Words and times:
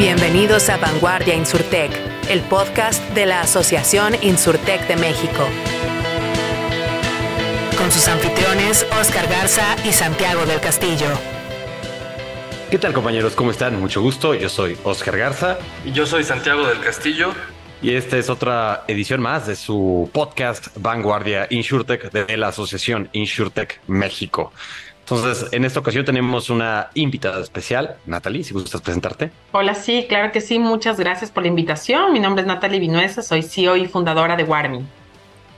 Bienvenidos 0.00 0.70
a 0.70 0.78
Vanguardia 0.78 1.34
Insurtech, 1.34 1.92
el 2.30 2.40
podcast 2.40 3.06
de 3.10 3.26
la 3.26 3.42
Asociación 3.42 4.14
Insurtech 4.22 4.88
de 4.88 4.96
México. 4.96 5.46
Con 7.76 7.92
sus 7.92 8.08
anfitriones 8.08 8.86
Oscar 8.98 9.28
Garza 9.28 9.76
y 9.86 9.92
Santiago 9.92 10.46
del 10.46 10.58
Castillo. 10.58 11.06
¿Qué 12.70 12.78
tal 12.78 12.94
compañeros? 12.94 13.34
¿Cómo 13.34 13.50
están? 13.50 13.78
Mucho 13.78 14.00
gusto. 14.00 14.32
Yo 14.32 14.48
soy 14.48 14.78
Oscar 14.84 15.18
Garza. 15.18 15.58
Y 15.84 15.92
yo 15.92 16.06
soy 16.06 16.24
Santiago 16.24 16.66
del 16.66 16.80
Castillo. 16.80 17.34
Y 17.82 17.92
esta 17.94 18.16
es 18.16 18.30
otra 18.30 18.84
edición 18.88 19.20
más 19.20 19.46
de 19.46 19.54
su 19.54 20.08
podcast 20.14 20.68
Vanguardia 20.76 21.46
Insurtech 21.50 22.10
de 22.10 22.38
la 22.38 22.48
Asociación 22.48 23.10
Insurtech 23.12 23.82
México. 23.86 24.50
Entonces, 25.10 25.48
en 25.52 25.64
esta 25.64 25.80
ocasión 25.80 26.04
tenemos 26.04 26.50
una 26.50 26.90
invitada 26.94 27.40
especial. 27.40 27.96
Natalie, 28.06 28.44
si 28.44 28.54
gustas 28.54 28.80
presentarte. 28.80 29.32
Hola, 29.50 29.74
sí, 29.74 30.06
claro 30.08 30.30
que 30.30 30.40
sí. 30.40 30.58
Muchas 30.58 30.98
gracias 31.00 31.30
por 31.30 31.42
la 31.42 31.48
invitación. 31.48 32.12
Mi 32.12 32.20
nombre 32.20 32.42
es 32.42 32.46
Natalie 32.46 32.78
Vinuesa, 32.78 33.22
soy 33.22 33.42
CEO 33.42 33.76
y 33.76 33.88
fundadora 33.88 34.36
de 34.36 34.44
Warmi. 34.44 34.84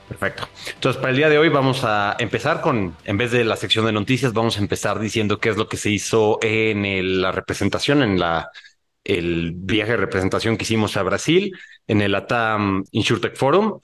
Perfecto. 0.09 0.49
Entonces, 0.75 1.01
para 1.01 1.11
el 1.11 1.17
día 1.17 1.29
de 1.29 1.39
hoy 1.39 1.49
vamos 1.49 1.85
a 1.85 2.17
empezar 2.19 2.61
con, 2.61 2.97
en 3.05 3.17
vez 3.19 3.31
de 3.31 3.45
la 3.45 3.57
sección 3.57 3.87
de 3.87 3.93
noticias, 3.93 4.33
vamos 4.33 4.57
a 4.57 4.61
empezar 4.61 4.99
diciendo 4.99 5.39
qué 5.39 5.51
es 5.51 5.57
lo 5.57 5.69
que 5.69 5.77
se 5.77 5.91
hizo 5.91 6.39
en 6.43 7.21
la 7.21 7.33
representación, 7.33 8.03
en 8.03 8.19
la 8.19 8.51
el 9.05 9.53
viaje 9.55 9.93
de 9.93 9.97
representación 9.97 10.57
que 10.57 10.63
hicimos 10.63 10.97
a 10.97 11.03
Brasil 11.03 11.53
en 11.87 12.03
el 12.03 12.15
ATAM 12.15 12.85
InsurTech 12.93 13.37
Forum. 13.37 13.81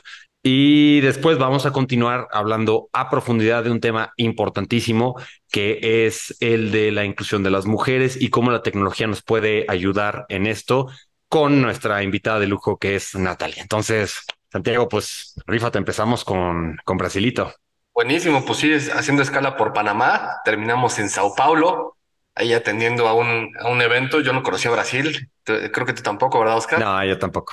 Y 0.50 1.02
después 1.02 1.36
vamos 1.36 1.66
a 1.66 1.72
continuar 1.72 2.26
hablando 2.32 2.88
a 2.94 3.10
profundidad 3.10 3.64
de 3.64 3.70
un 3.70 3.80
tema 3.80 4.14
importantísimo 4.16 5.14
que 5.50 6.06
es 6.06 6.38
el 6.40 6.72
de 6.72 6.90
la 6.90 7.04
inclusión 7.04 7.42
de 7.42 7.50
las 7.50 7.66
mujeres 7.66 8.16
y 8.18 8.30
cómo 8.30 8.50
la 8.50 8.62
tecnología 8.62 9.06
nos 9.06 9.22
puede 9.22 9.66
ayudar 9.68 10.24
en 10.30 10.46
esto 10.46 10.88
con 11.28 11.60
nuestra 11.60 12.02
invitada 12.02 12.40
de 12.40 12.46
lujo 12.46 12.78
que 12.78 12.96
es 12.96 13.14
Natalia. 13.14 13.60
Entonces, 13.60 14.22
Santiago, 14.50 14.88
pues 14.88 15.34
rífate, 15.46 15.76
empezamos 15.76 16.24
con, 16.24 16.78
con 16.82 16.96
Brasilito. 16.96 17.52
Buenísimo, 17.92 18.42
pues 18.46 18.60
sí, 18.60 18.72
haciendo 18.72 19.22
escala 19.22 19.54
por 19.54 19.74
Panamá, 19.74 20.36
terminamos 20.46 20.98
en 20.98 21.10
Sao 21.10 21.34
Paulo, 21.34 21.98
ahí 22.34 22.54
atendiendo 22.54 23.06
a 23.06 23.12
un, 23.12 23.52
a 23.60 23.68
un 23.68 23.82
evento. 23.82 24.22
Yo 24.22 24.32
no 24.32 24.42
conocía 24.42 24.70
Brasil, 24.70 25.28
creo 25.44 25.84
que 25.84 25.92
tú 25.92 26.02
tampoco, 26.02 26.38
¿verdad, 26.40 26.56
Oscar? 26.56 26.80
No, 26.80 27.04
yo 27.04 27.18
tampoco. 27.18 27.52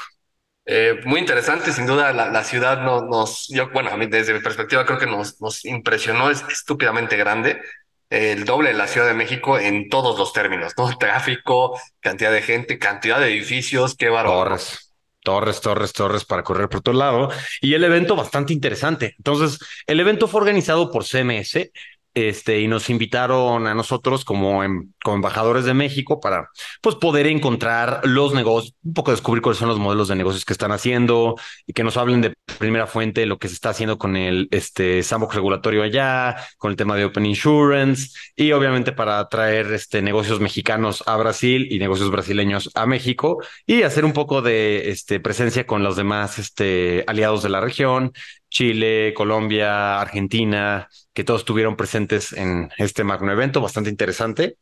Eh, 0.65 0.99
muy 1.05 1.19
interesante, 1.19 1.71
sin 1.71 1.85
duda 1.85 2.11
la, 2.11 2.29
la 2.29 2.43
ciudad 2.43 2.81
no, 2.81 3.01
nos, 3.05 3.47
yo, 3.49 3.69
bueno, 3.69 3.91
a 3.91 3.97
mí 3.97 4.07
desde 4.07 4.33
mi 4.33 4.39
perspectiva 4.39 4.85
creo 4.85 4.97
que 4.97 5.05
nos, 5.05 5.39
nos 5.39 5.63
impresionó, 5.63 6.31
es 6.31 6.43
estúpidamente 6.49 7.17
grande, 7.17 7.61
el 8.09 8.45
doble 8.45 8.69
de 8.69 8.75
la 8.75 8.87
Ciudad 8.87 9.07
de 9.07 9.13
México 9.13 9.59
en 9.59 9.89
todos 9.89 10.17
los 10.17 10.33
términos, 10.33 10.73
¿no? 10.77 10.97
Tráfico, 10.99 11.79
cantidad 11.99 12.31
de 12.31 12.41
gente, 12.41 12.79
cantidad 12.79 13.19
de 13.19 13.27
edificios, 13.27 13.95
qué 13.95 14.09
bárbaro. 14.09 14.39
Torres, 14.39 14.91
torres, 15.23 15.61
torres, 15.61 15.93
torres 15.93 16.25
para 16.25 16.43
correr 16.43 16.69
por 16.69 16.81
todo 16.81 16.95
lado. 16.95 17.29
Y 17.61 17.73
el 17.73 17.83
evento 17.83 18.15
bastante 18.15 18.53
interesante. 18.53 19.15
Entonces, 19.17 19.59
el 19.87 19.99
evento 19.99 20.27
fue 20.27 20.41
organizado 20.41 20.91
por 20.91 21.03
CMS, 21.03 21.71
este, 22.15 22.61
y 22.61 22.67
nos 22.67 22.89
invitaron 22.89 23.67
a 23.67 23.75
nosotros 23.75 24.23
como, 24.23 24.63
como 25.03 25.15
embajadores 25.15 25.65
de 25.65 25.73
México 25.73 26.19
para 26.19 26.49
pues, 26.81 26.95
poder 26.95 27.27
encontrar 27.27 28.01
los 28.05 28.33
negocios, 28.33 28.73
un 28.83 28.93
poco 28.93 29.11
descubrir 29.11 29.41
cuáles 29.41 29.59
son 29.59 29.67
los 29.67 29.79
modelos 29.79 30.07
de 30.07 30.15
negocios 30.15 30.45
que 30.45 30.53
están 30.53 30.71
haciendo 30.71 31.35
y 31.67 31.73
que 31.73 31.83
nos 31.83 31.97
hablen 31.97 32.21
de 32.21 32.33
primera 32.57 32.87
fuente 32.87 33.25
lo 33.25 33.37
que 33.37 33.49
se 33.49 33.53
está 33.55 33.69
haciendo 33.69 33.97
con 33.97 34.15
el 34.15 34.47
este, 34.51 35.03
sandbox 35.03 35.35
regulatorio 35.35 35.83
allá, 35.83 36.37
con 36.57 36.71
el 36.71 36.77
tema 36.77 36.95
de 36.95 37.05
Open 37.05 37.25
Insurance 37.25 38.11
y 38.35 38.53
obviamente 38.53 38.93
para 38.93 39.27
traer 39.27 39.73
este, 39.73 40.01
negocios 40.01 40.39
mexicanos 40.39 41.03
a 41.05 41.17
Brasil 41.17 41.67
y 41.69 41.79
negocios 41.79 42.11
brasileños 42.11 42.71
a 42.75 42.85
México 42.85 43.43
y 43.65 43.83
hacer 43.83 44.05
un 44.05 44.13
poco 44.13 44.41
de 44.41 44.89
este, 44.89 45.19
presencia 45.19 45.67
con 45.67 45.83
los 45.83 45.97
demás 45.97 46.39
este, 46.39 47.03
aliados 47.07 47.43
de 47.43 47.49
la 47.49 47.59
región 47.59 48.13
Chile, 48.55 49.13
Colombia, 49.13 49.99
Argentina, 49.99 50.87
que 51.13 51.25
todos 51.25 51.41
estuvieron 51.41 51.75
presentes 51.75 52.31
en 52.31 52.69
este 52.77 53.03
magno 53.03 53.29
evento, 53.33 53.59
bastante 53.59 53.89
interesante. 53.89 54.57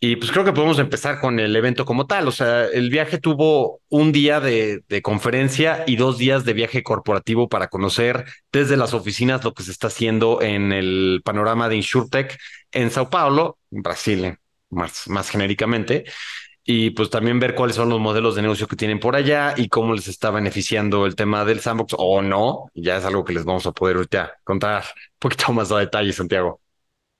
Y 0.00 0.16
pues 0.16 0.32
creo 0.32 0.44
que 0.44 0.52
podemos 0.52 0.80
empezar 0.80 1.20
con 1.20 1.38
el 1.38 1.54
evento 1.54 1.84
como 1.84 2.08
tal. 2.08 2.26
O 2.26 2.32
sea, 2.32 2.64
el 2.66 2.90
viaje 2.90 3.18
tuvo 3.18 3.80
un 3.88 4.10
día 4.10 4.40
de, 4.40 4.82
conferencia 5.04 5.84
y 5.86 5.94
dos 5.94 6.18
días 6.18 6.44
de 6.44 6.54
viaje 6.54 6.82
corporativo 6.82 7.48
para 7.48 7.68
conocer 7.68 8.24
desde 8.50 8.76
las 8.76 8.94
oficinas 8.94 9.44
lo 9.44 9.54
que 9.54 9.62
se 9.62 9.70
está 9.70 9.86
haciendo 9.86 10.42
en 10.42 10.72
el 10.72 11.22
panorama 11.24 11.68
de 11.68 11.76
InsurTech 11.76 12.36
en 12.72 12.90
Sao 12.90 13.10
Paulo, 13.10 13.58
Brasil, 13.70 14.38
más, 14.70 15.06
más 15.06 15.30
genéricamente 15.30 16.04
y 16.64 16.90
pues 16.90 17.10
también 17.10 17.38
ver 17.38 17.54
cuáles 17.54 17.76
son 17.76 17.90
los 17.90 18.00
modelos 18.00 18.34
de 18.34 18.42
negocio 18.42 18.66
que 18.66 18.76
tienen 18.76 18.98
por 18.98 19.16
allá 19.16 19.54
y 19.56 19.68
cómo 19.68 19.94
les 19.94 20.08
está 20.08 20.30
beneficiando 20.30 21.04
el 21.04 21.14
tema 21.14 21.44
del 21.44 21.60
sandbox 21.60 21.94
o 21.98 22.22
no. 22.22 22.70
Ya 22.74 22.96
es 22.96 23.04
algo 23.04 23.24
que 23.24 23.34
les 23.34 23.44
vamos 23.44 23.66
a 23.66 23.72
poder 23.72 23.96
ahorita 23.96 24.38
contar 24.44 24.82
un 24.82 25.18
poquito 25.18 25.52
más 25.52 25.70
a 25.70 25.78
detalle, 25.78 26.12
Santiago. 26.12 26.60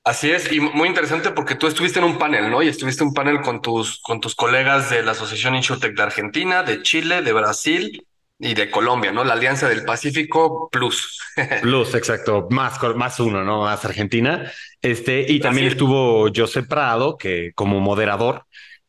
Así 0.02 0.30
es, 0.30 0.52
y 0.52 0.60
muy 0.60 0.88
interesante 0.88 1.30
porque 1.30 1.54
tú 1.54 1.66
estuviste 1.66 1.98
en 1.98 2.04
un 2.04 2.18
panel, 2.18 2.50
¿no? 2.50 2.62
Y 2.62 2.68
estuviste 2.68 3.02
en 3.02 3.08
un 3.08 3.14
panel 3.14 3.40
con 3.40 3.62
tus, 3.62 4.00
con 4.02 4.20
tus 4.20 4.34
colegas 4.34 4.90
de 4.90 5.02
la 5.02 5.12
Asociación 5.12 5.54
InsurTech 5.54 5.96
de 5.96 6.02
Argentina, 6.02 6.62
de 6.62 6.82
Chile, 6.82 7.22
de 7.22 7.32
Brasil 7.32 8.06
y 8.38 8.52
de 8.52 8.70
Colombia, 8.70 9.12
¿no? 9.12 9.24
La 9.24 9.32
Alianza 9.32 9.66
del 9.66 9.84
Pacífico 9.84 10.68
Plus. 10.70 11.22
Plus, 11.62 11.94
exacto, 11.94 12.48
más, 12.50 12.78
más 12.96 13.18
uno, 13.18 13.44
¿no? 13.44 13.62
Más 13.62 13.82
Argentina. 13.86 14.50
Este, 14.82 15.24
y 15.26 15.40
también 15.40 15.68
estuvo 15.68 16.28
José 16.34 16.64
Prado, 16.64 17.16
que 17.16 17.52
como 17.54 17.80
moderador, 17.80 18.44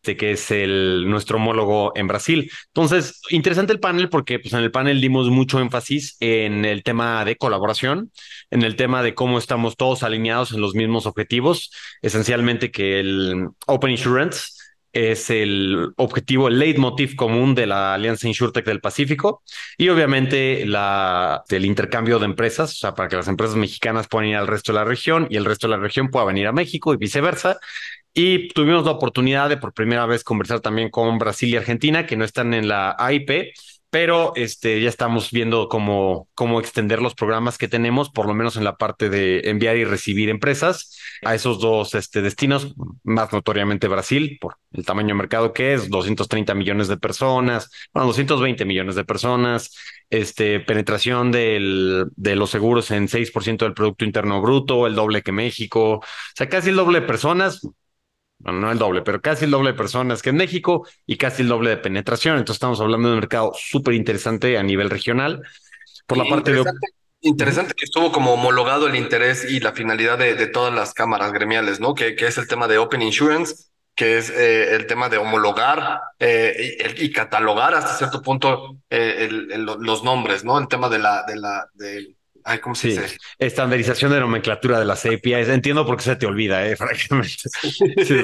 este, 0.05 0.17
que 0.17 0.31
es 0.33 1.07
nuestro 1.07 1.37
homólogo 1.37 1.91
en 1.95 2.05
Brasil. 2.07 2.51
Entonces, 2.67 3.21
interesante 3.31 3.73
el 3.73 3.79
panel 3.79 4.09
porque 4.09 4.37
pues, 4.37 4.53
en 4.53 4.59
el 4.59 4.69
panel 4.69 5.01
dimos 5.01 5.29
mucho 5.29 5.59
énfasis 5.59 6.15
en 6.19 6.63
el 6.63 6.83
tema 6.83 7.25
de 7.25 7.37
colaboración, 7.37 8.11
en 8.51 8.61
el 8.61 8.75
tema 8.75 9.01
de 9.01 9.15
cómo 9.15 9.39
estamos 9.39 9.75
todos 9.77 10.03
alineados 10.03 10.51
en 10.51 10.61
los 10.61 10.75
mismos 10.75 11.07
objetivos, 11.07 11.71
esencialmente 12.03 12.69
que 12.69 12.99
el 12.99 13.47
Open 13.65 13.91
Insurance 13.91 14.49
es 14.93 15.29
el 15.29 15.91
objetivo, 15.97 16.47
el 16.47 16.59
leitmotiv 16.59 17.15
común 17.15 17.55
de 17.55 17.65
la 17.65 17.95
Alianza 17.95 18.27
InsurTech 18.27 18.63
del 18.63 18.79
Pacífico 18.79 19.43
y 19.77 19.89
obviamente 19.89 20.61
el 20.61 21.65
intercambio 21.65 22.19
de 22.19 22.25
empresas, 22.25 22.71
o 22.73 22.75
sea, 22.75 22.93
para 22.93 23.09
que 23.09 23.17
las 23.17 23.27
empresas 23.27 23.57
mexicanas 23.57 24.07
puedan 24.07 24.29
ir 24.29 24.35
al 24.37 24.47
resto 24.47 24.71
de 24.71 24.77
la 24.77 24.85
región 24.85 25.27
y 25.31 25.35
el 25.35 25.45
resto 25.45 25.67
de 25.67 25.75
la 25.75 25.81
región 25.81 26.09
pueda 26.09 26.25
venir 26.25 26.47
a 26.47 26.53
México 26.53 26.93
y 26.93 26.97
viceversa. 26.97 27.57
Y 28.17 28.47
tuvimos 28.47 28.85
la 28.85 28.91
oportunidad 28.91 29.49
de 29.49 29.57
por 29.57 29.73
primera 29.73 30.05
vez 30.05 30.23
conversar 30.23 30.61
también 30.61 30.89
con 30.89 31.17
Brasil 31.17 31.49
y 31.49 31.57
Argentina, 31.57 32.05
que 32.05 32.15
no 32.15 32.23
están 32.23 32.53
en 32.53 32.69
la 32.69 32.95
AIP, 32.97 33.51
pero 33.89 34.31
este, 34.37 34.81
ya 34.81 34.87
estamos 34.87 35.31
viendo 35.31 35.67
cómo, 35.67 36.29
cómo 36.33 36.61
extender 36.61 37.01
los 37.01 37.13
programas 37.13 37.57
que 37.57 37.67
tenemos, 37.67 38.09
por 38.09 38.27
lo 38.27 38.33
menos 38.33 38.55
en 38.55 38.63
la 38.63 38.77
parte 38.77 39.09
de 39.09 39.41
enviar 39.49 39.75
y 39.75 39.83
recibir 39.83 40.29
empresas 40.29 40.97
a 41.25 41.35
esos 41.35 41.59
dos 41.59 41.93
este, 41.93 42.21
destinos, 42.21 42.73
más 43.03 43.33
notoriamente 43.33 43.89
Brasil, 43.89 44.37
por 44.39 44.59
el 44.71 44.85
tamaño 44.85 45.09
de 45.09 45.13
mercado 45.15 45.51
que 45.51 45.73
es, 45.73 45.89
230 45.89 46.53
millones 46.55 46.87
de 46.87 46.95
personas, 46.95 47.69
bueno, 47.93 48.07
220 48.07 48.63
millones 48.63 48.95
de 48.95 49.03
personas, 49.03 49.75
este, 50.09 50.61
penetración 50.61 51.31
del, 51.31 52.05
de 52.15 52.37
los 52.37 52.49
seguros 52.49 52.91
en 52.91 53.09
6% 53.09 53.65
del 53.65 53.73
Producto 53.73 54.05
Interno 54.05 54.41
Bruto, 54.41 54.87
el 54.87 54.95
doble 54.95 55.21
que 55.21 55.33
México, 55.33 55.95
o 55.95 56.03
sea, 56.33 56.47
casi 56.47 56.69
el 56.69 56.77
doble 56.77 57.01
de 57.01 57.07
personas, 57.07 57.61
bueno, 58.39 58.59
no 58.59 58.71
el 58.71 58.77
doble, 58.77 59.01
pero 59.01 59.21
casi 59.21 59.45
el 59.45 59.51
doble 59.51 59.71
de 59.71 59.77
personas 59.77 60.21
que 60.21 60.29
en 60.29 60.35
México 60.35 60.87
y 61.05 61.17
casi 61.17 61.41
el 61.41 61.47
doble 61.47 61.71
de 61.71 61.77
penetración. 61.77 62.37
Entonces 62.37 62.57
estamos 62.57 62.79
hablando 62.81 63.07
de 63.07 63.13
un 63.13 63.19
mercado 63.19 63.53
súper 63.55 63.93
interesante 63.93 64.57
a 64.57 64.63
nivel 64.63 64.89
regional. 64.89 65.41
Por 66.05 66.17
la 66.17 66.25
parte 66.25 66.51
de... 66.51 66.63
Interesante 67.21 67.73
que 67.75 67.85
estuvo 67.85 68.11
como 68.11 68.33
homologado 68.33 68.87
el 68.87 68.95
interés 68.95 69.49
y 69.49 69.59
la 69.59 69.73
finalidad 69.73 70.19
de, 70.19 70.47
todas 70.47 70.71
las 70.71 70.93
cámaras 70.93 71.31
gremiales, 71.31 71.79
¿no? 71.79 71.95
Que, 71.95 72.15
que, 72.15 72.27
es 72.27 72.37
el 72.37 72.47
tema 72.47 72.67
de 72.67 72.77
Open 72.77 73.01
Insurance, 73.01 73.71
que 73.95 74.17
es 74.17 74.29
eh, 74.29 74.75
el 74.75 74.85
tema 74.85 75.09
de 75.09 75.17
homologar 75.17 76.01
eh, 76.19 76.77
y, 76.97 77.11
catalogar 77.11 77.73
hasta 77.73 77.95
cierto 77.95 78.21
punto 78.21 78.77
eh, 78.89 79.27
los 79.29 80.03
nombres, 80.03 80.43
¿no? 80.43 80.59
El 80.59 80.67
tema 80.67 80.89
de 80.89 80.99
la, 80.99 81.23
de 81.23 81.35
la, 81.37 81.65
de, 81.73 82.15
Ay, 82.47 82.59
¿cómo 82.59 82.75
se 82.75 82.89
dice? 82.89 83.17
Estandarización 83.39 84.11
de 84.11 84.19
nomenclatura 84.19 84.77
de 84.77 84.85
las 84.85 85.03
APIs. 85.03 85.49
Entiendo 85.49 85.83
por 85.83 85.97
qué 85.97 86.03
se 86.03 86.15
te 86.15 86.27
olvida, 86.27 86.65
eh, 86.67 86.75
francamente. 86.77 87.49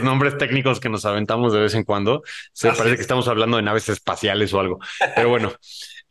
nombres 0.04 0.38
técnicos 0.38 0.80
que 0.80 0.90
nos 0.90 1.06
aventamos 1.06 1.52
de 1.54 1.60
vez 1.60 1.74
en 1.74 1.84
cuando. 1.84 2.22
Se 2.54 2.72
parece 2.72 2.98
que 2.98 3.02
estamos 3.02 3.28
hablando 3.28 3.58
de 3.58 3.64
naves 3.64 3.90
espaciales 3.90 4.54
o 4.54 4.60
algo. 4.60 4.80
Pero 5.16 5.30
bueno. 5.30 5.52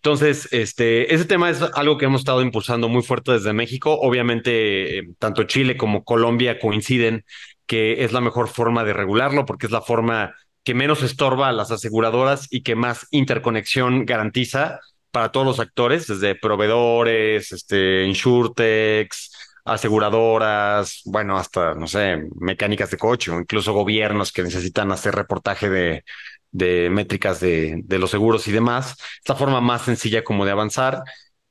Entonces, 0.03 0.49
este, 0.51 1.15
ese 1.15 1.27
tema 1.27 1.51
es 1.51 1.63
algo 1.63 1.99
que 1.99 2.07
hemos 2.07 2.23
estado 2.23 2.43
impulsando 2.43 2.89
muy 2.89 3.03
fuerte 3.03 3.33
desde 3.33 3.53
México. 3.53 3.97
Obviamente, 4.01 4.99
eh, 4.99 5.09
tanto 5.19 5.45
Chile 5.45 5.77
como 5.77 6.03
Colombia 6.05 6.59
coinciden 6.59 7.25
que 7.67 8.03
es 8.03 8.11
la 8.11 8.21
mejor 8.21 8.49
forma 8.49 8.83
de 8.83 8.93
regularlo 8.93 9.47
porque 9.47 9.67
es 9.67 9.73
la 9.73 9.83
forma 9.83 10.35
que 10.65 10.75
menos 10.75 11.05
estorba 11.05 11.49
a 11.49 11.53
las 11.53 11.71
aseguradoras 11.71 12.49
y 12.51 12.63
que 12.63 12.75
más 12.75 13.07
interconexión 13.13 14.05
garantiza 14.05 14.81
para 15.11 15.31
todos 15.33 15.47
los 15.47 15.61
actores, 15.61 16.07
desde 16.07 16.35
proveedores, 16.35 17.53
este, 17.53 18.05
insurtechs, 18.07 19.33
aseguradoras, 19.65 21.03
bueno, 21.05 21.37
hasta, 21.39 21.75
no 21.75 21.87
sé, 21.87 22.23
mecánicas 22.37 22.91
de 22.91 22.97
coche 22.99 23.31
o 23.31 23.41
incluso 23.41 23.73
gobiernos 23.73 24.33
que 24.33 24.43
necesitan 24.43 24.91
hacer 24.93 25.15
reportaje 25.15 25.69
de, 25.71 26.05
de 26.51 26.91
métricas 26.91 27.41
de, 27.41 27.81
de 27.85 27.99
los 27.99 28.11
seguros 28.11 28.47
y 28.49 28.53
demás. 28.53 28.97
Esta 29.19 29.35
forma 29.37 29.61
más 29.61 29.83
sencilla 29.83 30.25
como 30.25 30.45
de 30.45 30.53
avanzar, 30.53 31.03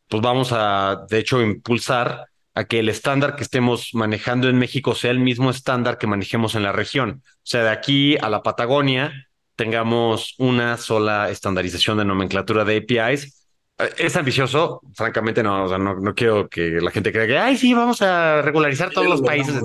pues 0.07 0.21
vamos 0.21 0.50
a, 0.51 1.06
de 1.09 1.19
hecho, 1.19 1.41
impulsar 1.41 2.25
a 2.56 2.65
que 2.65 2.79
el 2.79 2.89
estándar 2.89 3.35
que 3.35 3.44
estemos 3.44 3.91
manejando 3.94 4.50
en 4.50 4.57
México 4.57 4.95
sea 4.95 5.11
el 5.11 5.19
mismo 5.19 5.50
estándar 5.50 5.97
que 5.97 6.07
manejemos 6.07 6.56
en 6.56 6.63
la 6.63 6.71
región. 6.71 7.23
O 7.25 7.39
sea, 7.44 7.63
de 7.63 7.69
aquí 7.69 8.17
a 8.17 8.29
la 8.29 8.44
Patagonia 8.44 9.13
tengamos 9.56 10.35
una 10.39 10.77
sola 10.77 11.29
estandarización 11.29 11.97
de 11.97 12.06
nomenclatura 12.06 12.65
de 12.65 12.77
APIs. 12.77 13.38
Eh, 13.80 13.94
es 13.98 14.16
ambicioso, 14.16 14.81
francamente 14.94 15.42
no, 15.42 15.64
o 15.64 15.70
sea, 15.70 15.78
no, 15.78 16.14
quiero 16.14 16.50
que 16.50 16.80
la 16.81 16.92
gente 16.92 17.12
crea 17.12 17.26
que, 17.26 17.38
ay, 17.38 17.58
sí, 17.58 17.74
vamos 17.74 18.02
a 18.02 18.42
regularizar 18.42 18.92
todos 18.92 19.08
los 19.08 19.22
países. 19.22 19.56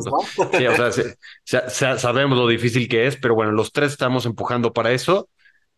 Sí, 0.57 0.67
o 0.67 1.69
sea, 1.69 1.99
sabemos 1.99 2.39
lo 2.39 2.47
difícil 2.47 2.89
que 2.89 3.07
es, 3.07 3.17
pero 3.17 3.35
bueno, 3.35 3.53
los 3.53 3.73
tres 3.73 3.93
estamos 3.93 4.25
empujando 4.27 4.73
para 4.73 4.93
eso. 4.93 5.29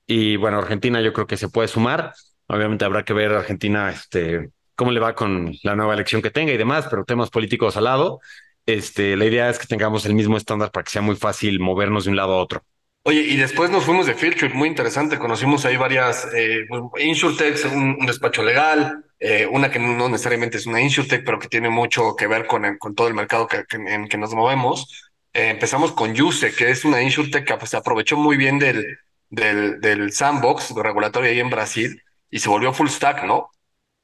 Y 0.07 0.37
bueno, 0.37 0.59
Argentina 0.59 1.01
yo 1.01 1.13
creo 1.13 1.27
que 1.27 1.37
se 1.37 1.49
puede 1.49 1.69
sumar. 1.69 2.13
Obviamente 2.47 2.85
habrá 2.85 3.05
que 3.05 3.13
ver 3.13 3.33
Argentina, 3.33 3.91
este, 3.91 4.51
cómo 4.77 4.93
le 4.93 5.01
va 5.01 5.15
con 5.15 5.53
la 5.65 5.75
nueva 5.75 5.95
elección 5.95 6.23
que 6.23 6.31
tenga 6.31 6.53
y 6.53 6.57
demás, 6.57 6.87
pero 6.89 7.05
temas 7.05 7.31
políticos 7.31 7.77
al 7.77 7.85
lado. 7.85 8.21
Este, 8.67 9.17
la 9.17 9.25
idea 9.25 9.49
es 9.49 9.59
que 9.59 9.67
tengamos 9.67 10.07
el 10.07 10.15
mismo 10.15 10.37
estándar 10.37 10.71
para 10.71 10.85
que 10.85 10.91
sea 10.91 11.03
muy 11.03 11.17
fácil 11.17 11.59
movernos 11.59 12.05
de 12.05 12.11
un 12.11 12.17
lado 12.17 12.35
a 12.35 12.43
otro. 12.43 12.65
Oye, 13.09 13.21
y 13.21 13.37
después 13.37 13.71
nos 13.71 13.85
fuimos 13.85 14.07
de 14.07 14.15
Trip, 14.15 14.53
muy 14.53 14.69
interesante. 14.69 15.17
Conocimos 15.17 15.65
ahí 15.65 15.77
varias 15.77 16.27
eh, 16.35 16.67
InsurTechs, 16.99 17.65
un, 17.67 18.05
despacho 18.05 18.43
legal, 18.43 19.05
eh, 19.21 19.47
una 19.49 19.71
que 19.71 19.79
no 19.79 20.09
necesariamente 20.09 20.57
es 20.57 20.67
una 20.67 20.81
InsurTech, 20.81 21.25
pero 21.25 21.39
que 21.39 21.47
tiene 21.47 21.71
mucho 21.71 22.17
que 22.17 22.27
ver 22.27 22.49
con, 22.49 22.77
con 22.79 22.97
todo 22.97 23.07
el 23.07 23.15
mercado 23.15 23.47
que, 23.47 23.63
en 23.71 24.09
que 24.09 24.19
nos 24.19 24.35
movemos. 24.35 25.09
Eh, 25.33 25.51
empezamos 25.51 25.93
con 25.93 26.17
Yuse, 26.17 26.53
que 26.53 26.69
es 26.71 26.85
una 26.85 27.01
InsurTech 27.01 27.47
que 27.47 27.57
pues, 27.57 27.71
se 27.71 27.77
aprovechó 27.77 28.17
muy 28.17 28.37
bien 28.37 28.59
del, 28.59 28.99
del, 29.31 29.81
del 29.81 30.11
sandbox 30.11 30.71
regulatorio 30.75 31.31
ahí 31.31 31.39
en 31.39 31.51
Brasil 31.51 32.03
y 32.29 32.41
se 32.41 32.49
volvió 32.49 32.73
full 32.73 32.89
stack, 32.89 33.23
¿no? 33.23 33.51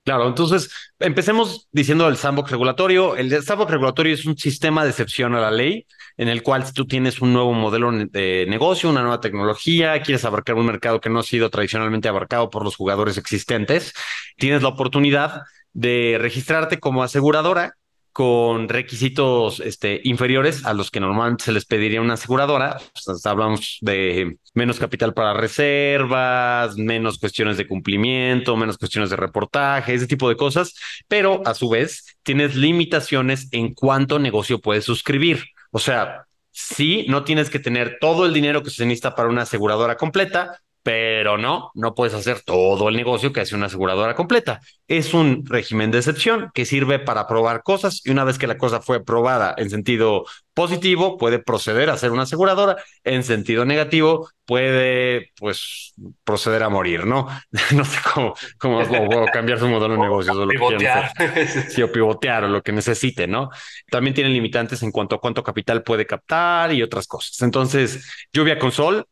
Claro, 0.05 0.27
entonces 0.27 0.69
empecemos 0.99 1.69
diciendo 1.71 2.09
el 2.09 2.17
sandbox 2.17 2.51
regulatorio. 2.51 3.15
El 3.15 3.31
sandbox 3.41 3.71
regulatorio 3.71 4.13
es 4.15 4.27
un 4.27 4.37
sistema 4.37 4.83
de 4.83 4.91
excepción 4.91 5.37
a 5.37 5.41
la 5.41 5.53
ley 5.53 5.87
en 6.17 6.27
el 6.27 6.43
cual 6.43 6.67
si 6.67 6.73
tú 6.73 6.87
tienes 6.87 7.21
un 7.21 7.33
nuevo 7.33 7.53
modelo 7.53 7.93
de 7.93 8.45
negocio, 8.49 8.91
una 8.91 9.03
nueva 9.03 9.21
tecnología, 9.21 10.03
quieres 10.03 10.25
abarcar 10.25 10.57
un 10.57 10.67
mercado 10.67 11.01
que 11.01 11.09
no 11.09 11.21
ha 11.21 11.23
sido 11.23 11.51
tradicionalmente 11.51 12.09
abarcado 12.09 12.51
por 12.51 12.65
los 12.65 12.75
jugadores 12.75 13.17
existentes, 13.17 13.95
tienes 14.37 14.63
la 14.63 14.71
oportunidad 14.71 15.43
de 15.73 16.19
registrarte 16.21 16.81
como 16.81 17.05
aseguradora 17.05 17.77
con 18.13 18.69
requisitos 18.69 19.61
este, 19.61 20.01
inferiores 20.05 20.67
a 20.67 20.75
los 20.75 20.91
que 20.91 21.01
normalmente 21.01 21.45
se 21.45 21.53
les 21.53 21.65
pediría 21.65 22.01
una 22.01 22.15
aseguradora. 22.15 22.79
Hablamos 23.25 23.79
de 23.81 24.37
menos 24.55 24.79
capital 24.79 25.15
para 25.15 25.33
reservas, 25.35 26.77
menos 26.77 27.19
cuestiones 27.19 27.57
de 27.57 27.67
cumplimiento, 27.67 28.57
menos 28.57 28.79
cuestiones 28.79 29.11
de 29.11 29.17
reportaje, 29.17 29.95
ese 29.95 30.07
tipo 30.07 30.29
de 30.29 30.37
cosas, 30.37 30.75
pero 31.09 31.43
a 31.47 31.55
su 31.55 31.69
vez 31.69 32.17
tienes 32.23 32.55
limitaciones 32.55 33.49
en 33.53 33.75
cuánto 33.75 34.19
negocio 34.19 34.61
puedes 34.61 34.85
suscribir. 34.85 35.45
O 35.71 35.79
sea, 35.79 36.27
sí, 36.51 37.07
no 37.09 37.25
tienes 37.25 37.51
que 37.51 37.59
tener 37.59 37.97
todo 38.01 38.27
el 38.27 38.35
dinero 38.35 38.63
que 38.63 38.71
se 38.71 38.85
necesita 38.85 39.15
para 39.15 39.29
una 39.29 39.43
aseguradora 39.43 39.97
completa, 39.97 40.61
pero 40.83 41.39
no, 41.39 41.71
no 41.75 41.95
puedes 41.95 42.15
hacer 42.15 42.41
todo 42.41 42.89
el 42.89 42.97
negocio 42.97 43.33
que 43.33 43.41
hace 43.41 43.55
una 43.55 43.67
aseguradora 43.67 44.15
completa. 44.15 44.61
Es 44.89 45.15
un 45.15 45.45
régimen 45.47 45.91
de 45.91 45.99
excepción 45.99 46.51
que 46.55 46.65
sirve 46.65 46.99
para 46.99 47.29
probar 47.29 47.63
cosas 47.63 48.01
y 48.05 48.11
una 48.11 48.25
vez 48.25 48.39
que 48.39 48.49
la 48.49 48.59
cosa 48.59 48.81
fue 48.81 49.05
probada 49.05 49.55
en 49.57 49.71
sentido 49.71 50.25
positivo, 50.55 51.17
puede 51.19 51.39
proceder 51.39 51.89
a 51.89 51.97
ser 51.97 52.11
una 52.11 52.23
aseguradora, 52.25 52.77
en 53.05 53.23
sentido 53.23 53.65
negativo, 53.65 54.29
puede 54.45 55.31
pues 55.39 55.95
proceder 56.25 56.63
a 56.63 56.69
morir, 56.69 57.07
¿no? 57.07 57.29
no 57.75 57.85
sé 57.85 57.99
cómo, 58.13 58.35
cómo 58.59 59.27
cambiar 59.33 59.59
su 59.61 59.69
modelo 59.69 59.95
de 59.95 60.01
negocio. 60.01 60.33
O 60.33 60.49
pivotear. 60.49 61.13
sí, 61.69 61.81
o 61.83 61.91
pivotear 61.91 62.45
o 62.45 62.49
lo 62.49 62.63
que 62.63 62.73
necesite, 62.73 63.27
¿no? 63.27 63.51
También 63.91 64.15
tienen 64.15 64.33
limitantes 64.33 64.83
en 64.83 64.91
cuanto 64.91 65.15
a 65.15 65.21
cuánto 65.21 65.43
capital 65.43 65.83
puede 65.83 66.07
captar 66.07 66.73
y 66.73 66.83
otras 66.83 67.07
cosas. 67.07 67.41
Entonces, 67.43 68.29
lluvia 68.33 68.59
con 68.59 68.73
sol, 68.73 69.07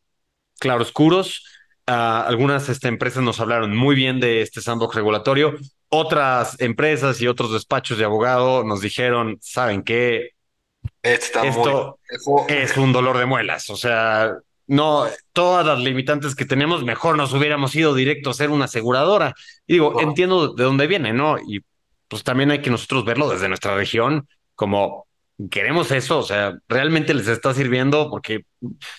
claroscuros, 0.58 1.44
Uh, 1.88 2.26
algunas 2.26 2.68
este, 2.68 2.88
empresas 2.88 3.22
nos 3.22 3.40
hablaron 3.40 3.76
muy 3.76 3.94
bien 3.94 4.20
de 4.20 4.42
este 4.42 4.60
sandbox 4.60 4.94
regulatorio. 4.94 5.56
Otras 5.88 6.60
empresas 6.60 7.20
y 7.20 7.26
otros 7.26 7.52
despachos 7.52 7.98
de 7.98 8.04
abogado 8.04 8.62
nos 8.64 8.80
dijeron, 8.80 9.38
¿saben 9.40 9.82
qué? 9.82 10.30
Está 11.02 11.44
Esto 11.44 11.98
es 12.48 12.76
un 12.76 12.92
dolor 12.92 13.18
de 13.18 13.26
muelas. 13.26 13.70
O 13.70 13.76
sea, 13.76 14.36
no, 14.66 15.06
todas 15.32 15.66
las 15.66 15.80
limitantes 15.80 16.36
que 16.36 16.44
tenemos, 16.44 16.84
mejor 16.84 17.16
nos 17.16 17.32
hubiéramos 17.32 17.74
ido 17.74 17.92
directo 17.92 18.30
a 18.30 18.34
ser 18.34 18.50
una 18.50 18.66
aseguradora. 18.66 19.34
Y 19.66 19.74
digo, 19.74 19.88
oh. 19.88 20.00
entiendo 20.00 20.54
de 20.54 20.62
dónde 20.64 20.86
viene, 20.86 21.12
¿no? 21.12 21.38
Y 21.38 21.64
pues 22.06 22.22
también 22.22 22.50
hay 22.50 22.62
que 22.62 22.70
nosotros 22.70 23.04
verlo 23.04 23.28
desde 23.28 23.48
nuestra 23.48 23.74
región 23.74 24.28
como 24.54 25.06
queremos 25.48 25.90
eso, 25.90 26.18
o 26.18 26.22
sea, 26.22 26.58
realmente 26.68 27.14
les 27.14 27.28
está 27.28 27.54
sirviendo 27.54 28.10
porque 28.10 28.44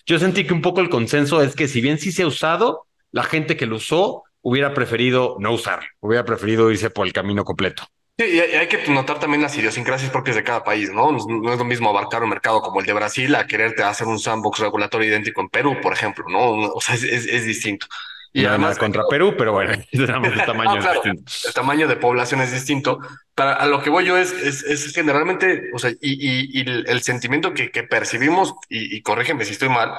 yo 0.06 0.20
sentí 0.20 0.46
que 0.46 0.54
un 0.54 0.62
poco 0.62 0.82
el 0.82 0.90
consenso 0.90 1.42
es 1.42 1.56
que 1.56 1.68
si 1.68 1.82
bien 1.82 1.98
sí 2.00 2.12
se 2.12 2.24
ha 2.24 2.28
usado, 2.28 2.88
la 3.12 3.24
gente 3.24 3.58
que 3.58 3.66
lo 3.66 3.76
usó 3.76 4.24
hubiera 4.42 4.74
preferido 4.74 5.36
no 5.40 5.52
usar, 5.52 5.82
hubiera 6.00 6.26
preferido 6.26 6.72
irse 6.72 6.90
por 6.90 7.06
el 7.06 7.14
camino 7.14 7.44
completo. 7.44 7.84
Sí, 8.18 8.26
y 8.26 8.40
hay 8.40 8.68
que 8.68 8.86
notar 8.92 9.20
también 9.20 9.42
las 9.42 9.58
idiosincrasias 9.58 10.12
propias 10.12 10.36
de 10.36 10.44
cada 10.44 10.64
país, 10.64 10.92
¿no? 10.92 11.12
No 11.12 11.54
es 11.54 11.58
lo 11.58 11.66
mismo 11.66 11.90
abarcar 11.90 12.24
un 12.24 12.30
mercado 12.30 12.62
como 12.62 12.80
el 12.80 12.86
de 12.86 12.94
Brasil 12.94 13.34
a 13.36 13.48
quererte 13.48 13.84
hacer 13.84 14.08
un 14.08 14.20
sandbox 14.20 14.60
regulatorio 14.60 15.08
idéntico 15.08 15.42
en 15.42 15.50
Perú, 15.50 15.78
por 15.82 15.94
ejemplo, 15.94 16.26
¿no? 16.30 16.42
O 16.74 16.82
sea, 16.82 16.96
es, 16.96 17.04
es, 17.04 17.26
es 17.26 17.46
distinto. 17.46 17.88
Y 18.34 18.46
además 18.46 18.78
contra 18.78 19.04
Perú, 19.10 19.36
pero 19.38 19.52
bueno, 19.52 19.74
el 19.92 20.46
tamaño 20.46 20.76
no, 20.76 20.82
claro, 20.82 21.02
El 21.04 21.54
tamaño 21.54 21.88
de 21.88 21.96
población 21.98 22.42
es 22.42 22.52
distinto. 22.52 23.00
Para 23.36 23.54
a 23.54 23.66
lo 23.66 23.82
que 23.82 23.90
voy 23.90 24.06
yo 24.06 24.18
es, 24.18 24.32
es, 24.32 24.64
es 24.64 24.94
generalmente, 24.94 25.70
o 25.74 25.80
sea, 25.80 25.92
y, 25.92 25.98
y, 26.02 26.50
y 26.54 26.62
el, 26.62 27.02
sentimiento 27.02 27.54
que, 27.54 27.72
que 27.72 27.84
percibimos, 27.84 28.54
y, 28.70 28.96
y, 28.96 29.02
corrígeme 29.02 29.44
si 29.44 29.52
estoy 29.52 29.70
mal, 29.70 29.92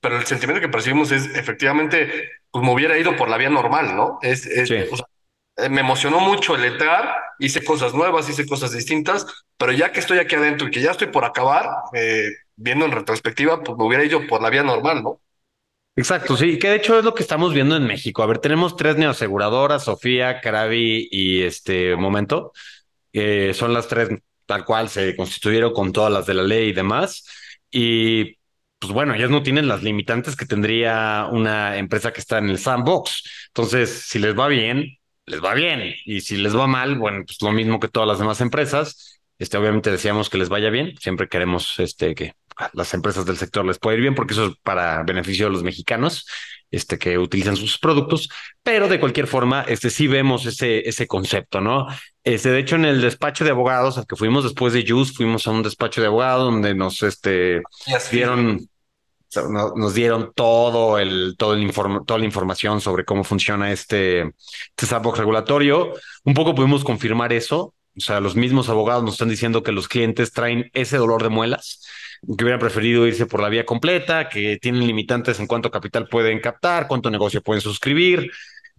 pero 0.00 0.16
el 0.18 0.26
sentimiento 0.26 0.60
que 0.60 0.68
percibimos 0.68 1.10
es 1.10 1.34
efectivamente, 1.34 2.30
pues 2.50 2.64
me 2.64 2.72
hubiera 2.72 2.96
ido 2.96 3.16
por 3.16 3.28
la 3.28 3.36
vía 3.36 3.50
normal, 3.50 3.96
¿no? 3.96 4.18
Es, 4.22 4.46
es 4.46 4.68
sí. 4.68 4.76
o 4.90 4.96
sea, 4.96 5.06
eh, 5.56 5.68
me 5.68 5.80
emocionó 5.80 6.20
mucho 6.20 6.54
el 6.54 6.64
entrar, 6.64 7.14
hice 7.38 7.64
cosas 7.64 7.94
nuevas, 7.94 8.28
hice 8.28 8.46
cosas 8.46 8.72
distintas, 8.72 9.26
pero 9.56 9.72
ya 9.72 9.92
que 9.92 10.00
estoy 10.00 10.18
aquí 10.18 10.36
adentro 10.36 10.68
y 10.68 10.70
que 10.70 10.80
ya 10.80 10.92
estoy 10.92 11.08
por 11.08 11.24
acabar, 11.24 11.68
eh, 11.94 12.30
viendo 12.56 12.84
en 12.84 12.92
retrospectiva, 12.92 13.62
pues 13.62 13.76
me 13.76 13.84
hubiera 13.84 14.04
ido 14.04 14.26
por 14.26 14.40
la 14.42 14.50
vía 14.50 14.62
normal, 14.62 15.02
¿no? 15.02 15.20
Exacto, 16.00 16.36
sí, 16.36 16.58
que 16.58 16.68
de 16.70 16.76
hecho 16.76 16.98
es 16.98 17.04
lo 17.04 17.14
que 17.14 17.22
estamos 17.22 17.52
viendo 17.52 17.76
en 17.76 17.86
México. 17.86 18.22
A 18.22 18.26
ver, 18.26 18.38
tenemos 18.38 18.74
tres 18.74 18.96
neoaseguradoras, 18.96 19.84
Sofía, 19.84 20.40
Caravi 20.40 21.08
y 21.10 21.42
este 21.42 21.94
Momento. 21.94 22.52
Son 23.54 23.74
las 23.74 23.86
tres 23.88 24.08
tal 24.46 24.64
cual 24.64 24.88
se 24.88 25.14
constituyeron 25.14 25.72
con 25.72 25.92
todas 25.92 26.12
las 26.12 26.26
de 26.26 26.34
la 26.34 26.42
ley 26.42 26.68
y 26.70 26.72
demás. 26.72 27.26
Y 27.70 28.36
pues 28.78 28.92
bueno, 28.92 29.14
ellas 29.14 29.30
no 29.30 29.42
tienen 29.42 29.68
las 29.68 29.82
limitantes 29.82 30.36
que 30.36 30.46
tendría 30.46 31.28
una 31.30 31.76
empresa 31.76 32.12
que 32.12 32.20
está 32.20 32.38
en 32.38 32.48
el 32.48 32.58
sandbox. 32.58 33.22
Entonces, 33.48 33.90
si 33.90 34.18
les 34.18 34.38
va 34.38 34.48
bien, 34.48 34.98
les 35.26 35.44
va 35.44 35.54
bien. 35.54 35.94
Y 36.06 36.22
si 36.22 36.36
les 36.38 36.56
va 36.56 36.66
mal, 36.66 36.96
bueno, 36.98 37.24
pues 37.26 37.42
lo 37.42 37.52
mismo 37.52 37.78
que 37.78 37.88
todas 37.88 38.08
las 38.08 38.18
demás 38.18 38.40
empresas. 38.40 39.20
Este, 39.38 39.58
obviamente 39.58 39.90
deseamos 39.90 40.30
que 40.30 40.38
les 40.38 40.48
vaya 40.48 40.70
bien. 40.70 40.94
Siempre 40.98 41.28
queremos 41.28 41.78
este, 41.78 42.14
que 42.14 42.32
las 42.72 42.94
empresas 42.94 43.24
del 43.24 43.36
sector 43.36 43.64
les 43.64 43.78
puede 43.78 43.96
ir 43.96 44.02
bien 44.02 44.14
porque 44.14 44.34
eso 44.34 44.46
es 44.46 44.52
para 44.62 45.02
beneficio 45.02 45.46
de 45.46 45.52
los 45.52 45.62
mexicanos 45.62 46.26
este, 46.70 46.98
que 46.98 47.18
utilizan 47.18 47.56
sus 47.56 47.78
productos, 47.78 48.28
pero 48.62 48.88
de 48.88 49.00
cualquier 49.00 49.26
forma, 49.26 49.62
este, 49.62 49.90
sí 49.90 50.06
vemos 50.06 50.46
ese, 50.46 50.88
ese 50.88 51.06
concepto, 51.06 51.60
¿no? 51.60 51.86
Este, 52.22 52.50
de 52.50 52.60
hecho, 52.60 52.76
en 52.76 52.84
el 52.84 53.00
despacho 53.00 53.44
de 53.44 53.50
abogados 53.50 53.98
al 53.98 54.06
que 54.06 54.16
fuimos 54.16 54.44
después 54.44 54.72
de 54.72 54.84
Juice, 54.86 55.12
fuimos 55.12 55.46
a 55.46 55.50
un 55.50 55.62
despacho 55.62 56.00
de 56.00 56.06
abogados 56.06 56.52
donde 56.52 56.74
nos 56.74 57.02
este, 57.02 57.62
dieron, 58.12 58.68
nos 59.74 59.94
dieron 59.94 60.32
todo 60.34 60.98
el, 60.98 61.34
todo 61.36 61.54
el 61.54 61.62
informe, 61.62 62.00
toda 62.06 62.20
la 62.20 62.26
información 62.26 62.80
sobre 62.80 63.04
cómo 63.04 63.24
funciona 63.24 63.72
este, 63.72 64.20
este 64.20 64.86
sandbox 64.86 65.18
regulatorio. 65.18 65.94
Un 66.24 66.34
poco 66.34 66.54
pudimos 66.54 66.84
confirmar 66.84 67.32
eso. 67.32 67.74
O 67.96 68.00
sea, 68.00 68.20
los 68.20 68.36
mismos 68.36 68.68
abogados 68.68 69.02
nos 69.02 69.14
están 69.14 69.28
diciendo 69.28 69.64
que 69.64 69.72
los 69.72 69.88
clientes 69.88 70.32
traen 70.32 70.70
ese 70.74 70.96
dolor 70.96 71.22
de 71.24 71.28
muelas 71.28 71.80
que 72.26 72.44
hubieran 72.44 72.60
preferido 72.60 73.06
irse 73.06 73.26
por 73.26 73.40
la 73.40 73.48
vía 73.48 73.64
completa, 73.64 74.28
que 74.28 74.58
tienen 74.58 74.86
limitantes 74.86 75.40
en 75.40 75.46
cuánto 75.46 75.70
capital 75.70 76.08
pueden 76.08 76.40
captar, 76.40 76.86
cuánto 76.86 77.10
negocio 77.10 77.42
pueden 77.42 77.60
suscribir. 77.60 78.30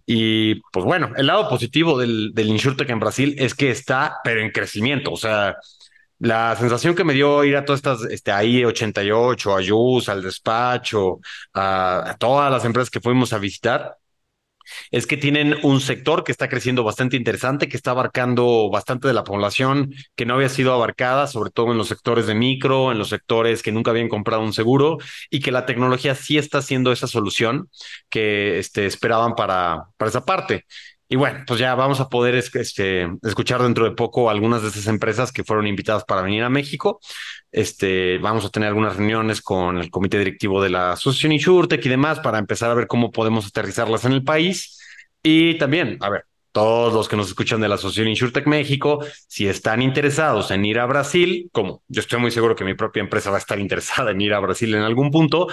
Y 0.06 0.56
pues 0.72 0.84
bueno, 0.84 1.12
el 1.16 1.26
lado 1.26 1.48
positivo 1.48 1.98
del, 1.98 2.32
del 2.34 2.48
InsurTech 2.48 2.90
en 2.90 3.00
Brasil 3.00 3.34
es 3.38 3.54
que 3.54 3.70
está, 3.70 4.16
pero 4.24 4.40
en 4.40 4.50
crecimiento. 4.50 5.12
O 5.12 5.16
sea, 5.16 5.56
la 6.18 6.54
sensación 6.56 6.94
que 6.94 7.04
me 7.04 7.14
dio 7.14 7.42
ir 7.44 7.56
a 7.56 7.64
todas 7.64 7.78
estas, 7.78 8.04
este, 8.04 8.30
ahí 8.32 8.64
88, 8.64 9.56
a 9.56 9.60
Yus, 9.60 10.08
al 10.08 10.22
despacho, 10.22 11.18
a, 11.52 12.10
a 12.10 12.16
todas 12.16 12.50
las 12.50 12.64
empresas 12.64 12.90
que 12.90 13.00
fuimos 13.00 13.32
a 13.32 13.38
visitar, 13.38 13.96
es 14.90 15.06
que 15.06 15.16
tienen 15.16 15.56
un 15.62 15.80
sector 15.80 16.24
que 16.24 16.32
está 16.32 16.48
creciendo 16.48 16.84
bastante 16.84 17.16
interesante, 17.16 17.68
que 17.68 17.76
está 17.76 17.92
abarcando 17.92 18.70
bastante 18.70 19.08
de 19.08 19.14
la 19.14 19.24
población 19.24 19.94
que 20.14 20.26
no 20.26 20.34
había 20.34 20.48
sido 20.48 20.72
abarcada, 20.72 21.26
sobre 21.26 21.50
todo 21.50 21.72
en 21.72 21.78
los 21.78 21.88
sectores 21.88 22.26
de 22.26 22.34
micro, 22.34 22.92
en 22.92 22.98
los 22.98 23.08
sectores 23.08 23.62
que 23.62 23.72
nunca 23.72 23.90
habían 23.90 24.08
comprado 24.08 24.42
un 24.42 24.52
seguro 24.52 24.98
y 25.30 25.40
que 25.40 25.52
la 25.52 25.66
tecnología 25.66 26.14
sí 26.14 26.38
está 26.38 26.62
siendo 26.62 26.92
esa 26.92 27.06
solución 27.06 27.68
que 28.08 28.58
este, 28.58 28.86
esperaban 28.86 29.34
para, 29.34 29.84
para 29.96 30.08
esa 30.10 30.24
parte. 30.24 30.66
Y 31.12 31.16
bueno, 31.16 31.44
pues 31.46 31.60
ya 31.60 31.74
vamos 31.74 32.00
a 32.00 32.08
poder 32.08 32.34
este, 32.36 33.06
escuchar 33.22 33.62
dentro 33.62 33.84
de 33.84 33.90
poco 33.90 34.30
algunas 34.30 34.62
de 34.62 34.68
esas 34.68 34.86
empresas 34.86 35.30
que 35.30 35.44
fueron 35.44 35.66
invitadas 35.66 36.04
para 36.04 36.22
venir 36.22 36.42
a 36.42 36.48
México. 36.48 37.00
Este, 37.50 38.16
vamos 38.16 38.46
a 38.46 38.48
tener 38.48 38.70
algunas 38.70 38.96
reuniones 38.96 39.42
con 39.42 39.76
el 39.76 39.90
comité 39.90 40.18
directivo 40.18 40.62
de 40.62 40.70
la 40.70 40.92
Asociación 40.92 41.32
Insurtech 41.32 41.84
y 41.84 41.90
demás 41.90 42.20
para 42.20 42.38
empezar 42.38 42.70
a 42.70 42.74
ver 42.74 42.86
cómo 42.86 43.10
podemos 43.10 43.46
aterrizarlas 43.46 44.06
en 44.06 44.12
el 44.12 44.24
país. 44.24 44.80
Y 45.22 45.58
también, 45.58 45.98
a 46.00 46.08
ver, 46.08 46.24
todos 46.50 46.94
los 46.94 47.10
que 47.10 47.16
nos 47.16 47.28
escuchan 47.28 47.60
de 47.60 47.68
la 47.68 47.74
Asociación 47.74 48.08
Insurtech 48.08 48.46
México, 48.46 49.04
si 49.28 49.46
están 49.46 49.82
interesados 49.82 50.50
en 50.50 50.64
ir 50.64 50.78
a 50.78 50.86
Brasil, 50.86 51.50
como 51.52 51.82
yo 51.88 52.00
estoy 52.00 52.20
muy 52.20 52.30
seguro 52.30 52.56
que 52.56 52.64
mi 52.64 52.72
propia 52.72 53.02
empresa 53.02 53.28
va 53.28 53.36
a 53.36 53.40
estar 53.40 53.60
interesada 53.60 54.12
en 54.12 54.20
ir 54.22 54.32
a 54.32 54.40
Brasil 54.40 54.74
en 54.74 54.80
algún 54.80 55.10
punto, 55.10 55.48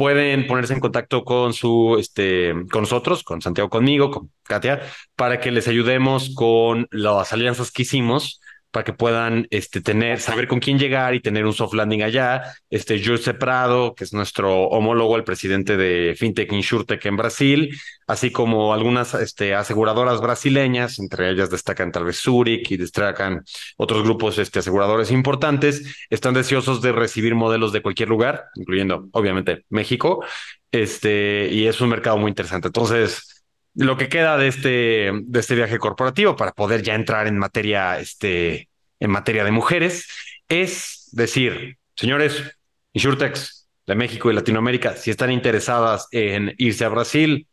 pueden 0.00 0.46
ponerse 0.46 0.72
en 0.72 0.80
contacto 0.80 1.24
con 1.24 1.52
su, 1.52 1.98
este, 2.00 2.54
con 2.72 2.80
nosotros, 2.80 3.22
con 3.22 3.42
Santiago, 3.42 3.68
conmigo, 3.68 4.10
con 4.10 4.30
Katia, 4.44 4.80
para 5.14 5.40
que 5.40 5.50
les 5.50 5.68
ayudemos 5.68 6.34
con 6.34 6.88
las 6.90 7.34
alianzas 7.34 7.70
que 7.70 7.82
hicimos 7.82 8.39
para 8.70 8.84
que 8.84 8.92
puedan 8.92 9.46
este, 9.50 9.80
tener, 9.80 10.20
saber 10.20 10.46
con 10.46 10.60
quién 10.60 10.78
llegar 10.78 11.14
y 11.14 11.20
tener 11.20 11.44
un 11.46 11.52
soft 11.52 11.74
landing 11.74 12.02
allá. 12.02 12.42
Este, 12.70 13.02
Jose 13.04 13.34
Prado, 13.34 13.94
que 13.94 14.04
es 14.04 14.12
nuestro 14.12 14.64
homólogo, 14.68 15.16
el 15.16 15.24
presidente 15.24 15.76
de 15.76 16.14
FinTech 16.16 16.52
Insurtech 16.52 17.04
en 17.06 17.16
Brasil, 17.16 17.76
así 18.06 18.30
como 18.30 18.72
algunas 18.72 19.14
este, 19.14 19.54
aseguradoras 19.54 20.20
brasileñas, 20.20 20.98
entre 20.98 21.30
ellas 21.30 21.50
destacan 21.50 21.92
tal 21.92 22.04
vez 22.04 22.20
Zurich 22.20 22.70
y 22.70 22.76
destacan 22.76 23.44
otros 23.76 24.02
grupos 24.04 24.38
este, 24.38 24.60
aseguradores 24.60 25.10
importantes, 25.10 26.06
están 26.10 26.34
deseosos 26.34 26.82
de 26.82 26.92
recibir 26.92 27.34
modelos 27.34 27.72
de 27.72 27.82
cualquier 27.82 28.08
lugar, 28.08 28.46
incluyendo 28.54 29.08
obviamente 29.12 29.64
México, 29.68 30.24
este, 30.72 31.48
y 31.50 31.66
es 31.66 31.80
un 31.80 31.88
mercado 31.88 32.16
muy 32.18 32.28
interesante. 32.28 32.68
Entonces, 32.68 33.29
lo 33.74 33.96
que 33.96 34.08
queda 34.08 34.36
de 34.36 34.48
este, 34.48 35.12
de 35.12 35.40
este 35.40 35.54
viaje 35.54 35.78
corporativo 35.78 36.36
para 36.36 36.52
poder 36.52 36.82
ya 36.82 36.94
entrar 36.94 37.26
en 37.26 37.38
materia, 37.38 37.98
este, 37.98 38.68
en 38.98 39.10
materia 39.10 39.44
de 39.44 39.52
mujeres, 39.52 40.08
es 40.48 41.08
decir, 41.12 41.78
señores, 41.94 42.58
Insurtex 42.92 43.68
de 43.86 43.94
México 43.94 44.30
y 44.30 44.34
Latinoamérica, 44.34 44.96
si 44.96 45.10
están 45.10 45.30
interesadas 45.30 46.08
en 46.10 46.54
irse 46.58 46.84
a 46.84 46.88
Brasil, 46.88 47.46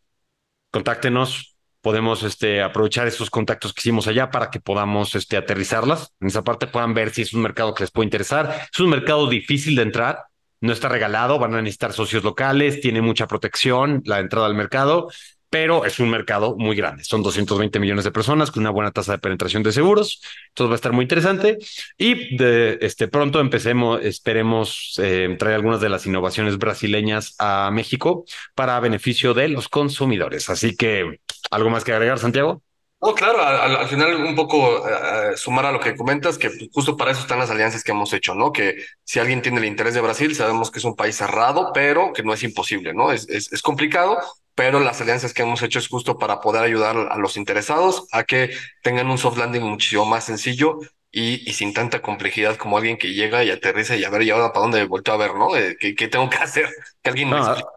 contáctenos. 0.71 1.55
Podemos 1.81 2.23
este, 2.23 2.61
aprovechar 2.61 3.07
esos 3.07 3.29
contactos 3.29 3.73
que 3.73 3.79
hicimos 3.79 4.07
allá 4.07 4.29
para 4.29 4.49
que 4.49 4.59
podamos 4.59 5.15
este, 5.15 5.37
aterrizarlas. 5.37 6.11
En 6.19 6.27
esa 6.27 6.43
parte 6.43 6.67
puedan 6.67 6.93
ver 6.93 7.11
si 7.11 7.21
es 7.21 7.33
un 7.33 7.41
mercado 7.41 7.73
que 7.73 7.83
les 7.83 7.91
puede 7.91 8.07
interesar. 8.07 8.67
Es 8.71 8.79
un 8.79 8.89
mercado 8.89 9.29
difícil 9.29 9.75
de 9.75 9.83
entrar, 9.83 10.25
no 10.59 10.73
está 10.73 10.89
regalado, 10.89 11.39
van 11.39 11.53
a 11.53 11.61
necesitar 11.61 11.93
socios 11.93 12.23
locales, 12.23 12.81
tiene 12.81 13.01
mucha 13.01 13.27
protección 13.27 14.01
la 14.05 14.19
entrada 14.19 14.47
al 14.47 14.55
mercado, 14.55 15.09
pero 15.49 15.85
es 15.85 15.99
un 15.99 16.09
mercado 16.09 16.55
muy 16.57 16.75
grande. 16.75 17.03
Son 17.03 17.23
220 17.23 17.79
millones 17.79 18.03
de 18.03 18.11
personas 18.11 18.51
con 18.51 18.61
una 18.61 18.69
buena 18.69 18.91
tasa 18.91 19.13
de 19.13 19.19
penetración 19.19 19.63
de 19.63 19.71
seguros. 19.71 20.21
Entonces 20.49 20.69
va 20.69 20.73
a 20.73 20.75
estar 20.75 20.93
muy 20.93 21.03
interesante. 21.03 21.57
Y 21.97 22.35
este 22.83 23.07
pronto 23.07 23.39
empecemos, 23.39 24.01
esperemos 24.03 24.99
eh, 25.01 25.35
traer 25.39 25.55
algunas 25.55 25.81
de 25.81 25.89
las 25.89 26.05
innovaciones 26.05 26.57
brasileñas 26.57 27.35
a 27.39 27.69
México 27.71 28.25
para 28.55 28.79
beneficio 28.79 29.33
de 29.33 29.49
los 29.49 29.69
consumidores. 29.69 30.49
Así 30.49 30.75
que, 30.75 31.19
¿algo 31.51 31.69
más 31.69 31.83
que 31.83 31.93
agregar, 31.93 32.19
Santiago? 32.19 32.63
No, 32.99 33.13
claro, 33.13 33.39
al, 33.43 33.87
final 33.87 34.15
un 34.15 34.35
poco 34.35 34.87
eh, 34.87 34.91
eh, 35.33 35.37
sumar 35.37 35.67
a 35.67 35.71
lo 35.71 35.79
que 35.79 35.95
comentas, 35.95 36.37
que 36.39 36.49
justo 36.73 36.97
para 36.97 37.11
eso 37.11 37.21
están 37.21 37.37
las 37.37 37.51
alianzas 37.51 37.83
que 37.83 37.91
hemos 37.91 38.11
hecho, 38.11 38.33
¿no? 38.33 38.51
Que 38.51 38.75
si 39.03 39.19
alguien 39.19 39.43
tiene 39.43 39.59
el 39.59 39.65
interés 39.65 39.93
de 39.93 40.01
Brasil, 40.01 40.33
sabemos 40.35 40.71
que 40.71 40.79
es 40.79 40.85
un 40.85 40.95
país 40.95 41.15
cerrado, 41.15 41.71
pero 41.73 42.11
que 42.11 42.23
no 42.23 42.33
es 42.33 42.41
imposible, 42.41 42.95
¿no? 42.95 43.11
Es, 43.11 43.29
es, 43.29 43.53
es 43.53 43.61
complicado, 43.61 44.17
pero 44.55 44.79
las 44.79 44.99
alianzas 44.99 45.33
que 45.35 45.43
hemos 45.43 45.61
hecho 45.61 45.77
es 45.77 45.87
justo 45.87 46.17
para 46.17 46.41
poder 46.41 46.63
ayudar 46.63 46.97
a 47.11 47.17
los 47.17 47.37
interesados 47.37 48.07
a 48.11 48.23
que 48.23 48.49
tengan 48.81 49.11
un 49.11 49.19
soft 49.19 49.37
landing 49.37 49.61
muchísimo 49.61 50.05
más 50.05 50.23
sencillo 50.23 50.79
y, 51.11 51.47
y 51.47 51.53
sin 51.53 51.73
tanta 51.75 52.01
complejidad 52.01 52.57
como 52.57 52.77
alguien 52.77 52.97
que 52.97 53.13
llega 53.13 53.43
y 53.43 53.51
aterriza 53.51 53.95
y 53.95 54.05
a 54.05 54.09
ver, 54.09 54.23
y 54.23 54.31
ahora 54.31 54.51
para 54.51 54.63
dónde 54.63 54.85
vuelto 54.85 55.11
a 55.11 55.17
ver, 55.17 55.35
¿no? 55.35 55.55
Eh, 55.55 55.77
¿Qué, 55.79 55.93
¿Qué, 55.93 56.07
tengo 56.07 56.29
que 56.31 56.37
hacer? 56.41 56.67
Que 57.03 57.11
alguien 57.11 57.29
me 57.29 57.37
explique. 57.37 57.76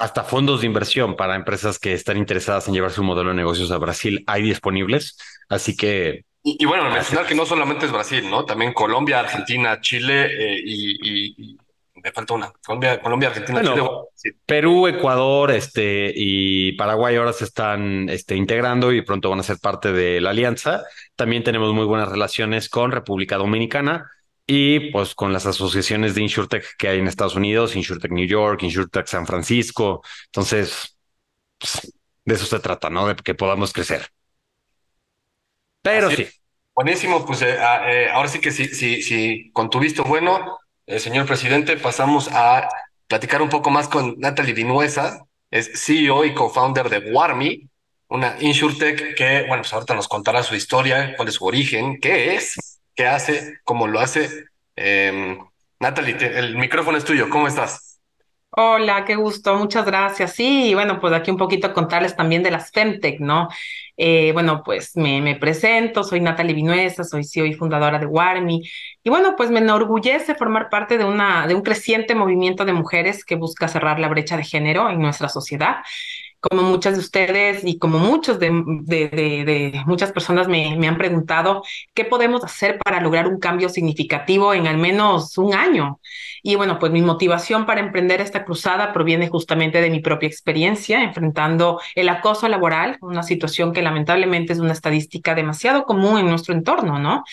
Hasta 0.00 0.24
fondos 0.24 0.62
de 0.62 0.66
inversión 0.66 1.14
para 1.14 1.36
empresas 1.36 1.78
que 1.78 1.92
están 1.92 2.16
interesadas 2.16 2.66
en 2.66 2.74
llevar 2.74 2.90
su 2.90 3.04
modelo 3.04 3.30
de 3.30 3.36
negocios 3.36 3.70
a 3.70 3.78
Brasil 3.78 4.24
hay 4.26 4.42
disponibles. 4.42 5.16
Así 5.48 5.76
que 5.76 6.24
y, 6.42 6.64
bueno, 6.64 6.90
mencionar 6.90 7.26
que 7.26 7.34
no 7.34 7.44
solamente 7.44 7.84
es 7.84 7.92
Brasil, 7.92 8.28
¿no? 8.30 8.46
También 8.46 8.72
Colombia, 8.72 9.20
Argentina, 9.20 9.78
Chile 9.80 10.24
eh, 10.24 10.58
y, 10.64 11.26
y, 11.36 11.58
me 12.02 12.12
falta 12.12 12.32
una. 12.32 12.50
Colombia, 12.64 12.98
Colombia 13.02 13.28
Argentina, 13.28 13.60
Perú, 14.46 14.86
Ecuador, 14.86 15.50
este 15.50 16.10
y 16.16 16.72
Paraguay 16.72 17.16
ahora 17.16 17.34
se 17.34 17.44
están 17.44 18.08
este, 18.08 18.36
integrando 18.36 18.90
y 18.90 19.02
pronto 19.02 19.28
van 19.28 19.40
a 19.40 19.42
ser 19.42 19.58
parte 19.58 19.92
de 19.92 20.18
la 20.22 20.30
alianza. 20.30 20.82
También 21.14 21.44
tenemos 21.44 21.74
muy 21.74 21.84
buenas 21.84 22.08
relaciones 22.08 22.70
con 22.70 22.90
República 22.90 23.36
Dominicana 23.36 24.10
y 24.52 24.90
pues 24.90 25.14
con 25.14 25.32
las 25.32 25.46
asociaciones 25.46 26.16
de 26.16 26.22
InsurTech 26.22 26.76
que 26.76 26.88
hay 26.88 26.98
en 26.98 27.06
Estados 27.06 27.36
Unidos, 27.36 27.76
InsurTech 27.76 28.10
New 28.10 28.26
York, 28.26 28.60
InsurTech 28.64 29.06
San 29.06 29.24
Francisco. 29.24 30.02
Entonces, 30.26 30.98
pues, 31.56 31.92
de 32.24 32.34
eso 32.34 32.46
se 32.46 32.58
trata, 32.58 32.90
¿no? 32.90 33.06
De 33.06 33.14
que 33.14 33.36
podamos 33.36 33.72
crecer. 33.72 34.08
Pero 35.82 36.10
sí. 36.10 36.26
Buenísimo, 36.74 37.24
pues 37.24 37.42
eh, 37.42 37.58
ah, 37.60 37.92
eh, 37.92 38.10
ahora 38.10 38.28
sí 38.28 38.40
que 38.40 38.50
sí, 38.50 38.66
sí, 38.66 39.02
sí, 39.02 39.52
con 39.52 39.70
tu 39.70 39.78
visto 39.78 40.02
bueno, 40.02 40.58
eh, 40.84 40.98
señor 40.98 41.26
presidente, 41.26 41.76
pasamos 41.76 42.28
a 42.32 42.68
platicar 43.06 43.42
un 43.42 43.50
poco 43.50 43.70
más 43.70 43.86
con 43.86 44.16
Natalie 44.18 44.54
Vinuesa, 44.54 45.26
es 45.48 45.70
CEO 45.80 46.24
y 46.24 46.34
co-founder 46.34 46.88
de 46.88 47.12
Warmi, 47.12 47.68
una 48.08 48.36
insurtech 48.40 49.14
que, 49.14 49.44
bueno, 49.46 49.62
pues 49.62 49.72
ahorita 49.72 49.94
nos 49.94 50.08
contará 50.08 50.42
su 50.42 50.56
historia, 50.56 51.14
cuál 51.16 51.28
es 51.28 51.34
su 51.34 51.44
origen, 51.44 52.00
qué 52.00 52.34
es, 52.34 52.69
hace, 53.06 53.58
cómo 53.64 53.86
lo 53.86 54.00
hace. 54.00 54.44
Eh, 54.76 55.38
Natalie, 55.78 56.16
el 56.38 56.56
micrófono 56.56 56.98
es 56.98 57.04
tuyo, 57.04 57.28
¿cómo 57.28 57.46
estás? 57.48 57.90
Hola, 58.52 59.04
qué 59.04 59.14
gusto, 59.14 59.54
muchas 59.54 59.86
gracias. 59.86 60.32
Sí, 60.34 60.74
bueno, 60.74 61.00
pues 61.00 61.12
aquí 61.12 61.30
un 61.30 61.36
poquito 61.36 61.72
contarles 61.72 62.16
también 62.16 62.42
de 62.42 62.50
las 62.50 62.72
Femtech, 62.72 63.20
¿no? 63.20 63.48
Eh, 63.96 64.32
bueno, 64.32 64.62
pues 64.64 64.96
me, 64.96 65.20
me, 65.22 65.36
presento, 65.36 66.02
soy 66.02 66.20
Natalie 66.20 66.54
Vinuesa, 66.54 67.04
soy 67.04 67.22
CEO 67.22 67.46
y 67.46 67.54
fundadora 67.54 68.00
de 68.00 68.06
Warmi. 68.06 68.62
Y 69.04 69.08
bueno, 69.10 69.36
pues 69.36 69.52
me 69.52 69.60
enorgullece 69.60 70.34
formar 70.34 70.68
parte 70.68 70.98
de, 70.98 71.04
una, 71.04 71.46
de 71.46 71.54
un 71.54 71.62
creciente 71.62 72.16
movimiento 72.16 72.64
de 72.64 72.72
mujeres 72.72 73.24
que 73.24 73.36
busca 73.36 73.68
cerrar 73.68 74.00
la 74.00 74.08
brecha 74.08 74.36
de 74.36 74.44
género 74.44 74.90
en 74.90 75.00
nuestra 75.00 75.28
sociedad 75.28 75.76
como 76.40 76.62
muchas 76.62 76.94
de 76.94 77.00
ustedes 77.00 77.64
y 77.64 77.78
como 77.78 77.98
muchos 77.98 78.38
de, 78.38 78.50
muchas 79.86 80.12
personas 80.12 80.48
me, 80.48 80.76
me, 80.76 80.88
han 80.88 80.96
preguntado, 80.96 81.62
¿qué 81.94 82.04
podemos 82.04 82.42
hacer 82.44 82.78
para 82.78 83.00
lograr 83.00 83.28
un 83.28 83.38
cambio 83.38 83.68
significativo 83.68 84.54
en 84.54 84.66
al 84.66 84.78
menos 84.78 85.36
un 85.38 85.54
año? 85.54 86.00
Y 86.42 86.54
bueno, 86.54 86.78
pues 86.78 86.92
mi 86.92 87.02
motivación 87.02 87.66
para 87.66 87.80
emprender 87.80 88.20
esta 88.20 88.44
cruzada 88.44 88.92
proviene 88.92 89.28
justamente 89.28 89.80
de 89.80 89.90
mi 89.90 90.00
propia 90.00 90.28
experiencia 90.28 91.02
enfrentando 91.02 91.80
el 91.94 92.08
acoso 92.08 92.48
laboral, 92.48 92.96
una 93.02 93.22
situación 93.22 93.72
que 93.72 93.82
lamentablemente 93.82 94.54
es 94.54 94.58
una 94.58 94.72
estadística 94.72 95.34
demasiado 95.34 95.84
común 95.84 96.18
en 96.18 96.30
nuestro 96.30 96.54
entorno, 96.54 96.98
¿no? 96.98 97.24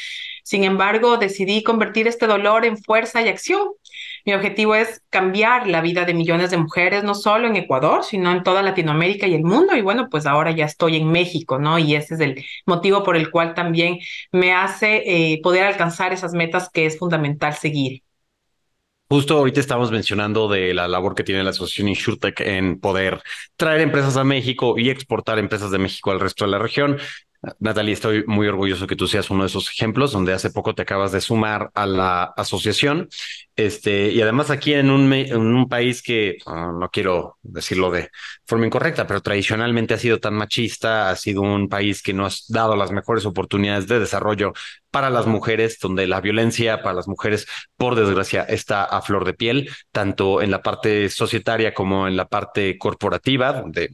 Sin 0.44 0.64
embargo, 0.64 1.18
decidí 1.18 1.64
convertir 1.64 2.08
este 2.08 2.28
dolor 2.28 2.66
en 2.66 2.78
fuerza 2.78 3.22
y 3.22 3.30
acción 3.30 3.68
mi 4.28 4.34
objetivo 4.34 4.76
es 4.76 5.02
cambiar 5.10 5.68
la 5.68 5.80
vida 5.80 6.04
de 6.04 6.14
millones 6.14 6.52
de 6.52 6.58
mujeres, 6.58 7.02
no 7.06 7.16
solo 7.16 7.48
en 7.48 7.56
Ecuador, 7.56 8.04
sino 8.04 8.30
en 8.30 8.44
toda 8.44 8.62
Latinoamérica 8.62 9.26
y 9.26 9.34
el 9.34 9.44
mundo. 9.46 9.74
Y 9.74 9.82
bueno, 9.82 10.10
pues 10.12 10.26
ahora 10.26 10.52
ya 10.52 10.66
estoy 10.66 10.98
en 10.98 11.10
México, 11.10 11.60
¿no? 11.60 11.80
Y 11.80 11.96
ese 11.96 12.16
es 12.16 12.20
el 12.20 12.46
motivo 12.66 13.04
por 13.04 13.16
el 13.16 13.32
cual 13.32 13.54
también 13.54 14.00
me 14.34 14.52
hace 14.52 15.04
eh, 15.06 15.40
poder 15.42 15.64
alcanzar 15.64 16.12
esas 16.12 16.34
metas 16.34 16.70
que 16.70 16.86
es 16.86 17.00
fundamental 17.00 17.54
seguir. 17.54 18.04
Justo 19.10 19.38
ahorita 19.38 19.62
estamos 19.62 19.92
mencionando 19.92 20.50
de 20.50 20.74
la 20.74 20.90
labor 20.90 21.16
que 21.16 21.24
tiene 21.24 21.42
la 21.42 21.52
Asociación 21.52 21.88
InsurTech 21.88 22.42
en 22.42 22.82
poder 22.82 23.22
traer 23.56 23.80
empresas 23.80 24.18
a 24.18 24.26
México 24.26 24.78
y 24.78 24.90
exportar 24.90 25.40
empresas 25.40 25.72
de 25.72 25.78
México 25.78 26.12
al 26.12 26.20
resto 26.20 26.44
de 26.44 26.52
la 26.52 26.60
región. 26.60 26.98
Natalie, 27.60 27.94
estoy 27.94 28.24
muy 28.28 28.48
orgulloso 28.48 28.88
que 28.88 28.96
tú 28.96 29.08
seas 29.08 29.30
uno 29.30 29.44
de 29.44 29.48
esos 29.48 29.70
ejemplos 29.70 30.12
donde 30.12 30.34
hace 30.34 30.50
poco 30.50 30.76
te 30.76 30.82
acabas 30.82 31.12
de 31.12 31.22
sumar 31.22 31.72
a 31.74 31.86
la 31.86 32.24
asociación. 32.24 33.10
Este, 33.56 34.12
y 34.12 34.22
además 34.22 34.52
aquí 34.52 34.74
en 34.74 34.90
un, 34.92 35.12
un 35.12 35.68
país 35.70 36.02
que 36.02 36.38
ah, 36.46 36.72
no 36.80 36.90
quiero 36.90 37.38
decirlo 37.42 37.90
de 37.92 38.10
forma 38.46 38.66
incorrecta, 38.68 39.08
pero 39.08 39.22
tradicionalmente 39.22 39.94
ha 39.94 39.98
sido 40.00 40.20
tan 40.20 40.36
machista, 40.36 41.10
ha 41.10 41.16
sido 41.16 41.42
un 41.42 41.70
país 41.70 42.02
que 42.02 42.14
no 42.14 42.26
ha 42.26 42.30
dado 42.50 42.76
las 42.76 42.92
mejores 42.92 43.26
oportunidades 43.26 43.88
de 43.88 44.00
desarrollo 44.00 44.54
para 44.98 45.12
las 45.12 45.28
mujeres, 45.28 45.78
donde 45.80 46.08
la 46.08 46.22
violencia 46.22 46.82
para 46.82 46.96
las 46.96 47.08
mujeres, 47.08 47.46
por 47.76 47.94
desgracia, 47.94 48.42
está 48.42 48.84
a 48.84 49.04
flor 49.04 49.26
de 49.26 49.36
piel, 49.36 49.70
tanto 49.92 50.42
en 50.42 50.50
la 50.50 50.64
parte 50.64 51.08
societaria 51.10 51.72
como 51.72 52.08
en 52.08 52.18
la 52.18 52.28
parte 52.28 52.80
corporativa, 52.80 53.54
donde 53.54 53.92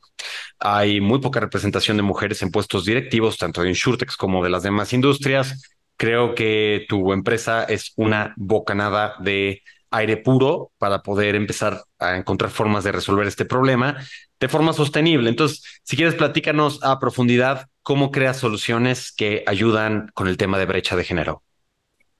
hay 0.59 1.01
muy 1.01 1.19
poca 1.19 1.41
representación 1.41 1.97
de 1.97 2.03
mujeres 2.03 2.41
en 2.41 2.51
puestos 2.51 2.85
directivos, 2.85 3.37
tanto 3.37 3.63
de 3.63 3.67
Insurtex 3.67 4.15
como 4.15 4.41
de 4.45 4.49
las 4.49 4.63
demás 4.63 4.93
industrias. 4.93 5.61
Creo 5.97 6.35
que 6.35 6.85
tu 6.87 7.11
empresa 7.11 7.65
es 7.65 7.91
una 7.97 8.33
bocanada 8.37 9.15
de 9.19 9.61
aire 9.93 10.17
puro 10.17 10.71
para 10.77 11.01
poder 11.01 11.35
empezar 11.35 11.83
a 11.99 12.17
encontrar 12.17 12.51
formas 12.51 12.83
de 12.83 12.91
resolver 12.91 13.27
este 13.27 13.45
problema 13.45 13.97
de 14.39 14.49
forma 14.49 14.73
sostenible. 14.73 15.29
Entonces, 15.29 15.63
si 15.83 15.95
quieres, 15.95 16.15
platícanos 16.15 16.83
a 16.83 16.99
profundidad 16.99 17.69
cómo 17.81 18.11
creas 18.11 18.37
soluciones 18.37 19.13
que 19.13 19.43
ayudan 19.47 20.11
con 20.13 20.27
el 20.27 20.37
tema 20.37 20.57
de 20.57 20.65
brecha 20.65 20.95
de 20.95 21.03
género. 21.03 21.43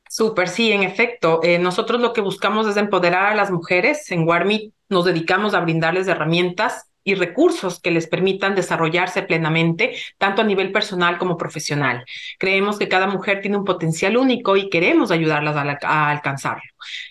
Súper, 0.08 0.48
sí, 0.48 0.72
en 0.72 0.84
efecto. 0.84 1.40
Eh, 1.44 1.58
nosotros 1.58 2.00
lo 2.00 2.14
que 2.14 2.22
buscamos 2.22 2.68
es 2.68 2.78
empoderar 2.78 3.26
a 3.26 3.36
las 3.36 3.50
mujeres. 3.50 4.12
En 4.12 4.28
Warmi 4.28 4.72
nos 4.88 5.06
dedicamos 5.06 5.56
a 5.56 5.60
brindarles 5.62 6.08
herramientas 6.08 6.93
y 7.04 7.16
recursos 7.16 7.80
que 7.80 7.92
les 7.92 8.08
permitan 8.08 8.56
desarrollarse 8.56 9.24
plenamente, 9.24 9.96
tanto 10.18 10.42
a 10.42 10.46
nivel 10.46 10.72
personal 10.72 11.18
como 11.18 11.38
profesional. 11.38 12.06
Creemos 12.40 12.78
que 12.78 12.88
cada 12.88 13.08
mujer 13.08 13.42
tiene 13.42 13.58
un 13.58 13.66
potencial 13.66 14.18
único 14.18 14.56
y 14.56 14.70
queremos 14.70 15.12
ayudarlas 15.12 15.56
a, 15.84 16.10
alcanzarlo. 16.10 16.64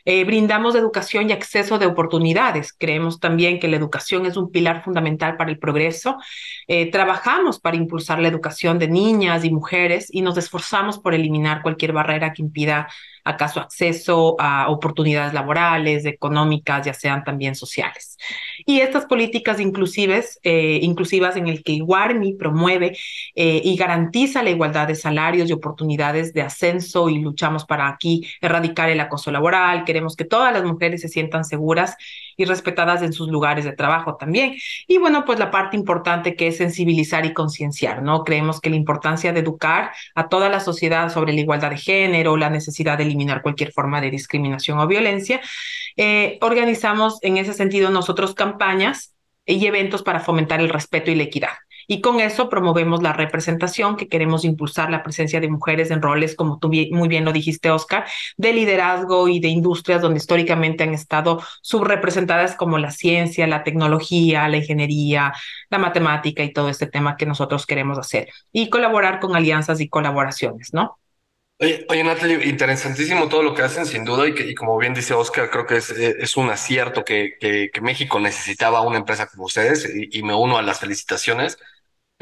Eh, 0.04 0.24
brindamos 0.24 0.74
educación 0.74 1.28
y 1.30 1.32
acceso 1.32 1.78
de 1.78 1.86
oportunidades. 1.86 2.74
Creemos 2.78 3.20
también 3.20 3.58
que 3.60 3.68
la 3.68 3.76
educación 3.76 4.26
es 4.26 4.36
un 4.36 4.50
pilar 4.50 4.82
fundamental 4.84 5.36
para 5.36 5.50
el 5.50 5.58
progreso. 5.58 6.16
Eh, 6.66 6.90
trabajamos 6.90 7.60
para 7.60 7.76
impulsar 7.76 8.18
la 8.20 8.28
educación 8.28 8.78
de 8.78 8.88
niñas 8.88 9.44
y 9.44 9.50
mujeres 9.50 10.08
y 10.10 10.22
nos 10.22 10.36
esforzamos 10.36 10.98
por 10.98 11.14
eliminar 11.14 11.62
cualquier 11.62 11.92
barrera 11.92 12.32
que 12.32 12.42
impida 12.42 12.88
acaso 13.24 13.60
acceso 13.60 14.36
a 14.38 14.68
oportunidades 14.70 15.32
laborales, 15.32 16.04
económicas, 16.04 16.84
ya 16.86 16.94
sean 16.94 17.24
también 17.24 17.54
sociales. 17.54 18.16
Y 18.66 18.80
estas 18.80 19.06
políticas 19.06 19.60
inclusives, 19.60 20.38
eh, 20.42 20.80
inclusivas 20.82 21.36
en 21.36 21.48
el 21.48 21.62
que 21.62 21.72
Iguarmi 21.72 22.34
promueve 22.34 22.96
eh, 23.34 23.60
y 23.64 23.76
garantiza 23.76 24.42
la 24.42 24.50
igualdad 24.50 24.88
de 24.88 24.94
salarios 24.94 25.48
y 25.48 25.52
oportunidades 25.52 26.32
de 26.32 26.42
ascenso 26.42 27.08
y 27.08 27.18
luchamos 27.18 27.64
para 27.64 27.88
aquí 27.88 28.26
erradicar 28.40 28.90
el 28.90 29.00
acoso 29.00 29.30
laboral, 29.30 29.84
queremos 29.84 30.16
que 30.16 30.24
todas 30.24 30.52
las 30.52 30.64
mujeres 30.64 31.00
se 31.00 31.08
sientan 31.08 31.44
seguras 31.44 31.96
y 32.36 32.44
respetadas 32.44 33.02
en 33.02 33.12
sus 33.12 33.28
lugares 33.28 33.64
de 33.64 33.72
trabajo 33.72 34.16
también. 34.16 34.54
Y 34.86 34.98
bueno, 34.98 35.24
pues 35.24 35.38
la 35.38 35.50
parte 35.50 35.76
importante 35.76 36.36
que 36.36 36.48
es 36.48 36.56
sensibilizar 36.56 37.26
y 37.26 37.32
concienciar, 37.32 38.02
¿no? 38.02 38.24
Creemos 38.24 38.60
que 38.60 38.70
la 38.70 38.76
importancia 38.76 39.32
de 39.32 39.40
educar 39.40 39.92
a 40.14 40.28
toda 40.28 40.48
la 40.48 40.60
sociedad 40.60 41.12
sobre 41.12 41.32
la 41.32 41.40
igualdad 41.40 41.70
de 41.70 41.78
género, 41.78 42.36
la 42.36 42.50
necesidad 42.50 42.98
de 42.98 43.04
eliminar 43.04 43.42
cualquier 43.42 43.72
forma 43.72 44.00
de 44.00 44.10
discriminación 44.10 44.78
o 44.78 44.86
violencia. 44.86 45.40
Eh, 45.96 46.38
organizamos 46.40 47.18
en 47.22 47.36
ese 47.36 47.52
sentido 47.52 47.90
nosotros 47.90 48.34
campañas 48.34 49.14
y 49.44 49.66
eventos 49.66 50.02
para 50.02 50.20
fomentar 50.20 50.60
el 50.60 50.68
respeto 50.68 51.10
y 51.10 51.14
la 51.14 51.24
equidad. 51.24 51.50
Y 51.92 52.00
con 52.00 52.20
eso 52.20 52.48
promovemos 52.48 53.02
la 53.02 53.12
representación, 53.12 53.98
que 53.98 54.08
queremos 54.08 54.46
impulsar 54.46 54.90
la 54.90 55.02
presencia 55.02 55.40
de 55.40 55.50
mujeres 55.50 55.90
en 55.90 56.00
roles, 56.00 56.34
como 56.34 56.58
tú 56.58 56.70
muy 56.90 57.06
bien 57.06 57.26
lo 57.26 57.34
dijiste, 57.34 57.70
Oscar, 57.70 58.06
de 58.38 58.54
liderazgo 58.54 59.28
y 59.28 59.40
de 59.40 59.48
industrias 59.48 60.00
donde 60.00 60.16
históricamente 60.16 60.84
han 60.84 60.94
estado 60.94 61.42
subrepresentadas 61.60 62.56
como 62.56 62.78
la 62.78 62.92
ciencia, 62.92 63.46
la 63.46 63.62
tecnología, 63.62 64.48
la 64.48 64.56
ingeniería, 64.56 65.34
la 65.68 65.76
matemática 65.76 66.42
y 66.42 66.54
todo 66.54 66.70
este 66.70 66.86
tema 66.86 67.18
que 67.18 67.26
nosotros 67.26 67.66
queremos 67.66 67.98
hacer. 67.98 68.30
Y 68.52 68.70
colaborar 68.70 69.20
con 69.20 69.36
alianzas 69.36 69.78
y 69.82 69.90
colaboraciones, 69.90 70.72
¿no? 70.72 70.98
Oye, 71.60 71.84
oye, 71.90 72.04
Natalie, 72.04 72.48
interesantísimo 72.48 73.28
todo 73.28 73.42
lo 73.42 73.54
que 73.54 73.60
hacen, 73.60 73.84
sin 73.84 74.06
duda, 74.06 74.26
y, 74.26 74.34
que, 74.34 74.48
y 74.48 74.54
como 74.54 74.78
bien 74.78 74.94
dice 74.94 75.12
Oscar, 75.12 75.50
creo 75.50 75.66
que 75.66 75.76
es, 75.76 75.90
es 75.90 76.38
un 76.38 76.48
acierto 76.48 77.04
que, 77.04 77.36
que, 77.38 77.68
que, 77.70 77.80
México 77.82 78.18
necesitaba 78.18 78.80
una 78.80 78.96
empresa 78.96 79.26
como 79.26 79.44
ustedes, 79.44 79.86
y, 79.94 80.08
y 80.18 80.22
me 80.22 80.34
uno 80.34 80.56
a 80.56 80.62
las 80.62 80.80
felicitaciones. 80.80 81.58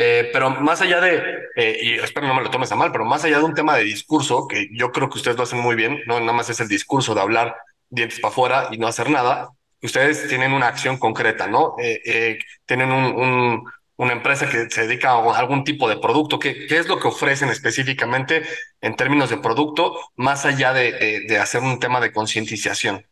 Eh, 0.02 0.30
pero 0.32 0.48
más 0.48 0.80
allá 0.80 0.98
de, 0.98 1.22
eh, 1.56 1.78
y 1.82 1.92
espero 1.96 2.26
no 2.26 2.32
me 2.32 2.42
lo 2.42 2.48
tomes 2.48 2.72
a 2.72 2.74
mal, 2.74 2.90
pero 2.90 3.04
más 3.04 3.22
allá 3.22 3.36
de 3.36 3.44
un 3.44 3.52
tema 3.52 3.76
de 3.76 3.84
discurso, 3.84 4.48
que 4.48 4.70
yo 4.72 4.92
creo 4.92 5.10
que 5.10 5.18
ustedes 5.18 5.36
lo 5.36 5.42
hacen 5.42 5.58
muy 5.58 5.76
bien, 5.76 6.00
no 6.06 6.18
nada 6.18 6.32
más 6.32 6.48
es 6.48 6.58
el 6.60 6.68
discurso 6.68 7.14
de 7.14 7.20
hablar 7.20 7.54
dientes 7.90 8.18
para 8.18 8.32
afuera 8.32 8.68
y 8.70 8.78
no 8.78 8.86
hacer 8.86 9.10
nada, 9.10 9.50
ustedes 9.82 10.26
tienen 10.26 10.54
una 10.54 10.68
acción 10.68 10.96
concreta, 10.96 11.48
¿no? 11.48 11.74
Eh, 11.78 12.38
tienen 12.64 12.92
un, 12.92 13.04
un, 13.14 13.70
una 13.96 14.12
empresa 14.14 14.48
que 14.48 14.70
se 14.70 14.86
dedica 14.86 15.10
a 15.10 15.38
algún 15.38 15.64
tipo 15.64 15.86
de 15.86 15.98
producto? 15.98 16.38
¿Qué, 16.38 16.66
qué 16.66 16.78
es 16.78 16.88
lo 16.88 16.98
que 16.98 17.08
ofrecen 17.08 17.50
específicamente 17.50 18.42
en 18.80 18.96
términos 18.96 19.28
de 19.28 19.36
producto, 19.36 20.00
más 20.16 20.46
allá 20.46 20.72
de, 20.72 21.26
de, 21.28 21.38
hacer 21.38 21.60
un 21.60 21.78
tema 21.78 22.00
de 22.00 22.10
concientización? 22.10 23.06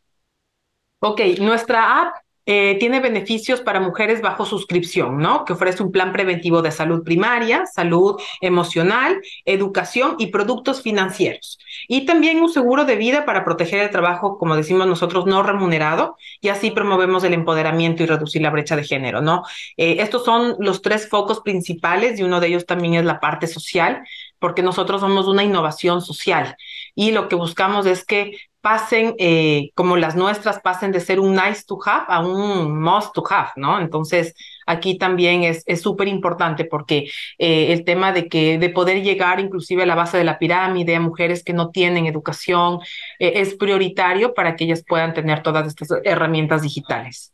Ok, 1.01 1.21
nuestra 1.39 2.01
app 2.01 2.15
eh, 2.51 2.79
tiene 2.81 3.01
beneficios 3.01 3.61
para 3.61 3.79
mujeres 3.79 4.23
bajo 4.23 4.47
suscripción, 4.47 5.19
¿no? 5.19 5.45
Que 5.45 5.53
ofrece 5.53 5.83
un 5.83 5.93
plan 5.93 6.15
preventivo 6.15 6.63
de 6.63 6.71
salud 6.71 7.05
primaria, 7.05 7.67
salud 7.67 8.19
emocional, 8.41 9.21
educación 9.45 10.17
y 10.19 10.29
productos 10.29 10.81
financieros. 10.81 11.59
Y 11.89 12.07
también 12.07 12.41
un 12.41 12.49
seguro 12.49 12.87
de 12.87 12.97
vida 12.97 13.27
para 13.27 13.45
proteger 13.45 13.81
el 13.81 13.91
trabajo, 13.91 14.39
como 14.39 14.57
decimos 14.57 14.87
nosotros, 14.87 15.27
no 15.27 15.43
remunerado, 15.43 16.17
y 16.41 16.49
así 16.49 16.71
promovemos 16.71 17.23
el 17.23 17.35
empoderamiento 17.35 18.03
y 18.03 18.07
reducir 18.07 18.41
la 18.41 18.49
brecha 18.49 18.77
de 18.77 18.85
género, 18.85 19.21
¿no? 19.21 19.43
Eh, 19.77 19.97
estos 19.99 20.25
son 20.25 20.57
los 20.59 20.81
tres 20.81 21.07
focos 21.11 21.41
principales 21.41 22.19
y 22.19 22.23
uno 22.23 22.41
de 22.41 22.47
ellos 22.47 22.65
también 22.65 22.95
es 22.95 23.05
la 23.05 23.21
parte 23.21 23.47
social, 23.47 24.05
porque 24.39 24.63
nosotros 24.63 25.03
somos 25.03 25.27
una 25.27 25.45
innovación 25.45 26.01
social 26.01 26.57
y 26.99 27.13
lo 27.13 27.29
que 27.29 27.37
buscamos 27.37 27.87
es 27.87 28.05
que 28.05 28.33
pasen, 28.61 29.15
eh, 29.21 29.71
como 29.77 29.97
las 29.97 30.17
nuestras, 30.17 30.59
pasen 30.59 30.91
de 30.91 30.99
ser 30.99 31.21
un 31.21 31.33
nice 31.33 31.63
to 31.65 31.79
have 31.87 32.07
a 32.09 32.19
un 32.19 32.83
must 32.83 33.15
to 33.15 33.23
have, 33.31 33.51
¿no? 33.55 33.79
Entonces, 33.81 34.35
aquí 34.67 34.99
también 34.99 35.45
es 35.45 35.81
súper 35.81 36.09
importante 36.09 36.65
porque 36.65 37.09
eh, 37.39 37.73
el 37.73 37.85
tema 37.85 38.11
de 38.11 38.29
que 38.29 38.59
de 38.59 38.71
poder 38.71 39.05
llegar 39.05 39.39
inclusive 39.39 39.85
a 39.85 39.87
la 39.87 39.95
base 39.95 40.19
de 40.19 40.25
la 40.25 40.41
pirámide 40.41 40.97
a 40.97 41.01
mujeres 41.01 41.45
que 41.45 41.53
no 41.53 41.71
tienen 41.71 42.07
educación 42.07 42.81
eh, 43.21 43.35
es 43.37 43.55
prioritario 43.55 44.35
para 44.35 44.57
que 44.57 44.65
ellas 44.65 44.83
puedan 44.85 45.15
tener 45.15 45.45
todas 45.45 45.69
estas 45.69 45.91
herramientas 46.03 46.63
digitales. 46.63 47.33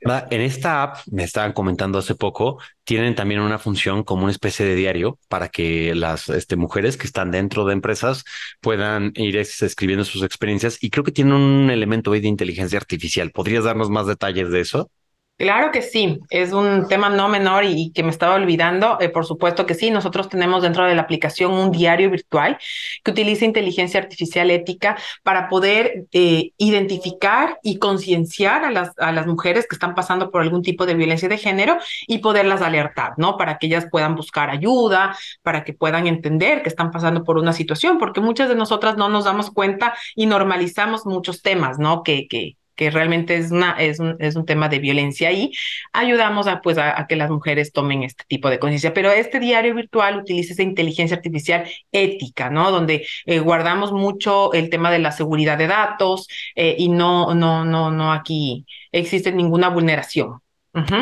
En 0.00 0.40
esta 0.40 0.82
app, 0.82 0.98
me 1.10 1.24
estaban 1.24 1.52
comentando 1.52 1.98
hace 1.98 2.14
poco, 2.14 2.58
tienen 2.84 3.14
también 3.14 3.40
una 3.40 3.58
función 3.58 4.04
como 4.04 4.22
una 4.24 4.30
especie 4.32 4.64
de 4.64 4.74
diario 4.76 5.18
para 5.28 5.48
que 5.48 5.94
las 5.94 6.28
este, 6.28 6.56
mujeres 6.56 6.96
que 6.96 7.06
están 7.06 7.30
dentro 7.30 7.64
de 7.64 7.72
empresas 7.72 8.24
puedan 8.60 9.12
ir 9.16 9.36
escribiendo 9.36 10.04
sus 10.04 10.22
experiencias 10.22 10.78
y 10.82 10.90
creo 10.90 11.02
que 11.04 11.12
tienen 11.12 11.34
un 11.34 11.70
elemento 11.70 12.12
de 12.12 12.18
inteligencia 12.18 12.78
artificial. 12.78 13.32
¿Podrías 13.32 13.64
darnos 13.64 13.90
más 13.90 14.06
detalles 14.06 14.50
de 14.50 14.60
eso? 14.60 14.90
Claro 15.38 15.70
que 15.70 15.82
sí, 15.82 16.18
es 16.30 16.52
un 16.52 16.88
tema 16.88 17.10
no 17.10 17.28
menor 17.28 17.64
y, 17.64 17.92
que 17.92 18.02
me 18.02 18.08
estaba 18.08 18.36
olvidando. 18.36 18.98
Eh, 19.00 19.10
por 19.10 19.26
supuesto 19.26 19.66
que 19.66 19.74
sí, 19.74 19.90
nosotros 19.90 20.30
tenemos 20.30 20.62
dentro 20.62 20.86
de 20.86 20.94
la 20.94 21.02
aplicación 21.02 21.52
un 21.52 21.70
diario 21.72 22.10
virtual 22.10 22.56
que 23.04 23.10
utiliza 23.10 23.44
inteligencia 23.44 24.00
artificial 24.00 24.50
ética 24.50 24.96
para 25.22 25.50
poder 25.50 26.06
eh, 26.12 26.52
identificar 26.56 27.58
y 27.62 27.78
concienciar 27.78 28.64
a 28.64 28.70
las, 28.70 28.92
a 28.98 29.12
las 29.12 29.26
mujeres 29.26 29.66
que 29.68 29.74
están 29.76 29.94
pasando 29.94 30.30
por 30.30 30.40
algún 30.40 30.62
tipo 30.62 30.86
de 30.86 30.94
violencia 30.94 31.28
de 31.28 31.36
género 31.36 31.76
y 32.06 32.18
poderlas 32.18 32.62
alertar, 32.62 33.12
¿no? 33.18 33.36
Para 33.36 33.58
que 33.58 33.66
ellas 33.66 33.86
puedan 33.90 34.14
buscar 34.14 34.48
ayuda, 34.48 35.18
para 35.42 35.64
que 35.64 35.74
puedan 35.74 36.06
entender 36.06 36.62
que 36.62 36.70
están 36.70 36.90
pasando 36.90 37.24
por 37.24 37.36
una 37.36 37.52
situación, 37.52 37.98
porque 37.98 38.22
muchas 38.22 38.48
de 38.48 38.54
nosotras 38.54 38.96
no 38.96 39.10
nos 39.10 39.26
damos 39.26 39.50
cuenta 39.50 39.94
y 40.14 40.24
normalizamos 40.24 41.04
muchos 41.04 41.42
temas, 41.42 41.78
¿no? 41.78 42.02
Que, 42.02 42.26
que, 42.26 42.56
que 42.76 42.90
realmente 42.90 43.36
es, 43.36 43.50
una, 43.50 43.72
es, 43.72 43.98
un, 43.98 44.16
es 44.20 44.36
un 44.36 44.46
tema 44.46 44.68
de 44.68 44.78
violencia 44.78 45.32
y 45.32 45.52
ayudamos 45.92 46.46
a, 46.46 46.60
pues, 46.60 46.78
a, 46.78 47.06
que 47.08 47.16
las 47.16 47.30
mujeres 47.30 47.72
tomen 47.72 48.02
este 48.02 48.24
tipo 48.28 48.50
de 48.50 48.58
conciencia. 48.58 48.94
Pero 48.94 49.10
este 49.10 49.40
diario 49.40 49.74
virtual 49.74 50.18
utiliza 50.18 50.52
esa 50.52 50.62
inteligencia 50.62 51.16
artificial 51.16 51.64
ética, 51.90 52.50
¿no? 52.50 52.70
Donde 52.70 53.06
eh, 53.24 53.38
guardamos 53.40 53.92
mucho 53.92 54.52
el 54.52 54.70
tema 54.70 54.90
de 54.90 54.98
la 54.98 55.12
seguridad 55.12 55.58
de 55.58 55.66
datos 55.66 56.28
eh, 56.54 56.76
y 56.78 56.88
no, 56.88 57.34
no, 57.34 57.64
no, 57.64 57.90
no 57.90 58.12
aquí 58.12 58.66
existe 58.92 59.32
ninguna 59.32 59.68
vulneración. 59.68 60.40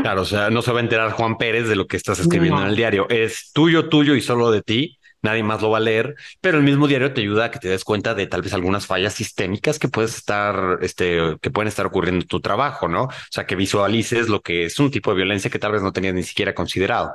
Claro, 0.03 0.23
o 0.23 0.25
sea, 0.25 0.51
no 0.51 0.63
se 0.63 0.71
va 0.71 0.79
a 0.79 0.83
enterar 0.83 1.11
Juan 1.11 1.37
Pérez 1.37 1.67
de 1.67 1.75
lo 1.75 1.89
que 1.89 1.97
estás 1.97 2.21
escribiendo 2.21 2.63
en 2.63 2.69
el 2.69 2.77
diario. 2.77 3.09
Es 3.09 3.51
tuyo, 3.53 3.89
tuyo 3.89 4.15
y 4.15 4.21
solo 4.21 4.53
de 4.53 4.63
ti 4.63 5.01
nadie 5.25 5.43
más 5.43 5.61
lo 5.63 5.71
va 5.71 5.79
a 5.79 5.81
leer, 5.81 6.15
pero 6.41 6.59
el 6.59 6.65
mismo 6.65 6.87
diario 6.87 7.13
te 7.13 7.23
ayuda 7.23 7.47
a 7.47 7.51
que 7.51 7.59
te 7.59 7.69
des 7.69 7.85
cuenta 7.85 8.15
de 8.15 8.27
tal 8.27 8.43
vez 8.43 8.55
algunas 8.55 8.87
fallas 8.87 9.15
sistémicas 9.15 9.79
que 9.79 9.89
puedes 9.89 10.17
estar, 10.17 10.79
este, 10.83 11.37
que 11.41 11.51
pueden 11.51 11.69
estar 11.69 11.87
ocurriendo 11.87 12.23
en 12.23 12.29
tu 12.29 12.41
trabajo, 12.41 12.89
¿no? 12.89 13.05
O 13.05 13.11
sea, 13.31 13.47
que 13.47 13.57
visualices 13.57 14.29
lo 14.29 14.41
que 14.43 14.67
es 14.67 14.79
un 14.79 14.91
tipo 14.91 15.11
de 15.11 15.17
violencia 15.17 15.51
que 15.51 15.59
tal 15.59 15.73
vez 15.73 15.83
no 15.83 15.93
tenías 15.93 16.15
ni 16.15 16.23
siquiera 16.23 16.55
considerado. 16.55 17.13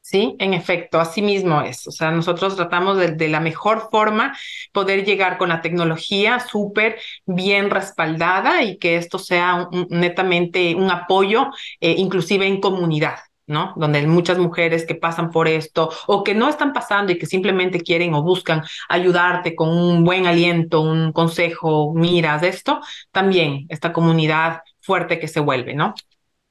Sí, 0.00 0.36
en 0.40 0.52
efecto, 0.52 1.00
así 1.00 1.22
mismo 1.22 1.62
es. 1.62 1.86
O 1.86 1.92
sea, 1.92 2.10
nosotros 2.10 2.56
tratamos 2.56 2.98
de, 2.98 3.28
la 3.28 3.40
mejor 3.40 3.88
forma 3.90 4.36
poder 4.72 5.04
llegar 5.04 5.38
con 5.38 5.48
la 5.48 5.60
tecnología 5.62 6.40
súper 6.40 6.98
bien 7.24 7.70
respaldada 7.70 8.62
y 8.64 8.78
que 8.78 8.96
esto 8.96 9.18
sea 9.18 9.68
netamente 9.90 10.74
un 10.74 10.90
apoyo, 10.90 11.50
eh, 11.80 11.94
inclusive 11.96 12.46
en 12.46 12.60
comunidad. 12.60 13.16
¿No? 13.52 13.72
Donde 13.76 14.04
muchas 14.06 14.38
mujeres 14.38 14.84
que 14.84 14.96
pasan 14.96 15.30
por 15.30 15.46
esto 15.46 15.90
o 16.06 16.24
que 16.24 16.34
no 16.34 16.48
están 16.48 16.72
pasando 16.72 17.12
y 17.12 17.18
que 17.18 17.26
simplemente 17.26 17.80
quieren 17.80 18.14
o 18.14 18.22
buscan 18.22 18.64
ayudarte 18.88 19.54
con 19.54 19.68
un 19.68 20.02
buen 20.02 20.26
aliento, 20.26 20.80
un 20.80 21.12
consejo, 21.12 21.92
miras 21.94 22.42
esto, 22.42 22.80
también 23.12 23.66
esta 23.68 23.92
comunidad 23.92 24.62
fuerte 24.80 25.20
que 25.20 25.28
se 25.28 25.40
vuelve, 25.40 25.74
¿no? 25.74 25.94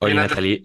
Oye, 0.04 0.16
Natalie. 0.16 0.64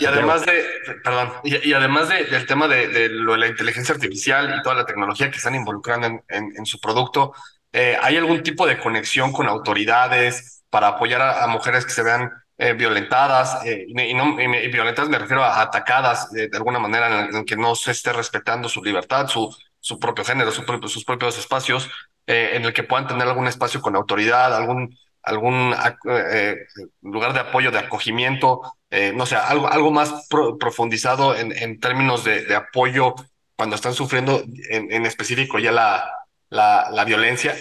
y, 0.00 0.04
además 0.04 0.44
de, 0.44 0.64
perdón, 1.02 1.30
y, 1.44 1.72
además 1.72 2.10
de, 2.10 2.24
del 2.24 2.44
tema 2.44 2.68
de, 2.68 3.08
lo 3.08 3.32
de 3.32 3.38
la 3.38 3.46
inteligencia 3.46 3.94
artificial 3.94 4.54
y 4.58 4.62
toda 4.62 4.74
la 4.74 4.84
tecnología 4.84 5.30
que 5.30 5.38
están 5.38 5.54
involucrando 5.54 6.06
en, 6.06 6.22
en, 6.28 6.66
su 6.66 6.78
producto, 6.78 7.32
eh, 7.72 7.96
¿hay 8.02 8.18
algún 8.18 8.42
tipo 8.42 8.66
de 8.66 8.78
conexión 8.78 9.32
con 9.32 9.46
autoridades 9.46 10.62
para 10.70 10.88
apoyar 10.88 11.20
a, 11.20 11.46
mujeres 11.48 11.84
que 11.84 11.92
se 11.92 12.02
vean 12.02 12.30
eh, 12.60 12.74
violentadas? 12.74 13.64
Eh, 13.64 13.86
y, 13.88 14.14
no, 14.14 14.34
me 14.36 15.18
refiero 15.18 15.42
a 15.42 15.60
atacadas 15.60 16.30
de, 16.30 16.48
alguna 16.54 16.78
manera 16.78 17.28
en, 17.32 17.44
que 17.44 17.56
no 17.56 17.74
se 17.74 17.90
esté 17.90 18.12
respetando 18.12 18.68
su 18.68 18.82
libertad, 18.82 19.26
su, 19.26 19.54
su 19.80 19.98
propio 19.98 20.24
género, 20.24 20.52
su 20.52 20.62
sus 20.88 21.04
propios 21.04 21.38
espacios, 21.38 21.90
en 22.26 22.64
el 22.64 22.72
que 22.72 22.84
puedan 22.84 23.08
tener 23.08 23.26
algún 23.26 23.48
espacio 23.48 23.80
con 23.80 23.96
autoridad, 23.96 24.54
algún 24.54 24.96
algún 25.22 25.74
eh, 26.08 26.56
lugar 27.02 27.32
de 27.32 27.40
apoyo, 27.40 27.70
de 27.70 27.78
acogimiento, 27.78 28.62
eh, 28.90 29.12
no 29.14 29.26
sé, 29.26 29.36
algo, 29.36 29.68
algo 29.68 29.90
más 29.90 30.26
profundizado 30.28 31.36
en, 31.36 31.52
en 31.52 31.78
términos 31.78 32.24
de, 32.24 32.44
de, 32.44 32.56
apoyo 32.56 33.14
cuando 33.56 33.76
están 33.76 33.94
sufriendo 33.94 34.42
en, 34.70 34.90
en 34.92 35.06
específico 35.06 35.58
ya 35.58 35.72
la, 35.72 36.10
la, 36.48 36.88
la 36.90 37.04
violencia? 37.04 37.54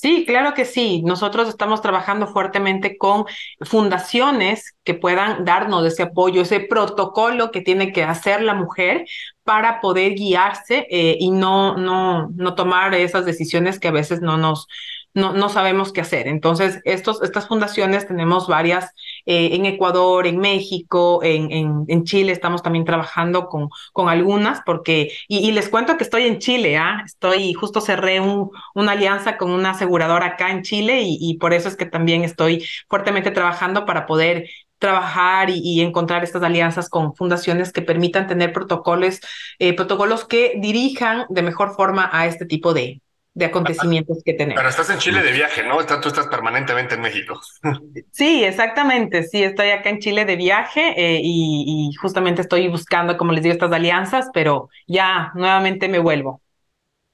Sí, 0.00 0.24
claro 0.26 0.54
que 0.54 0.64
sí. 0.64 1.02
Nosotros 1.04 1.48
estamos 1.48 1.82
trabajando 1.82 2.28
fuertemente 2.28 2.96
con 2.96 3.24
fundaciones 3.62 4.76
que 4.84 4.94
puedan 4.94 5.44
darnos 5.44 5.84
ese 5.84 6.04
apoyo, 6.04 6.42
ese 6.42 6.60
protocolo 6.60 7.50
que 7.50 7.62
tiene 7.62 7.92
que 7.92 8.04
hacer 8.04 8.42
la 8.42 8.54
mujer 8.54 9.06
para 9.42 9.80
poder 9.80 10.14
guiarse 10.14 10.86
eh, 10.88 11.16
y 11.18 11.30
no, 11.32 11.76
no, 11.76 12.28
no 12.36 12.54
tomar 12.54 12.94
esas 12.94 13.24
decisiones 13.24 13.80
que 13.80 13.88
a 13.88 13.92
veces 13.92 14.20
no 14.20 14.36
nos, 14.38 14.68
no, 15.14 15.32
no 15.32 15.48
sabemos 15.48 15.92
qué 15.92 16.00
hacer. 16.02 16.28
Entonces, 16.28 16.80
estos, 16.84 17.20
estas 17.22 17.48
fundaciones 17.48 18.06
tenemos 18.06 18.46
varias 18.46 18.92
eh, 19.30 19.50
en 19.52 19.66
Ecuador, 19.66 20.26
en 20.26 20.38
México, 20.38 21.20
en, 21.22 21.52
en, 21.52 21.84
en, 21.86 22.04
Chile, 22.04 22.32
estamos 22.32 22.62
también 22.62 22.86
trabajando 22.86 23.46
con, 23.48 23.68
con 23.92 24.08
algunas, 24.08 24.62
porque, 24.64 25.12
y, 25.28 25.52
les 25.52 25.68
cuento 25.68 25.98
que 25.98 26.04
estoy 26.04 26.24
en 26.24 26.38
Chile, 26.38 26.78
¿ah? 26.78 27.02
Estoy, 27.04 27.52
justo 27.52 27.82
cerré 27.82 28.20
un, 28.20 28.50
una 28.74 28.92
alianza 28.92 29.36
con 29.36 29.50
una 29.50 29.70
aseguradora 29.70 30.26
acá 30.26 30.50
en 30.50 30.62
Chile 30.62 31.02
y, 31.02 31.18
y 31.20 31.36
por 31.36 31.52
eso 31.52 31.68
es 31.68 31.76
que 31.76 31.84
también 31.84 32.24
estoy 32.24 32.64
fuertemente 32.88 33.30
trabajando 33.30 33.84
para 33.84 34.06
poder 34.06 34.46
trabajar 34.78 35.50
y, 35.50 35.80
encontrar 35.82 36.24
estas 36.24 36.42
alianzas 36.42 36.88
con 36.88 37.14
fundaciones 37.14 37.72
que 37.72 37.82
permitan 37.82 38.26
tener 38.26 38.52
protocolos, 38.52 39.20
eh, 39.58 39.74
protocolos 39.74 40.24
que 40.24 40.54
dirijan 40.58 41.26
de 41.28 41.42
mejor 41.42 41.74
forma 41.74 42.08
a 42.12 42.26
este 42.26 42.46
tipo 42.46 42.72
de, 42.72 43.02
de 43.38 43.44
acontecimientos 43.44 44.18
que 44.24 44.34
tenemos. 44.34 44.56
Pero 44.56 44.68
estás 44.68 44.90
en 44.90 44.98
Chile 44.98 45.22
de 45.22 45.30
viaje, 45.32 45.62
¿no? 45.62 45.78
Tú 46.00 46.08
estás 46.08 46.26
permanentemente 46.26 46.96
en 46.96 47.00
México. 47.00 47.40
Sí, 48.12 48.42
exactamente. 48.44 49.22
Sí, 49.22 49.42
estoy 49.42 49.70
acá 49.70 49.90
en 49.90 50.00
Chile 50.00 50.24
de 50.24 50.34
viaje 50.34 50.94
eh, 50.96 51.20
y, 51.22 51.90
justamente 52.00 52.42
estoy 52.42 52.66
buscando, 52.68 53.16
como 53.16 53.32
les 53.32 53.42
digo, 53.42 53.52
estas 53.52 53.70
alianzas, 53.70 54.28
pero 54.34 54.68
ya 54.88 55.30
nuevamente 55.34 55.88
me 55.88 56.00
vuelvo. 56.00 56.42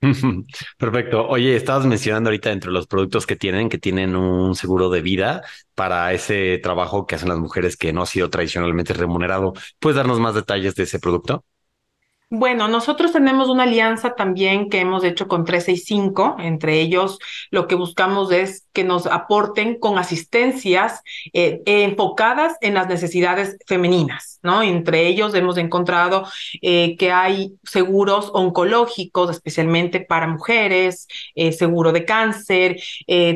Perfecto. 0.79 1.27
Oye, 1.29 1.57
estabas 1.57 1.85
mencionando 1.85 2.29
ahorita 2.31 2.49
dentro 2.49 2.71
de 2.71 2.75
los 2.79 2.87
productos 2.87 3.27
que 3.27 3.37
tienen, 3.37 3.69
que 3.69 3.79
tienen 3.79 4.17
un 4.17 4.55
seguro 4.55 4.89
de 4.89 5.03
vida 5.03 5.43
para 5.75 6.13
ese 6.15 6.59
trabajo 6.63 7.07
que 7.07 7.17
hacen 7.17 7.29
las 7.29 7.39
mujeres 7.39 7.77
que 7.77 7.93
no 7.93 8.03
ha 8.03 8.07
sido 8.07 8.31
tradicionalmente 8.31 8.95
remunerado. 8.95 9.53
¿Puedes 9.79 9.97
darnos 9.97 10.21
más 10.21 10.35
detalles 10.35 10.75
de 10.75 10.85
ese 10.85 10.99
producto? 10.99 11.45
Bueno, 12.31 12.67
nosotros 12.67 13.13
tenemos 13.13 13.49
una 13.49 13.63
alianza 13.63 14.17
también 14.17 14.69
que 14.69 14.81
hemos 14.81 15.05
hecho 15.05 15.29
con 15.29 15.45
365. 15.45 16.37
Entre 16.41 16.81
ellos, 16.81 17.19
lo 17.51 17.69
que 17.69 17.77
buscamos 17.77 18.33
es 18.33 18.67
que 18.73 18.83
nos 18.83 19.07
aporten 19.07 19.79
con 19.79 19.99
asistencias 19.99 21.03
eh, 21.33 21.63
enfocadas 21.65 22.57
en 22.61 22.75
las 22.75 22.89
necesidades 22.89 23.57
femeninas, 23.69 24.41
¿no? 24.43 24.63
Entre 24.63 25.07
ellos 25.07 25.33
hemos 25.35 25.59
encontrado 25.59 26.27
eh, 26.61 26.97
que 26.97 27.13
hay 27.13 27.53
seguros 27.63 28.31
oncológicos, 28.35 29.31
especialmente 29.31 30.01
para 30.01 30.27
mujeres, 30.27 31.07
eh, 31.37 31.53
seguro 31.53 31.93
de 31.93 32.05
cáncer, 32.05 32.81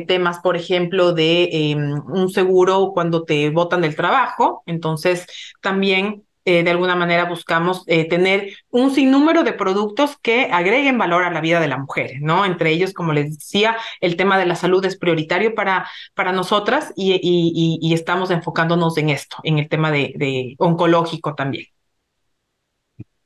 temas, 0.07 0.39
por 0.39 0.57
ejemplo, 0.57 1.13
de 1.13 1.49
em, 1.71 2.01
un 2.07 2.29
seguro 2.29 2.91
cuando 2.93 3.23
te 3.23 3.49
botan 3.49 3.81
del 3.81 3.95
trabajo. 3.95 4.61
Entonces, 4.65 5.25
también 5.61 6.23
eh, 6.49 6.63
de 6.63 6.71
alguna 6.71 6.95
manera 6.95 7.25
buscamos 7.25 7.83
eh, 7.85 8.05
tener 8.05 8.57
un 8.71 8.89
sinnúmero 8.89 9.43
de 9.43 9.53
productos 9.53 10.17
que 10.19 10.49
agreguen 10.51 10.97
valor 10.97 11.23
a 11.23 11.29
la 11.29 11.41
vida 11.41 11.59
de 11.59 11.67
la 11.67 11.77
mujer, 11.77 12.13
¿no? 12.21 12.43
Entre 12.43 12.71
ellos, 12.71 12.91
como 12.91 13.13
les 13.13 13.37
decía, 13.37 13.77
el 14.01 14.15
tema 14.15 14.39
de 14.39 14.47
la 14.47 14.55
salud 14.55 14.83
es 14.83 14.97
prioritario 14.97 15.53
para, 15.53 15.87
para 16.15 16.31
nosotras 16.31 16.91
y, 16.95 17.19
y, 17.21 17.93
estamos 17.93 18.31
enfocándonos 18.31 18.97
en 18.97 19.09
esto, 19.09 19.37
en 19.43 19.59
el 19.59 19.69
tema 19.69 19.91
de, 19.91 20.13
de 20.15 20.55
oncológico 20.57 21.35
también. 21.35 21.67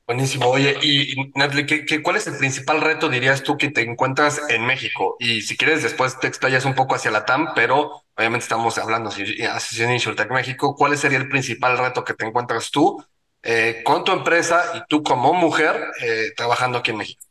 Buenísimo. 0.05 0.47
Oye, 0.47 0.75
y 0.81 1.15
Natalie, 1.33 1.65
¿qué, 1.65 2.03
cuál 2.03 2.17
es 2.17 2.27
el 2.27 2.37
principal 2.37 2.81
reto, 2.81 3.07
dirías 3.07 3.41
tú, 3.41 3.57
que 3.57 3.71
te 3.71 3.83
encuentras 3.83 4.41
en 4.49 4.65
México? 4.65 5.15
Y 5.17 5.43
si 5.43 5.55
quieres, 5.55 5.81
después 5.81 6.19
te 6.19 6.27
explayas 6.27 6.65
un 6.65 6.75
poco 6.75 6.95
hacia 6.95 7.09
la 7.09 7.23
TAM, 7.23 7.53
pero 7.55 8.03
obviamente 8.17 8.43
estamos 8.43 8.77
hablando 8.77 9.09
de 9.11 9.47
Asociación 9.47 9.93
Insurtech 9.93 10.29
México. 10.29 10.75
¿Cuál 10.75 10.97
sería 10.97 11.19
el 11.19 11.29
principal 11.29 11.77
reto 11.77 12.03
que 12.03 12.13
te 12.15 12.25
encuentras 12.25 12.69
tú 12.69 13.01
eh, 13.43 13.81
con 13.83 14.03
tu 14.03 14.11
empresa 14.11 14.63
y 14.75 14.81
tú 14.87 15.03
como 15.03 15.33
mujer 15.33 15.75
eh, 16.01 16.31
trabajando 16.35 16.77
aquí 16.77 16.91
en 16.91 16.97
México? 16.97 17.23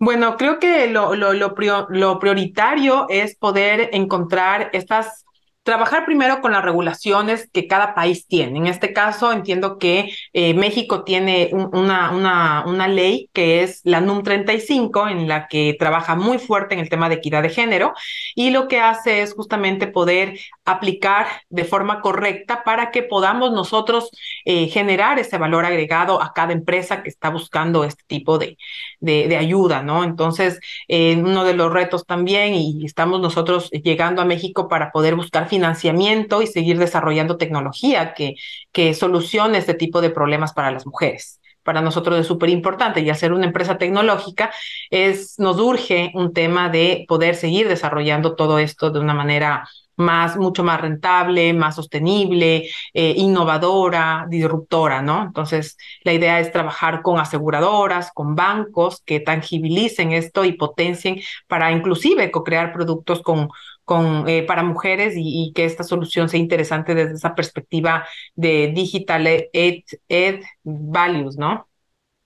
Bueno, 0.00 0.36
creo 0.36 0.58
que 0.58 0.88
lo, 0.88 1.14
lo, 1.14 1.32
lo, 1.32 1.54
lo 1.90 2.18
prioritario 2.18 3.06
es 3.08 3.36
poder 3.36 3.90
encontrar 3.92 4.70
estas 4.72 5.26
trabajar 5.68 6.06
primero 6.06 6.40
con 6.40 6.52
las 6.52 6.64
regulaciones 6.64 7.50
que 7.52 7.66
cada 7.66 7.94
país 7.94 8.26
tiene. 8.26 8.58
En 8.58 8.66
este 8.66 8.94
caso, 8.94 9.32
entiendo 9.32 9.76
que 9.76 10.10
eh, 10.32 10.54
México 10.54 11.04
tiene 11.04 11.50
una, 11.52 12.10
una, 12.10 12.64
una, 12.66 12.88
ley 12.88 13.28
que 13.34 13.62
es 13.62 13.82
la 13.84 14.00
NUM 14.00 14.22
35, 14.22 15.08
en 15.08 15.28
la 15.28 15.46
que 15.46 15.76
trabaja 15.78 16.14
muy 16.14 16.38
fuerte 16.38 16.74
en 16.74 16.80
el 16.80 16.88
tema 16.88 17.10
de 17.10 17.16
equidad 17.16 17.42
de 17.42 17.50
género 17.50 17.92
y 18.34 18.48
lo 18.48 18.66
que 18.66 18.80
hace 18.80 19.20
es 19.20 19.34
justamente 19.34 19.88
poder 19.88 20.38
aplicar 20.68 21.26
de 21.48 21.64
forma 21.64 22.00
correcta 22.00 22.62
para 22.64 22.90
que 22.90 23.02
podamos 23.02 23.52
nosotros 23.52 24.10
eh, 24.44 24.68
generar 24.68 25.18
ese 25.18 25.38
valor 25.38 25.64
agregado 25.64 26.22
a 26.22 26.32
cada 26.34 26.52
empresa 26.52 27.02
que 27.02 27.08
está 27.08 27.30
buscando 27.30 27.84
este 27.84 28.04
tipo 28.06 28.38
de, 28.38 28.58
de, 29.00 29.36
ayuda, 29.36 29.82
¿no? 29.82 30.04
Entonces, 30.04 30.60
eh, 30.88 31.16
uno 31.16 31.44
de 31.44 31.54
los 31.54 31.72
retos 31.72 32.04
también, 32.06 32.54
y 32.54 32.84
estamos 32.84 33.20
nosotros 33.20 33.70
llegando 33.70 34.20
a 34.20 34.24
México 34.24 34.68
para 34.68 34.92
poder 34.92 35.14
buscar 35.14 35.48
financiamiento 35.48 36.42
y 36.42 36.46
seguir 36.46 36.78
desarrollando 36.78 37.38
tecnología 37.38 38.12
que, 38.14 38.34
que 38.72 38.94
solucione 38.94 39.58
este 39.58 39.74
tipo 39.74 40.00
de 40.00 40.10
problemas 40.10 40.52
para 40.52 40.70
las 40.70 40.86
mujeres 40.86 41.40
para 41.68 41.82
nosotros 41.82 42.18
es 42.18 42.26
súper 42.26 42.48
importante 42.48 43.00
y 43.00 43.10
hacer 43.10 43.30
una 43.34 43.44
empresa 43.44 43.76
tecnológica 43.76 44.50
es, 44.88 45.38
nos 45.38 45.58
urge 45.58 46.10
un 46.14 46.32
tema 46.32 46.70
de 46.70 47.04
poder 47.06 47.34
seguir 47.34 47.68
desarrollando 47.68 48.36
todo 48.36 48.58
esto 48.58 48.90
de 48.90 49.00
una 49.00 49.12
manera 49.12 49.68
más, 49.98 50.36
mucho 50.36 50.64
más 50.64 50.80
rentable, 50.80 51.52
más 51.52 51.74
sostenible, 51.74 52.70
eh, 52.94 53.14
innovadora, 53.16 54.26
disruptora, 54.28 55.02
¿no? 55.02 55.24
Entonces, 55.24 55.76
la 56.04 56.12
idea 56.14 56.40
es 56.40 56.52
trabajar 56.52 57.02
con 57.02 57.18
aseguradoras, 57.18 58.10
con 58.12 58.34
bancos 58.34 59.02
que 59.04 59.20
tangibilicen 59.20 60.12
esto 60.12 60.44
y 60.44 60.52
potencien 60.52 61.20
para 61.46 61.72
inclusive 61.72 62.30
co-crear 62.30 62.72
productos 62.72 63.22
con, 63.22 63.48
con, 63.84 64.28
eh, 64.28 64.44
para 64.44 64.62
mujeres 64.62 65.14
y, 65.16 65.52
que 65.54 65.64
esta 65.64 65.82
solución 65.82 66.28
sea 66.28 66.40
interesante 66.40 66.94
desde 66.94 67.14
esa 67.14 67.34
perspectiva 67.34 68.06
de 68.34 68.72
digital 68.74 69.26
ed, 69.26 69.82
ed 70.08 70.42
values, 70.62 71.36
¿no? 71.36 71.68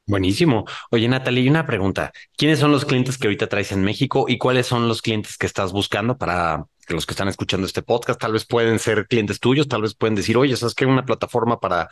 Buenísimo. 0.07 0.67
Oye, 0.91 1.09
Natalie, 1.09 1.49
una 1.49 1.65
pregunta. 1.65 2.13
¿Quiénes 2.37 2.59
son 2.59 2.73
los 2.73 2.85
clientes 2.85 3.17
que 3.17 3.29
ahorita 3.29 3.49
traes 3.49 3.73
en 3.73 3.83
México 3.85 4.27
y 4.29 4.37
cuáles 4.37 4.67
son 4.67 4.89
los 4.89 5.01
clientes 5.01 5.39
que 5.39 5.47
estás 5.47 5.73
buscando 5.73 6.19
para 6.19 6.67
los 6.93 7.07
que 7.07 7.13
están 7.13 7.29
escuchando 7.29 7.67
este 7.67 7.83
podcast 7.83 8.21
tal 8.21 8.33
vez 8.33 8.45
pueden 8.45 8.79
ser 8.79 9.07
clientes 9.07 9.41
tuyos, 9.41 9.69
tal 9.69 9.83
vez 9.83 9.95
pueden 9.95 10.15
decir, 10.15 10.37
oye, 10.37 10.57
¿sabes 10.57 10.75
qué? 10.75 10.87
Una 10.87 11.05
plataforma 11.05 11.61
para 11.61 11.89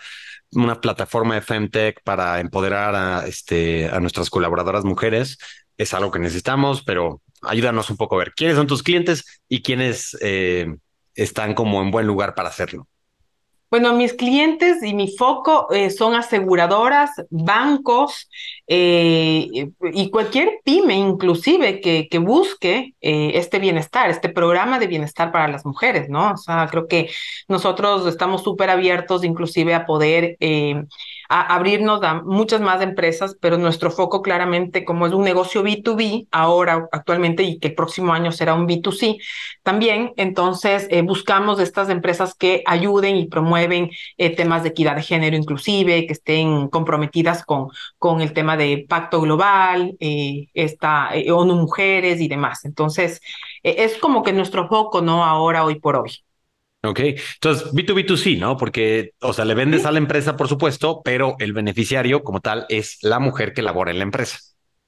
una 0.53 0.81
plataforma 0.81 1.35
de 1.35 1.43
Femtech 1.43 2.03
para 2.03 2.41
empoderar 2.41 2.95
a, 2.95 3.27
este, 3.27 3.89
a 3.89 4.01
nuestras 4.01 4.31
colaboradoras 4.31 4.85
mujeres 4.85 5.39
es 5.77 5.95
algo 5.95 6.11
que 6.11 6.19
necesitamos, 6.19 6.83
pero 6.83 7.23
ayúdanos 7.43 7.89
un 7.91 7.97
poco 7.97 8.17
a 8.17 8.19
ver 8.19 8.33
quiénes 8.35 8.57
son 8.57 8.67
tus 8.67 8.83
clientes 8.83 9.43
y 9.49 9.63
quiénes 9.63 10.17
eh, 10.21 10.77
están 11.15 11.55
como 11.55 11.83
en 11.83 11.91
buen 11.91 12.07
lugar 12.07 12.35
para 12.35 12.51
hacerlo. 12.51 12.87
Bueno, 13.71 13.95
mis 13.95 14.15
clientes 14.15 14.83
y 14.83 14.95
mi 14.95 15.09
foco 15.17 15.69
eh, 15.73 15.91
son 15.91 16.15
aseguradoras, 16.17 17.11
bancos, 17.31 18.29
eh, 18.67 19.47
y 19.93 20.11
cualquier 20.11 20.59
pyme 20.65 20.95
inclusive 20.97 21.81
que, 21.81 22.09
que 22.11 22.19
busque 22.19 22.95
eh, 23.01 23.33
este 23.35 23.61
bienestar, 23.61 24.11
este 24.11 24.29
programa 24.29 24.81
de 24.81 24.89
bienestar 24.89 25.31
para 25.31 25.47
las 25.47 25.65
mujeres, 25.65 26.09
¿no? 26.09 26.33
O 26.33 26.37
sea, 26.37 26.67
creo 26.69 26.89
que 26.89 27.11
nosotros 27.47 28.07
estamos 28.09 28.43
súper 28.43 28.71
abiertos 28.71 29.23
inclusive 29.23 29.73
a 29.75 29.87
poder 29.87 30.37
a 31.33 31.55
abrirnos 31.55 32.03
a 32.03 32.23
muchas 32.23 32.61
más 32.61 32.83
empresas, 32.83 33.37
pero 33.41 33.57
nuestro 33.57 33.91
foco 33.91 34.21
claramente 34.21 34.85
como 34.85 35.07
es 35.07 35.13
un 35.13 35.25
negocio 35.25 35.63
B2B 35.63 36.27
ahora 36.31 36.89
actualmente 36.93 37.43
y 37.45 37.59
que 37.59 37.69
el 37.69 37.75
próximo 37.75 38.13
año 38.13 38.33
será 38.33 38.55
un 38.55 38.67
B2C 38.67 39.19
también, 39.63 40.13
entonces 40.17 40.89
buscamos 41.05 41.61
estas 41.61 41.89
empresas 41.89 42.35
que 42.35 42.63
ayuden 42.67 43.17
y 43.17 43.29
promueven 43.29 43.91
temas 44.37 44.63
de 44.63 44.71
equidad 44.71 44.97
de 44.97 45.03
género 45.03 45.37
inclusive, 45.37 46.07
que 46.07 46.13
estén 46.13 46.69
comprometidas 46.69 47.45
con, 47.45 47.69
con 47.99 48.21
el 48.21 48.33
tema 48.33 48.57
de 48.57 48.87
Pacto 48.89 49.21
Global, 49.21 49.97
eh, 50.01 50.49
esta, 50.55 51.15
eh, 51.15 51.31
ONU 51.31 51.57
Mujeres 51.57 52.21
y 52.21 52.29
demás. 52.29 52.65
Entonces, 52.65 53.21
eh, 53.63 53.77
es 53.79 53.97
como 53.99 54.23
que 54.23 54.33
nuestro 54.33 54.69
foco, 54.69 55.01
¿no? 55.03 55.25
Ahora, 55.25 55.65
hoy 55.65 55.81
por 55.81 55.97
hoy. 55.97 56.11
Ok, 56.83 57.01
entonces 57.35 57.73
B2B2C, 57.73 58.39
¿no? 58.39 58.57
Porque, 58.57 59.13
o 59.21 59.35
sea, 59.35 59.45
le 59.45 59.55
vendes 59.55 59.85
a 59.85 59.93
la 59.93 59.99
empresa, 59.99 60.37
por 60.37 60.49
supuesto, 60.49 61.03
pero 61.05 61.37
el 61.39 61.53
beneficiario 61.53 62.23
como 62.23 62.41
tal 62.41 62.65
es 62.71 62.99
la 63.03 63.19
mujer 63.19 63.53
que 63.53 63.61
labora 63.61 63.91
en 63.91 63.99
la 63.99 64.05
empresa. 64.05 64.39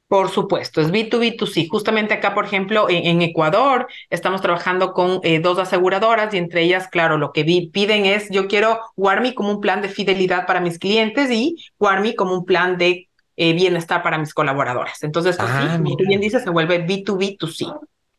Por 0.09 0.31
supuesto, 0.31 0.81
es 0.83 0.91
B2B2C. 0.91 1.69
Justamente 1.71 2.13
acá, 2.13 2.35
por 2.35 2.45
ejemplo, 2.45 2.87
en, 2.91 3.23
Ecuador 3.23 3.89
estamos 4.11 4.43
trabajando 4.43 4.93
con 4.93 5.21
eh, 5.23 5.41
dos 5.41 5.59
aseguradoras 5.59 6.35
y 6.35 6.39
entre 6.39 6.63
ellas, 6.63 6.89
claro, 6.89 7.17
lo 7.17 7.33
que 7.33 7.45
piden 7.73 8.05
es, 8.05 8.29
yo 8.31 8.47
quiero 8.47 8.79
Warmi 8.97 9.35
como 9.35 9.51
un 9.51 9.61
plan 9.61 9.81
de 9.81 9.89
fidelidad 9.89 10.47
para 10.47 10.61
mis 10.61 10.79
clientes 10.79 11.31
y 11.31 11.57
Warmi 11.79 12.15
como 12.15 12.35
un 12.35 12.45
plan 12.45 12.77
de 12.77 13.09
eh, 13.37 13.55
bienestar 13.55 14.03
para 14.03 14.19
mis 14.19 14.35
colaboradoras. 14.35 15.03
Entonces, 15.03 15.37
pues, 15.37 15.49
ah, 15.51 15.79
como 15.83 15.97
tú 15.97 16.05
bien 16.07 16.21
dices, 16.21 16.43
se 16.43 16.51
vuelve 16.51 16.87
B2B2C. 16.87 17.75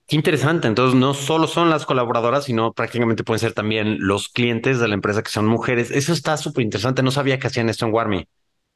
Qué 0.07 0.15
interesante. 0.15 0.67
Entonces, 0.67 0.99
no 0.99 1.13
solo 1.13 1.47
son 1.47 1.69
las 1.69 1.85
colaboradoras, 1.85 2.45
sino 2.45 2.73
prácticamente 2.73 3.23
pueden 3.23 3.39
ser 3.39 3.53
también 3.53 3.97
los 3.99 4.29
clientes 4.29 4.79
de 4.79 4.87
la 4.87 4.93
empresa 4.95 5.23
que 5.23 5.31
son 5.31 5.45
mujeres. 5.47 5.91
Eso 5.91 6.13
está 6.13 6.37
súper 6.37 6.63
interesante. 6.65 7.03
No 7.03 7.11
sabía 7.11 7.39
que 7.39 7.47
hacían 7.47 7.69
esto 7.69 7.85
en 7.85 7.93
Warmi. 7.93 8.27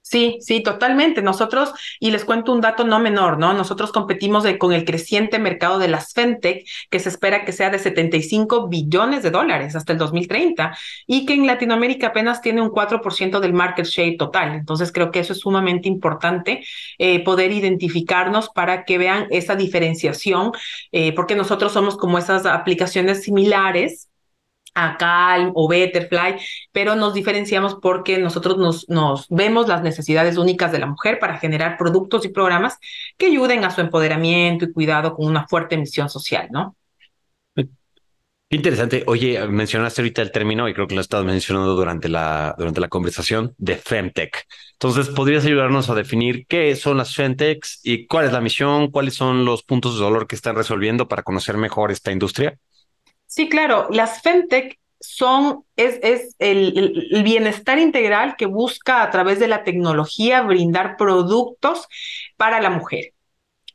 Sí, 0.10 0.38
sí, 0.40 0.64
totalmente. 0.64 1.22
Nosotros, 1.22 1.74
y 2.00 2.12
les 2.12 2.24
cuento 2.24 2.54
un 2.54 2.62
dato 2.62 2.86
no 2.86 2.98
menor, 3.00 3.38
¿no? 3.38 3.52
Nosotros 3.54 3.92
competimos 3.92 4.46
con 4.58 4.72
el 4.72 4.86
creciente 4.86 5.38
mercado 5.38 5.80
de 5.80 5.90
las 5.90 6.14
fintech, 6.14 6.66
que 6.90 7.00
se 7.00 7.10
espera 7.10 7.44
que 7.44 7.52
sea 7.52 7.70
de 7.70 7.78
75 7.78 8.70
billones 8.70 9.22
de 9.22 9.32
dólares 9.32 9.76
hasta 9.76 9.92
el 9.92 9.98
2030, 10.00 10.78
y 11.08 11.26
que 11.26 11.34
en 11.34 11.46
Latinoamérica 11.46 12.08
apenas 12.08 12.42
tiene 12.42 12.62
un 12.62 12.70
4% 12.70 13.42
del 13.42 13.52
market 13.52 13.86
share 13.86 14.16
total. 14.18 14.54
Entonces, 14.54 14.94
creo 14.94 15.12
que 15.12 15.20
eso 15.20 15.34
es 15.34 15.40
sumamente 15.40 15.90
importante, 15.90 16.64
eh, 17.00 17.22
poder 17.26 17.52
identificarnos 17.52 18.48
para 18.50 18.86
que 18.86 18.98
vean 18.98 19.28
esa 19.30 19.58
diferenciación, 19.58 20.54
eh, 20.94 21.14
porque 21.16 21.36
nosotros 21.36 21.74
somos 21.74 21.98
como 21.98 22.18
esas 22.18 22.46
aplicaciones 22.46 23.24
similares 23.24 24.08
a 24.78 24.96
Calm 24.98 25.52
o 25.56 25.68
Betterfly, 25.68 26.38
pero 26.72 26.96
nos 26.96 27.16
diferenciamos 27.16 27.78
porque 27.82 28.20
nosotros 28.20 28.58
nos, 28.58 28.88
nos 28.90 29.28
vemos 29.30 29.68
las 29.68 29.82
necesidades 29.82 30.38
únicas 30.38 30.72
de 30.72 30.80
la 30.80 30.86
mujer 30.86 31.18
para 31.20 31.40
generar 31.40 31.78
productos 31.78 32.24
y 32.26 32.30
programas 32.30 32.78
que 33.18 33.26
ayuden 33.26 33.66
a 33.66 33.72
su 33.72 33.82
empoderamiento 33.82 34.66
y 34.66 34.72
cuidado 34.72 35.16
con 35.16 35.26
una 35.26 35.48
fuerte 35.48 35.78
misión 35.78 36.10
social, 36.10 36.50
¿no? 36.52 36.76
Interesante. 38.50 39.04
Oye, 39.08 39.46
mencionaste 39.48 40.02
ahorita 40.02 40.22
el 40.22 40.32
término 40.32 40.70
y 40.70 40.74
creo 40.74 40.88
que 40.88 40.96
lo 40.96 41.02
estabas 41.02 41.26
mencionando 41.26 41.76
durante 41.76 42.08
la, 42.08 42.56
durante 42.58 42.80
la 42.80 42.88
conversación 42.88 43.54
de 43.58 43.76
Femtech. 43.76 44.46
Entonces, 44.74 45.10
¿podrías 45.10 45.44
ayudarnos 45.44 45.90
a 45.90 45.96
definir 45.96 46.46
qué 46.48 46.74
son 46.78 46.98
las 46.98 47.14
Femtechs 47.14 47.82
y 47.84 48.08
cuál 48.08 48.26
es 48.26 48.32
la 48.32 48.40
misión, 48.40 48.90
cuáles 48.90 49.16
son 49.16 49.44
los 49.44 49.64
puntos 49.64 49.96
de 49.98 50.04
dolor 50.06 50.28
que 50.28 50.36
están 50.36 50.56
resolviendo 50.56 51.10
para 51.10 51.24
conocer 51.24 51.58
mejor 51.58 51.92
esta 51.92 52.14
industria? 52.14 52.58
Sí, 53.28 53.50
claro, 53.50 53.88
las 53.92 54.22
FemTech 54.22 54.80
son, 55.00 55.64
es, 55.76 56.00
es 56.02 56.36
el, 56.40 57.06
el, 57.12 57.24
bienestar 57.24 57.78
integral 57.78 58.36
que 58.38 58.46
busca 58.46 59.04
a 59.04 59.12
través 59.12 59.40
de 59.40 59.48
la 59.48 59.64
tecnología 59.64 60.42
brindar 60.42 60.98
productos 60.98 61.88
para 62.38 62.62
la 62.62 62.70
mujer. 62.70 63.14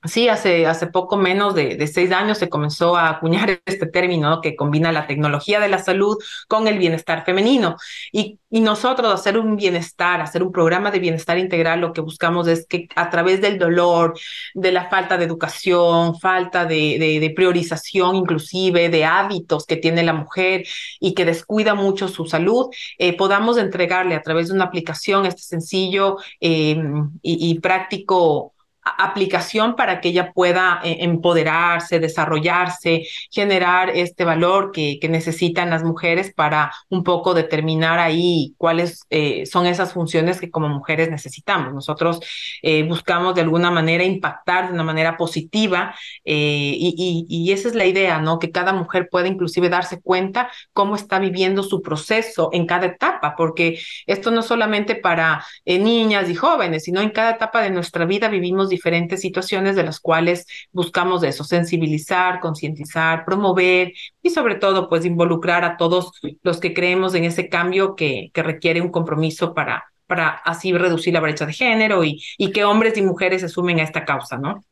Sí, 0.04 0.28
hace, 0.28 0.66
hace 0.66 0.88
poco 0.88 1.16
menos 1.16 1.54
de, 1.54 1.76
de, 1.76 1.86
seis 1.86 2.10
años 2.10 2.38
se 2.38 2.48
comenzó 2.48 2.96
a 2.96 3.08
acuñar 3.08 3.62
este 3.66 3.86
término 3.86 4.40
que 4.40 4.56
combina 4.56 4.90
la 4.90 5.06
tecnología 5.06 5.60
de 5.60 5.68
la 5.68 5.78
salud 5.78 6.16
con 6.48 6.66
el 6.66 6.78
bienestar 6.78 7.24
femenino. 7.24 7.76
Y, 8.10 8.40
y, 8.50 8.60
nosotros 8.62 9.14
hacer 9.14 9.38
un 9.38 9.54
bienestar, 9.54 10.20
hacer 10.20 10.42
un 10.42 10.50
programa 10.50 10.90
de 10.90 10.98
bienestar 10.98 11.38
integral, 11.38 11.80
lo 11.80 11.92
que 11.92 12.00
buscamos 12.00 12.48
es 12.48 12.66
que 12.66 12.88
a 12.96 13.10
través 13.10 13.40
del 13.40 13.60
dolor, 13.60 14.14
de 14.54 14.72
la 14.72 14.88
falta 14.90 15.16
de 15.16 15.24
educación, 15.24 16.18
falta 16.18 16.64
de, 16.64 17.18
de, 17.20 17.30
priorización 17.30 18.16
inclusive, 18.16 18.88
de 18.88 19.04
hábitos 19.04 19.66
que 19.66 19.76
tiene 19.76 20.02
la 20.02 20.14
mujer 20.14 20.64
y 20.98 21.14
que 21.14 21.24
descuida 21.24 21.74
mucho 21.76 22.08
su 22.08 22.26
salud, 22.26 22.66
eh, 22.98 23.16
podamos 23.16 23.56
entregarle 23.56 24.16
a 24.16 24.22
través 24.22 24.48
de 24.48 24.54
una 24.54 24.64
aplicación 24.64 25.26
este 25.26 25.42
sencillo 25.42 26.16
eh, 26.40 26.76
y, 27.22 27.50
y 27.50 27.60
práctico 27.60 28.52
aplicación 28.84 29.76
para 29.76 30.00
que 30.00 30.08
ella 30.08 30.32
pueda 30.32 30.80
eh, 30.82 30.98
empoderarse, 31.00 32.00
desarrollarse, 32.00 33.06
generar 33.30 33.90
este 33.90 34.24
valor 34.24 34.72
que, 34.72 34.98
que, 35.00 35.08
necesitan 35.08 35.70
las 35.70 35.84
mujeres 35.84 36.32
para 36.34 36.72
un 36.88 37.04
poco 37.04 37.34
determinar 37.34 37.98
ahí 37.98 38.54
cuáles 38.58 39.04
eh, 39.10 39.46
son 39.46 39.66
esas 39.66 39.92
funciones 39.92 40.40
que 40.40 40.50
como 40.50 40.68
mujeres 40.68 41.10
necesitamos. 41.10 41.72
Nosotros 41.72 42.20
eh, 42.62 42.82
buscamos 42.82 43.34
de 43.34 43.42
alguna 43.42 43.70
manera 43.70 44.04
impactar 44.04 44.68
de 44.68 44.74
una 44.74 44.84
manera 44.84 45.16
positiva 45.16 45.94
y, 46.24 47.26
y, 47.28 47.52
esa 47.52 47.68
es 47.68 47.74
la 47.74 47.84
idea, 47.84 48.18
¿no? 48.18 48.38
Que 48.38 48.50
cada 48.50 48.72
mujer 48.72 49.08
pueda 49.10 49.28
inclusive 49.28 49.68
darse 49.68 50.00
cuenta 50.00 50.50
cómo 50.72 50.96
está 50.96 51.18
viviendo 51.18 51.62
su 51.62 51.82
proceso 51.82 52.50
en 52.52 52.66
cada 52.66 52.86
etapa, 52.86 53.34
porque 53.36 53.78
esto 54.06 54.30
no 54.30 54.42
solamente 54.42 54.94
para 54.94 55.44
niñas 55.66 56.28
y 56.30 56.34
jóvenes, 56.34 56.84
sino 56.84 57.00
en 57.00 57.10
cada 57.10 57.32
etapa 57.32 57.60
de 57.62 57.70
nuestra 57.70 58.06
vida 58.06 58.28
vivimos 58.28 58.71
diferentes 58.72 59.20
situaciones 59.20 59.76
de 59.76 59.84
las 59.84 60.00
cuales 60.00 60.46
buscamos 60.72 61.22
eso, 61.22 61.44
sensibilizar, 61.44 62.40
concientizar, 62.40 63.24
promover 63.24 63.92
y 64.22 64.30
sobre 64.30 64.56
todo 64.56 64.88
pues 64.88 65.04
involucrar 65.04 65.64
a 65.64 65.76
todos 65.76 66.12
los 66.42 66.58
que 66.58 66.74
creemos 66.74 67.14
en 67.14 67.24
ese 67.24 67.48
cambio 67.48 67.94
que, 67.94 68.30
que 68.34 68.42
requiere 68.42 68.80
un 68.80 68.90
compromiso 68.90 69.54
para, 69.54 69.84
para 70.06 70.28
así 70.28 70.72
reducir 70.72 71.14
la 71.14 71.20
brecha 71.20 71.46
de 71.46 71.52
género 71.52 72.04
y, 72.04 72.22
y 72.36 72.52
que 72.52 72.64
hombres 72.64 72.96
y 72.96 73.02
mujeres 73.02 73.42
se 73.42 73.48
sumen 73.48 73.80
a 73.80 73.84
esta 73.84 74.04
causa, 74.04 74.36
¿no? 74.36 74.64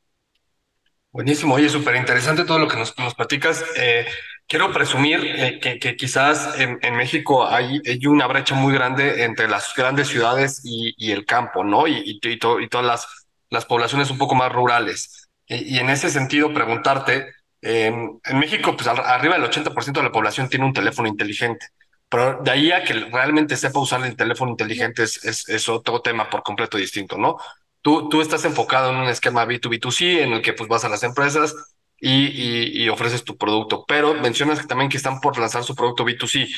Buenísimo, 1.12 1.54
oye, 1.54 1.68
súper 1.68 1.96
interesante 1.96 2.44
todo 2.44 2.60
lo 2.60 2.68
que 2.68 2.76
nos, 2.76 2.92
platicas. 2.92 3.64
Eh, 3.76 4.06
quiero 4.46 4.72
presumir 4.72 5.20
eh, 5.24 5.58
que, 5.60 5.78
que, 5.80 5.96
quizás 5.96 6.58
en, 6.60 6.78
en 6.82 6.94
México 6.94 7.46
hay, 7.46 7.80
hay, 7.84 8.06
una 8.06 8.28
brecha 8.28 8.54
muy 8.54 8.72
grande 8.72 9.24
entre 9.24 9.48
las 9.48 9.74
grandes 9.74 10.06
ciudades 10.06 10.60
y, 10.62 10.94
y 10.96 11.10
el 11.10 11.24
campo, 11.24 11.64
¿no? 11.64 11.88
Y, 11.88 12.20
y 12.22 12.38
todas 12.38 12.86
las 12.86 13.28
las 13.50 13.66
poblaciones 13.66 14.10
un 14.10 14.18
poco 14.18 14.34
más 14.34 14.52
rurales. 14.52 15.28
Y, 15.46 15.78
en 15.78 15.90
ese 15.90 16.10
sentido, 16.10 16.54
preguntarte, 16.54 17.26
eh, 17.60 17.92
en 18.24 18.38
México, 18.38 18.76
pues 18.76 18.86
arriba 18.86 19.34
del 19.34 19.44
80% 19.44 20.00
de 20.00 20.02
la 20.04 20.12
población 20.12 20.48
tiene 20.48 20.64
un 20.64 20.72
teléfono 20.72 21.08
inteligente, 21.08 21.66
pero 22.08 22.40
de 22.42 22.50
ahí 22.50 22.72
a 22.72 22.84
que 22.84 22.94
realmente 22.94 23.56
sepa 23.56 23.80
usar 23.80 24.04
el 24.04 24.16
teléfono 24.16 24.52
inteligente 24.52 25.02
es, 25.02 25.24
es, 25.24 25.68
otro 25.68 26.00
tema 26.00 26.30
por 26.30 26.42
completo 26.42 26.78
distinto, 26.78 27.18
¿no? 27.18 27.36
Tú, 27.82 28.08
tú 28.08 28.20
estás 28.20 28.44
enfocado 28.44 28.90
en 28.90 28.96
un 28.96 29.08
esquema 29.08 29.46
B2B2C 29.46 30.22
en 30.22 30.32
el 30.34 30.42
que 30.42 30.52
pues 30.52 30.68
vas 30.68 30.84
a 30.84 30.88
las 30.88 31.02
empresas 31.02 31.54
y, 31.98 32.26
y, 32.26 32.84
y 32.84 32.88
ofreces 32.88 33.24
tu 33.24 33.36
producto, 33.36 33.84
pero 33.86 34.14
mencionas 34.14 34.66
también 34.66 34.90
que 34.90 34.96
están 34.96 35.20
por 35.20 35.38
lanzar 35.38 35.64
su 35.64 35.74
producto 35.74 36.04
B2C. 36.04 36.48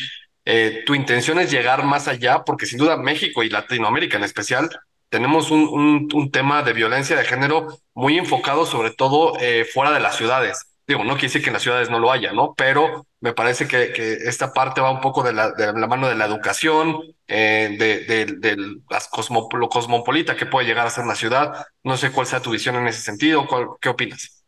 Eh, 0.45 0.83
tu 0.87 0.95
intención 0.95 1.39
es 1.39 1.51
llegar 1.51 1.85
más 1.85 2.09
allá, 2.09 2.43
porque 2.45 2.67
sin 2.67 2.79
duda 2.79 2.97
México 2.97 3.43
y 3.43 3.51
Latinoamérica 3.51 4.17
en 4.17 4.25
especial 4.25 4.71
tenemos 5.13 5.51
un, 5.51 6.09
un, 6.15 6.31
tema 6.31 6.63
de 6.63 6.73
violencia 6.73 7.15
de 7.15 7.25
género 7.25 7.69
muy 7.93 8.17
enfocado 8.17 8.65
sobre 8.65 8.93
todo 8.93 9.35
eh, 9.39 9.67
fuera 9.67 9.93
de 9.93 10.01
las 10.01 10.17
ciudades. 10.17 10.65
Digo, 10.87 11.05
no 11.05 11.13
quiere 11.13 11.29
decir 11.29 11.43
que 11.43 11.51
en 11.51 11.53
las 11.53 11.63
ciudades 11.63 11.91
no 11.91 11.99
lo 11.99 12.11
haya, 12.11 12.33
¿no? 12.33 12.55
Pero 12.57 13.07
me 13.21 13.35
parece 13.35 13.69
que, 13.69 13.93
que 13.93 14.15
esta 14.15 14.55
parte 14.55 14.81
va 14.81 14.91
un 14.91 15.03
poco 15.03 15.23
de 15.23 15.35
la, 15.35 15.51
de 15.53 15.67
la 15.75 15.87
mano 15.87 16.09
de 16.09 16.15
la 16.15 16.25
educación, 16.25 16.99
eh, 17.29 17.77
de, 17.79 18.01
de, 18.07 18.27
de, 18.39 18.57
las 18.91 19.07
cosmo, 19.09 19.49
lo 19.53 19.69
cosmopolita 19.69 20.35
que 20.35 20.47
puede 20.47 20.67
llegar 20.67 20.87
a 20.87 20.91
ser 20.91 21.05
una 21.05 21.15
ciudad. 21.15 21.67
No 21.85 21.99
sé 21.99 22.11
cuál 22.11 22.27
sea 22.27 22.41
tu 22.41 22.51
visión 22.51 22.77
en 22.77 22.89
ese 22.89 23.03
sentido. 23.03 23.47
¿Cuál, 23.47 23.67
¿Qué 23.83 23.91
opinas? 23.91 24.42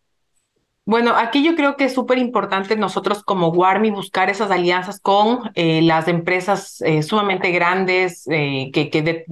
Bueno, 0.87 1.17
aquí 1.17 1.43
yo 1.43 1.57
creo 1.57 1.77
que 1.77 1.85
es 1.87 1.95
súper 1.95 2.19
importante 2.19 2.77
nosotros 2.77 3.23
como 3.25 3.49
Warmi 3.49 3.91
buscar 3.91 4.29
esas 4.29 4.51
alianzas 4.51 5.01
con 5.01 5.51
eh, 5.55 5.81
las 5.81 6.09
empresas 6.09 6.83
eh, 6.83 7.03
sumamente 7.03 7.51
grandes 7.53 8.27
eh, 8.31 8.71
que, 8.73 8.91
que, 8.91 9.01
de, 9.01 9.25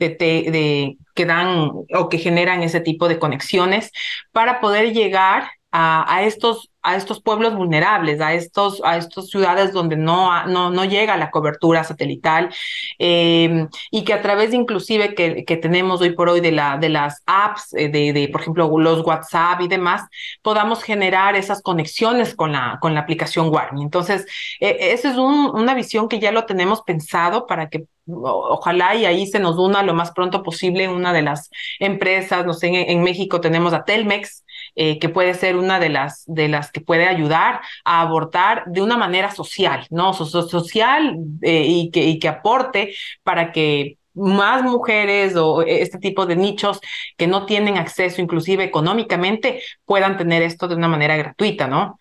de, 0.00 0.96
que 1.14 1.26
dan 1.26 1.70
o 1.94 2.08
que 2.08 2.18
generan 2.18 2.64
ese 2.64 2.80
tipo 2.80 3.06
de 3.08 3.20
conexiones 3.20 3.92
para 4.32 4.60
poder 4.60 4.92
llegar 4.92 5.52
a, 5.72 6.22
estos 6.24 6.68
a 6.84 6.96
estos 6.96 7.22
pueblos 7.22 7.54
vulnerables, 7.54 8.20
a 8.20 8.34
estos, 8.34 8.82
a 8.84 8.96
estas 8.96 9.28
ciudades 9.28 9.72
donde 9.72 9.96
no, 9.96 10.46
no, 10.46 10.70
no 10.70 10.84
llega 10.84 11.16
la 11.16 11.30
cobertura 11.30 11.84
satelital 11.84 12.52
eh, 12.98 13.68
y 13.92 14.02
que 14.04 14.12
a 14.12 14.20
través 14.20 14.52
inclusive 14.52 15.14
que, 15.14 15.44
que, 15.44 15.56
tenemos 15.56 16.00
hoy 16.00 16.10
por 16.10 16.28
hoy 16.28 16.40
de, 16.40 16.50
la, 16.50 16.78
de 16.78 16.88
las 16.88 17.22
apps, 17.26 17.72
eh, 17.74 17.88
de, 17.88 18.12
de, 18.12 18.28
por 18.28 18.40
ejemplo, 18.40 18.68
los 18.78 19.06
WhatsApp 19.06 19.60
y 19.60 19.68
demás, 19.68 20.02
podamos 20.42 20.82
generar 20.82 21.36
esas 21.36 21.62
conexiones 21.62 22.34
con 22.34 22.50
la, 22.52 22.78
con 22.80 22.94
la 22.94 23.00
aplicación 23.00 23.48
Warmi. 23.48 23.82
Entonces, 23.82 24.26
eh, 24.60 24.76
esa 24.92 25.10
es 25.10 25.16
un, 25.16 25.50
una 25.54 25.74
visión 25.74 26.08
que 26.08 26.18
ya 26.18 26.32
lo 26.32 26.46
tenemos 26.46 26.82
pensado 26.82 27.46
para 27.46 27.68
que 27.68 27.84
ojalá 28.06 28.96
y 28.96 29.04
ahí 29.04 29.26
se 29.26 29.38
nos 29.38 29.56
una 29.58 29.82
lo 29.84 29.94
más 29.94 30.10
pronto 30.10 30.42
posible 30.42 30.88
una 30.88 31.12
de 31.12 31.22
las 31.22 31.50
empresas, 31.78 32.44
no 32.44 32.52
sé, 32.52 32.66
en, 32.66 32.74
en 32.74 33.02
México 33.02 33.40
tenemos 33.40 33.72
a 33.72 33.84
Telmex, 33.84 34.44
eh, 34.74 34.98
que 34.98 35.08
puede 35.08 35.34
ser 35.34 35.56
una 35.56 35.78
de 35.80 35.88
las, 35.88 36.24
de 36.26 36.48
las 36.48 36.70
que 36.72 36.80
puede 36.80 37.06
ayudar 37.06 37.60
a 37.84 38.00
abortar 38.00 38.64
de 38.66 38.80
una 38.82 38.96
manera 38.96 39.30
social, 39.30 39.86
¿no? 39.90 40.12
social 40.14 41.16
eh, 41.42 41.64
y, 41.66 41.90
que, 41.90 42.04
y 42.04 42.18
que 42.18 42.28
aporte 42.28 42.94
para 43.22 43.52
que 43.52 43.98
más 44.14 44.62
mujeres 44.62 45.36
o 45.36 45.62
este 45.62 45.98
tipo 45.98 46.26
de 46.26 46.36
nichos 46.36 46.80
que 47.16 47.26
no 47.26 47.46
tienen 47.46 47.78
acceso 47.78 48.20
inclusive 48.20 48.64
económicamente 48.64 49.62
puedan 49.84 50.16
tener 50.18 50.42
esto 50.42 50.68
de 50.68 50.74
una 50.74 50.88
manera 50.88 51.16
gratuita, 51.16 51.66
¿no? 51.66 51.98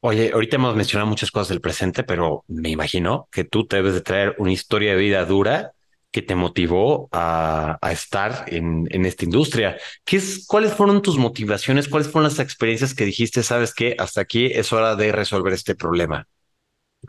Oye, 0.00 0.30
ahorita 0.32 0.56
hemos 0.56 0.76
mencionado 0.76 1.08
muchas 1.08 1.32
cosas 1.32 1.48
del 1.48 1.60
presente, 1.60 2.04
pero 2.04 2.44
me 2.46 2.68
imagino 2.68 3.28
que 3.32 3.42
tú 3.42 3.66
debes 3.68 3.94
de 3.94 4.00
traer 4.00 4.36
una 4.38 4.52
historia 4.52 4.92
de 4.92 4.98
vida 4.98 5.24
dura 5.24 5.72
que 6.10 6.22
te 6.22 6.34
motivó 6.34 7.08
a, 7.12 7.78
estar 7.90 8.44
en, 8.48 8.86
en, 8.90 9.04
esta 9.04 9.24
industria. 9.24 9.76
¿Qué 10.04 10.16
es, 10.16 10.46
¿Cuáles 10.46 10.72
fueron 10.72 11.02
tus 11.02 11.18
motivaciones? 11.18 11.88
¿Cuáles 11.88 12.10
fueron 12.10 12.30
las 12.30 12.38
experiencias 12.38 12.94
que 12.94 13.04
dijiste, 13.04 13.42
sabes 13.42 13.74
que 13.74 13.94
hasta 13.98 14.22
aquí 14.22 14.46
es 14.46 14.72
hora 14.72 14.96
de 14.96 15.12
resolver 15.12 15.52
este 15.52 15.74
problema? 15.74 16.26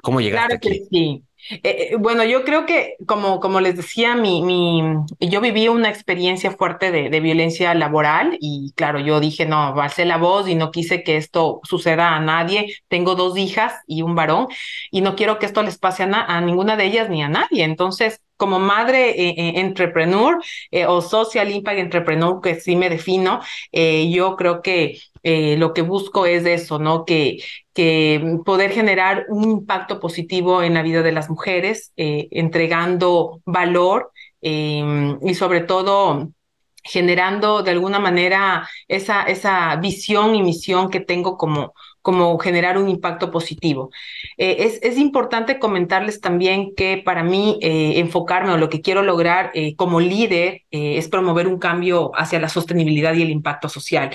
¿Cómo 0.01 0.21
llegaste 0.21 0.59
claro 0.59 0.59
Que 0.61 0.85
sí. 0.89 1.23
Eh, 1.51 1.59
eh, 1.63 1.95
bueno, 1.97 2.25
yo 2.25 2.43
creo 2.43 2.65
que, 2.65 2.95
como, 3.07 3.39
como 3.39 3.61
les 3.61 3.77
decía, 3.77 4.15
mi, 4.15 4.43
mi, 4.43 4.83
yo 5.21 5.39
viví 5.39 5.69
una 5.69 5.89
experiencia 5.89 6.51
fuerte 6.51 6.91
de, 6.91 7.09
de 7.09 7.19
violencia 7.21 7.73
laboral 7.73 8.37
y 8.41 8.73
claro, 8.75 8.99
yo 8.99 9.21
dije, 9.21 9.45
no, 9.45 9.73
alcé 9.81 10.03
la 10.03 10.17
voz 10.17 10.49
y 10.49 10.55
no 10.55 10.69
quise 10.69 11.01
que 11.01 11.15
esto 11.15 11.61
suceda 11.63 12.15
a 12.15 12.19
nadie. 12.19 12.75
Tengo 12.89 13.15
dos 13.15 13.37
hijas 13.37 13.73
y 13.87 14.01
un 14.01 14.15
varón 14.15 14.47
y 14.91 14.99
no 15.01 15.15
quiero 15.15 15.39
que 15.39 15.45
esto 15.45 15.63
les 15.63 15.77
pase 15.77 16.03
a, 16.03 16.07
a 16.07 16.41
ninguna 16.41 16.75
de 16.75 16.85
ellas 16.85 17.09
ni 17.09 17.23
a 17.23 17.29
nadie. 17.29 17.63
Entonces, 17.63 18.21
como 18.39 18.57
madre 18.57 19.09
eh, 19.11 19.35
eh 19.37 19.59
entrepreneur 19.59 20.41
eh, 20.71 20.85
o 20.85 21.01
social 21.01 21.51
impact 21.51 21.79
entrepreneur, 21.79 22.39
que 22.41 22.55
sí 22.55 22.75
me 22.75 22.89
defino, 22.89 23.41
eh, 23.73 24.09
yo 24.09 24.35
creo 24.37 24.61
que 24.61 24.99
lo 25.57 25.73
que 25.73 25.81
busco 25.81 26.25
es 26.25 26.45
eso, 26.45 26.79
¿no? 26.79 27.05
Que, 27.05 27.43
poder 28.45 28.71
generar 28.71 29.25
un 29.29 29.43
impacto 29.51 29.99
positivo 30.01 30.63
en 30.63 30.73
la 30.73 30.81
vida 30.81 31.01
de 31.01 31.13
las 31.13 31.29
mujeres, 31.29 31.93
entregando 31.95 33.41
valor 33.45 34.11
y 34.41 35.33
sobre 35.35 35.61
todo 35.61 36.29
generando 36.83 37.63
de 37.63 37.71
alguna 37.71 37.99
manera 37.99 38.67
esa, 38.87 39.23
esa 39.23 39.75
visión 39.77 40.35
y 40.35 40.43
misión 40.43 40.89
que 40.89 40.99
tengo 40.99 41.37
como, 41.37 41.73
como 42.01 42.37
generar 42.39 42.77
un 42.77 42.89
impacto 42.89 43.31
positivo. 43.31 43.91
Eh, 44.37 44.57
es, 44.59 44.79
es, 44.81 44.97
importante 44.97 45.59
comentarles 45.59 46.21
también 46.21 46.73
que 46.75 47.01
para 47.03 47.23
mí 47.23 47.59
eh, 47.61 47.99
enfocarme 47.99 48.51
o 48.51 48.57
lo 48.57 48.69
que 48.69 48.81
quiero 48.81 49.03
lograr 49.03 49.51
eh, 49.53 49.75
como 49.75 49.99
líder 49.99 50.63
es 50.71 51.07
promover 51.09 51.47
un 51.47 51.59
cambio 51.59 52.11
hacia 52.15 52.39
la 52.39 52.49
sostenibilidad 52.49 53.13
y 53.13 53.21
el 53.21 53.29
impacto 53.29 53.69
social. 53.69 54.11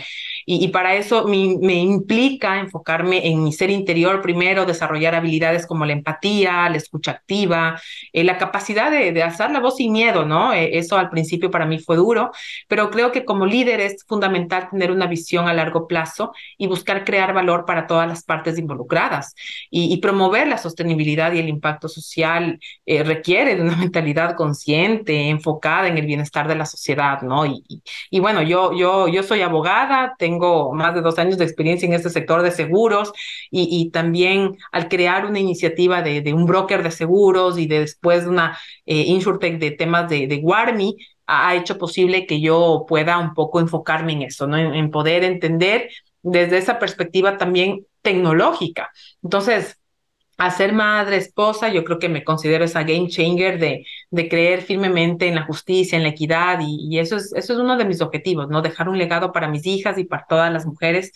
Y, 0.47 0.65
y 0.65 0.69
para 0.69 0.95
eso 0.95 1.25
me, 1.27 1.57
me, 1.61 1.75
implica 1.75 2.59
enfocarme 2.59 3.27
en 3.29 3.43
mi 3.43 3.53
ser 3.53 3.71
interior 3.71 4.23
primero, 4.23 4.65
desarrollar 4.65 5.15
habilidades 5.15 5.67
como 5.67 5.85
la 5.85 5.93
empatía, 5.93 6.69
la 6.69 6.77
escucha 6.77 7.13
activa, 7.13 7.81
la 8.13 8.39
capacidad 8.39 8.91
de, 8.91 9.13
de, 9.13 9.23
alzar 9.23 9.51
la 9.51 9.61
voz 9.61 9.77
sin 9.77 9.93
miedo, 9.93 10.25
¿no? 10.25 10.53
eso 10.53 10.97
al 10.97 11.11
principio 11.11 11.51
para 11.51 11.67
mí 11.67 11.79
fue 11.79 11.97
duro, 11.97 12.31
pero 12.69 12.91
creo 12.91 13.13
que 13.13 13.25
como 13.25 13.47
líder 13.47 13.81
es 13.81 14.05
fundamental 14.07 14.69
tener 14.71 14.91
una 14.91 15.07
visión 15.07 15.49
a 15.49 15.55
largo 15.55 15.87
plazo 15.87 16.33
y 16.59 16.67
buscar 16.67 17.05
crear 17.05 17.33
valor 17.33 17.65
para 17.65 17.87
todas 17.87 18.09
las 18.09 18.25
partes 18.25 18.59
involucradas. 18.59 19.35
Y, 19.71 19.93
y 19.93 19.99
promover 19.99 20.47
la 20.49 20.59
sostenibilidad 20.59 21.33
y 21.33 21.39
el 21.39 21.49
impacto 21.49 21.89
social 21.89 22.59
eh, 22.87 23.03
requiere 23.05 23.57
de 23.57 23.63
una 23.63 23.77
mentalidad 23.85 24.37
consciente, 24.37 25.29
enfocada 25.29 25.89
en 25.89 25.99
el 25.99 26.07
bienestar 26.07 26.49
de 26.49 26.55
la 26.57 26.67
sociedad, 26.67 27.23
¿no? 27.23 27.47
Y, 27.47 27.65
y, 27.69 27.83
y, 28.11 28.21
bueno, 28.21 28.43
yo, 28.43 28.73
yo, 28.77 29.09
yo 29.09 29.23
soy 29.23 29.43
abogada, 29.43 30.15
tengo 30.19 30.34
más 30.73 30.95
de 30.95 31.01
dos 31.01 31.19
años 31.19 31.39
de 31.39 31.45
experiencia 31.45 31.87
en 31.87 31.93
este 31.93 32.11
sector 32.11 32.43
de 32.43 32.51
seguros 32.51 33.13
y, 33.51 33.91
también 33.91 34.57
al 34.73 34.89
crear 34.89 35.27
una 35.27 35.39
iniciativa 35.39 36.03
de, 36.03 36.21
de, 36.21 36.33
un 36.33 36.47
broker 36.47 36.83
de 36.83 36.91
seguros 36.91 37.59
y 37.59 37.67
de 37.67 37.81
después 37.81 38.27
una 38.27 38.59
eh, 38.87 39.05
insurtech 39.07 39.59
de 39.59 39.71
temas 39.73 40.09
de, 40.09 40.27
de 40.27 40.37
Warmi, 40.37 40.97
ha 41.27 41.55
hecho 41.55 41.79
posible 41.79 42.27
que 42.27 42.41
yo 42.41 42.85
pueda 42.89 43.19
un 43.19 43.35
poco 43.35 43.61
enfocarme 43.61 44.13
en 44.13 44.23
eso, 44.23 44.47
¿no? 44.47 44.59
En, 44.59 44.75
en 44.75 44.91
poder 44.91 45.25
entender 45.25 45.89
desde 46.23 46.59
esa 46.59 46.79
perspectiva 46.79 47.37
también 47.37 47.87
tecnológica. 48.03 48.91
Entonces, 49.23 49.79
a 50.37 50.51
ser 50.51 50.73
madre, 50.73 51.17
esposa, 51.17 51.69
yo 51.69 51.85
creo 51.85 51.99
que 51.99 52.09
me 52.09 52.25
considero 52.25 52.65
esa 52.65 52.83
game 52.83 53.09
changer 53.09 53.59
de, 53.59 53.87
de 54.11 54.29
creer 54.29 54.63
firmemente 54.63 55.29
en 55.29 55.35
la 55.37 55.45
justicia, 55.45 55.97
en 55.97 56.03
la 56.03 56.11
equidad, 56.11 56.59
y, 56.61 56.89
y, 56.89 56.99
eso, 56.99 57.17
es, 57.17 57.33
eso 57.35 57.53
es 57.53 57.59
uno 57.59 57.77
de 57.77 57.85
mis 57.85 58.01
objetivos, 58.01 58.49
¿no? 58.49 58.63
Dejar 58.63 58.89
un 58.89 58.99
legado 58.99 59.33
para 59.33 59.49
mis 59.49 59.67
hijas 59.67 59.99
y 59.99 60.05
para 60.05 60.27
todas 60.29 60.53
las 60.53 60.67
mujeres, 60.67 61.13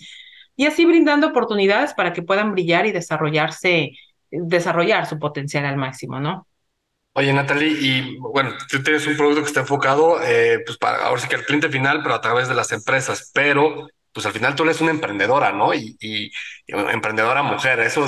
y 0.56 0.66
así 0.66 0.84
brindando 0.84 1.28
oportunidades 1.28 1.94
para 1.94 2.12
que 2.12 2.22
puedan 2.22 2.52
brillar 2.52 2.86
y 2.86 2.92
desarrollarse, 2.92 3.92
desarrollar 4.30 5.06
su 5.06 5.18
potencial 5.18 5.64
al 5.64 5.76
máximo, 5.76 6.20
¿no? 6.20 6.46
Oye, 7.14 7.32
Natalie, 7.32 7.76
y 7.80 8.16
bueno, 8.18 8.52
tú 8.70 8.80
tienes 8.82 9.06
un 9.06 9.16
producto 9.16 9.42
que 9.42 9.48
está 9.48 9.60
enfocado, 9.60 10.22
eh, 10.22 10.60
pues 10.64 10.78
para 10.78 11.04
ahora 11.04 11.20
sí 11.20 11.28
que 11.28 11.34
el 11.34 11.44
cliente 11.44 11.68
final, 11.68 12.00
pero 12.02 12.14
a 12.14 12.20
través 12.20 12.48
de 12.48 12.54
las 12.54 12.70
empresas, 12.70 13.30
pero 13.34 13.88
pues 14.18 14.26
al 14.26 14.32
final 14.32 14.56
tú 14.56 14.64
eres 14.64 14.80
una 14.80 14.90
emprendedora, 14.90 15.52
¿no? 15.52 15.72
Y, 15.72 15.96
y, 16.00 16.32
emprendedora 16.66 17.44
mujer, 17.44 17.78
eso, 17.78 18.02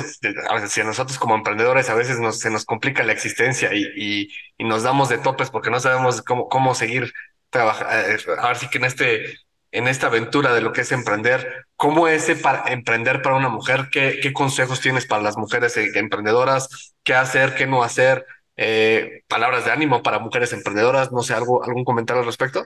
a 0.49 0.55
veces, 0.55 0.71
si 0.73 0.81
a 0.81 0.83
nosotros 0.83 1.17
como 1.17 1.35
emprendedores 1.35 1.89
a 1.89 1.93
veces 1.95 2.19
nos, 2.19 2.37
se 2.39 2.49
nos 2.49 2.65
complica 2.65 3.01
la 3.03 3.13
existencia 3.13 3.73
y, 3.73 3.85
y, 3.95 4.27
y 4.57 4.65
nos 4.65 4.83
damos 4.83 5.07
de 5.07 5.19
topes 5.19 5.49
porque 5.49 5.69
no 5.69 5.79
sabemos 5.79 6.21
cómo, 6.21 6.49
cómo 6.49 6.75
seguir 6.75 7.13
trabajando, 7.49 7.93
eh, 7.93 8.17
ahora 8.39 8.55
sí 8.55 8.67
que 8.69 8.79
en 8.79 8.83
este, 8.83 9.23
en 9.71 9.87
esta 9.87 10.07
aventura 10.07 10.53
de 10.53 10.59
lo 10.59 10.73
que 10.73 10.81
es 10.81 10.91
emprender, 10.91 11.65
¿cómo 11.77 12.09
es 12.09 12.29
para 12.41 12.69
emprender 12.73 13.21
para 13.21 13.37
una 13.37 13.47
mujer? 13.47 13.87
¿Qué, 13.89 14.19
qué 14.21 14.33
consejos 14.33 14.81
tienes 14.81 15.05
para 15.05 15.23
las 15.23 15.37
mujeres 15.37 15.77
eh, 15.77 15.91
emprendedoras? 15.95 16.93
¿Qué 17.03 17.13
hacer, 17.13 17.55
qué 17.55 17.67
no 17.67 17.83
hacer? 17.83 18.25
Eh, 18.57 19.23
palabras 19.29 19.63
de 19.63 19.71
ánimo 19.71 20.03
para 20.03 20.19
mujeres 20.19 20.51
emprendedoras, 20.51 21.13
no 21.13 21.23
sé, 21.23 21.33
algo, 21.35 21.63
algún 21.63 21.85
comentario 21.85 22.19
al 22.19 22.25
respecto. 22.25 22.65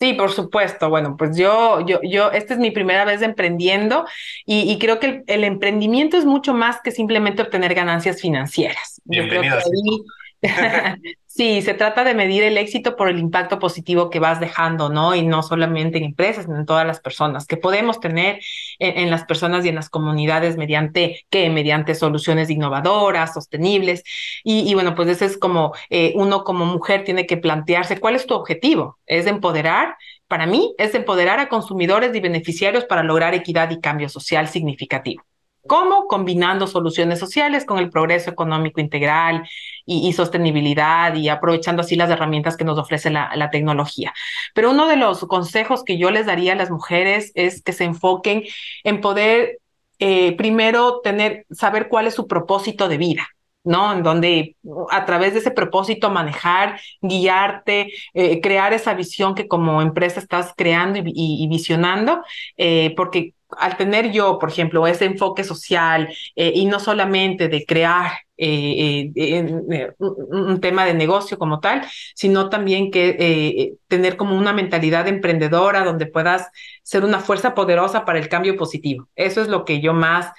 Sí, 0.00 0.14
por 0.14 0.30
supuesto. 0.30 0.88
Bueno, 0.88 1.16
pues 1.18 1.36
yo, 1.36 1.84
yo, 1.86 2.00
yo, 2.02 2.32
esta 2.32 2.54
es 2.54 2.60
mi 2.60 2.70
primera 2.70 3.04
vez 3.04 3.20
emprendiendo 3.20 4.06
y, 4.46 4.60
y 4.72 4.78
creo 4.78 4.98
que 4.98 5.06
el, 5.06 5.24
el, 5.26 5.44
emprendimiento 5.44 6.16
es 6.16 6.24
mucho 6.24 6.54
más 6.54 6.80
que 6.80 6.90
simplemente 6.90 7.42
obtener 7.42 7.74
ganancias 7.74 8.18
financieras. 8.18 9.02
Yo 9.04 9.28
creo 9.28 9.42
que 9.42 9.48
ahí, 9.50 10.04
Sí, 11.32 11.62
se 11.62 11.74
trata 11.74 12.02
de 12.02 12.12
medir 12.12 12.42
el 12.42 12.58
éxito 12.58 12.96
por 12.96 13.08
el 13.08 13.20
impacto 13.20 13.60
positivo 13.60 14.10
que 14.10 14.18
vas 14.18 14.40
dejando, 14.40 14.88
¿no? 14.90 15.14
Y 15.14 15.22
no 15.22 15.44
solamente 15.44 15.96
en 15.98 16.04
empresas, 16.04 16.44
sino 16.44 16.58
en 16.58 16.66
todas 16.66 16.84
las 16.84 16.98
personas, 17.00 17.46
que 17.46 17.56
podemos 17.56 18.00
tener 18.00 18.40
en, 18.80 19.10
las 19.10 19.24
personas 19.24 19.64
y 19.64 19.68
en 19.68 19.76
las 19.76 19.88
comunidades 19.88 20.56
mediante, 20.56 21.24
¿qué? 21.30 21.48
Mediante 21.48 21.94
soluciones 21.94 22.50
innovadoras, 22.50 23.32
sostenibles. 23.32 24.02
Y, 24.42 24.68
y 24.68 24.74
bueno, 24.74 24.96
pues 24.96 25.08
ese 25.08 25.26
es 25.26 25.38
como 25.38 25.72
eh, 25.88 26.12
uno 26.16 26.42
como 26.42 26.66
mujer 26.66 27.04
tiene 27.04 27.26
que 27.26 27.36
plantearse 27.36 28.00
cuál 28.00 28.16
es 28.16 28.26
tu 28.26 28.34
objetivo. 28.34 28.98
¿Es 29.06 29.26
empoderar? 29.26 29.94
Para 30.26 30.46
mí 30.46 30.74
es 30.78 30.94
empoderar 30.96 31.38
a 31.38 31.48
consumidores 31.48 32.14
y 32.14 32.20
beneficiarios 32.20 32.84
para 32.84 33.04
lograr 33.04 33.34
equidad 33.34 33.70
y 33.70 33.80
cambio 33.80 34.08
social 34.08 34.48
significativo. 34.48 35.22
¿Cómo? 35.66 36.06
Combinando 36.06 36.66
soluciones 36.66 37.18
sociales 37.18 37.64
con 37.66 37.78
el 37.78 37.90
progreso 37.90 38.30
económico 38.30 38.80
integral 38.80 39.46
y, 39.84 40.08
y, 40.08 40.12
sostenibilidad 40.14 41.14
y 41.14 41.28
aprovechando 41.28 41.82
así 41.82 41.96
las 41.96 42.08
herramientas 42.10 42.56
que 42.56 42.64
nos 42.64 42.78
ofrece 42.78 43.10
la, 43.10 43.50
tecnología. 43.50 44.12
Pero 44.54 44.70
uno 44.70 44.86
de 44.86 44.96
los 44.96 45.20
consejos 45.26 45.84
que 45.84 45.98
yo 45.98 46.10
les 46.10 46.26
daría 46.26 46.54
a 46.54 46.56
las 46.56 46.70
mujeres 46.70 47.30
es 47.34 47.62
que 47.62 47.72
se 47.72 47.84
enfoquen 47.84 48.44
en 48.84 49.00
poder 49.00 49.58
eh, 49.98 50.34
primero 50.36 51.00
tener, 51.02 51.46
saber 51.50 51.88
cuál 51.88 52.06
es 52.06 52.14
su 52.14 52.26
propósito 52.26 52.88
de 52.88 52.98
vida. 52.98 53.28
¿no? 53.62 53.92
En 53.92 54.02
donde 54.02 54.56
a 54.90 55.04
través 55.04 55.34
de 55.34 55.40
ese 55.40 55.50
propósito 55.50 56.08
manejar, 56.08 56.80
guiarte, 57.02 57.92
eh, 58.14 58.40
crear 58.40 58.72
esa 58.72 58.94
visión 58.94 59.34
que 59.34 59.48
como 59.48 59.82
empresa 59.82 60.18
estás 60.18 60.54
creando 60.56 60.98
y 61.04 61.46
visionando, 61.46 62.22
eh, 62.56 62.94
porque 62.96 63.34
al 63.58 63.76
tener 63.76 64.12
yo, 64.12 64.38
por 64.38 64.50
ejemplo, 64.50 64.86
ese 64.86 65.04
enfoque 65.04 65.44
social 65.44 66.08
eh, 66.36 66.52
y 66.54 66.66
no 66.66 66.80
solamente 66.80 67.48
de 67.48 67.64
crear 67.64 68.12
eh, 68.36 69.10
eh, 69.14 69.92
un, 69.98 70.60
tema 70.60 70.84
de 70.84 70.94
negocio 70.94 71.38
como 71.38 71.60
tal, 71.60 71.82
sino 72.14 72.48
también 72.48 72.90
que 72.90 73.76
tener 73.88 74.16
como 74.16 74.36
una 74.36 74.52
mentalidad 74.52 75.08
emprendedora 75.08 75.84
donde 75.84 76.06
puedas 76.06 76.48
ser 76.82 77.04
una 77.04 77.20
fuerza 77.20 77.54
poderosa 77.54 78.04
para 78.04 78.18
el 78.18 78.28
cambio 78.28 78.56
positivo. 78.56 79.08
Eso 79.14 79.42
es 79.42 79.48
lo 79.48 79.64
que 79.64 79.80
yo 79.80 79.92
más 79.92 80.32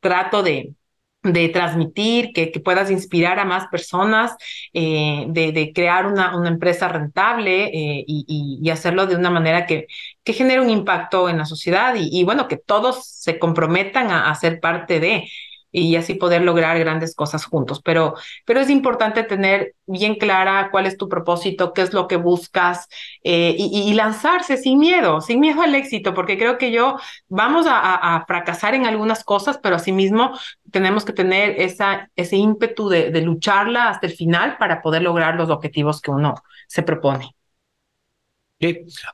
trato 0.00 0.42
de, 0.42 0.74
de 1.22 1.48
transmitir, 1.48 2.32
que, 2.32 2.50
que, 2.50 2.60
puedas 2.60 2.90
inspirar 2.90 3.38
a 3.38 3.44
más 3.44 3.66
personas, 3.68 4.34
de, 4.72 5.26
de, 5.28 5.72
crear 5.74 6.06
una, 6.06 6.36
una 6.36 6.48
empresa 6.48 6.88
rentable 6.88 7.70
y, 7.72 8.58
y, 8.60 8.70
hacerlo 8.70 9.06
de 9.06 9.16
una 9.16 9.30
manera 9.30 9.66
que, 9.66 9.86
que 10.28 10.34
genere 10.34 10.60
un 10.60 10.68
impacto 10.68 11.30
en 11.30 11.38
la 11.38 11.46
sociedad 11.46 11.94
y, 11.96 12.22
bueno, 12.22 12.48
que 12.48 12.58
todos 12.58 13.06
se 13.06 13.38
comprometan 13.38 14.10
a, 14.10 14.28
a 14.28 14.34
ser 14.34 14.60
parte 14.60 15.00
de 15.00 15.24
y 15.72 15.96
así 15.96 16.14
poder 16.14 16.42
lograr 16.42 16.78
grandes 16.78 17.14
cosas 17.14 17.46
juntos. 17.46 17.80
Pero, 17.82 18.14
pero 18.44 18.60
es 18.60 18.68
importante 18.68 19.22
tener 19.22 19.74
bien 19.86 20.16
clara 20.16 20.68
cuál 20.70 20.84
es 20.84 20.98
tu 20.98 21.08
propósito, 21.08 21.72
qué 21.72 21.80
es 21.80 21.94
lo 21.94 22.08
que 22.08 22.16
buscas 22.16 22.88
eh, 23.24 23.54
y, 23.58 23.94
lanzarse 23.94 24.58
sin 24.58 24.78
miedo, 24.78 25.22
sin 25.22 25.40
miedo 25.40 25.62
al 25.62 25.74
éxito, 25.74 26.12
porque 26.12 26.36
creo 26.36 26.58
que 26.58 26.72
yo 26.72 26.98
vamos 27.28 27.66
a, 27.66 27.94
a 28.16 28.26
fracasar 28.26 28.74
en 28.74 28.84
algunas 28.84 29.24
cosas, 29.24 29.58
pero 29.62 29.76
asimismo 29.76 30.38
tenemos 30.70 31.06
que 31.06 31.14
tener 31.14 31.58
esa, 31.58 32.10
ese 32.16 32.36
ímpetu 32.36 32.90
de, 32.90 33.10
de 33.10 33.22
lucharla 33.22 33.88
hasta 33.88 34.06
el 34.06 34.12
final 34.12 34.58
para 34.58 34.82
poder 34.82 35.00
lograr 35.02 35.36
los 35.36 35.48
objetivos 35.48 36.02
que 36.02 36.10
uno 36.10 36.34
se 36.66 36.82
propone. 36.82 37.37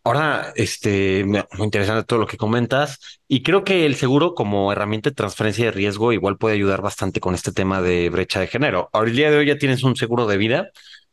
Ahora, 0.04 0.52
este, 0.56 1.24
muy 1.24 1.42
interesante 1.64 2.04
todo 2.04 2.18
lo 2.18 2.26
que 2.26 2.36
comentas 2.38 3.20
y 3.28 3.42
creo 3.42 3.62
que 3.64 3.84
el 3.84 3.94
seguro 3.96 4.34
como 4.34 4.72
herramienta 4.72 5.10
de 5.10 5.14
transferencia 5.16 5.66
de 5.66 5.70
riesgo 5.72 6.12
igual 6.12 6.38
puede 6.38 6.54
ayudar 6.54 6.80
bastante 6.82 7.20
con 7.20 7.34
este 7.34 7.52
tema 7.52 7.82
de 7.82 8.08
brecha 8.10 8.40
de 8.40 8.46
género. 8.46 8.88
Ahora, 8.92 9.10
el 9.10 9.16
día 9.16 9.30
de 9.30 9.36
hoy 9.38 9.46
ya 9.46 9.58
tienes 9.58 9.82
un 9.82 9.96
seguro 9.96 10.26
de 10.26 10.38
vida, 10.38 10.70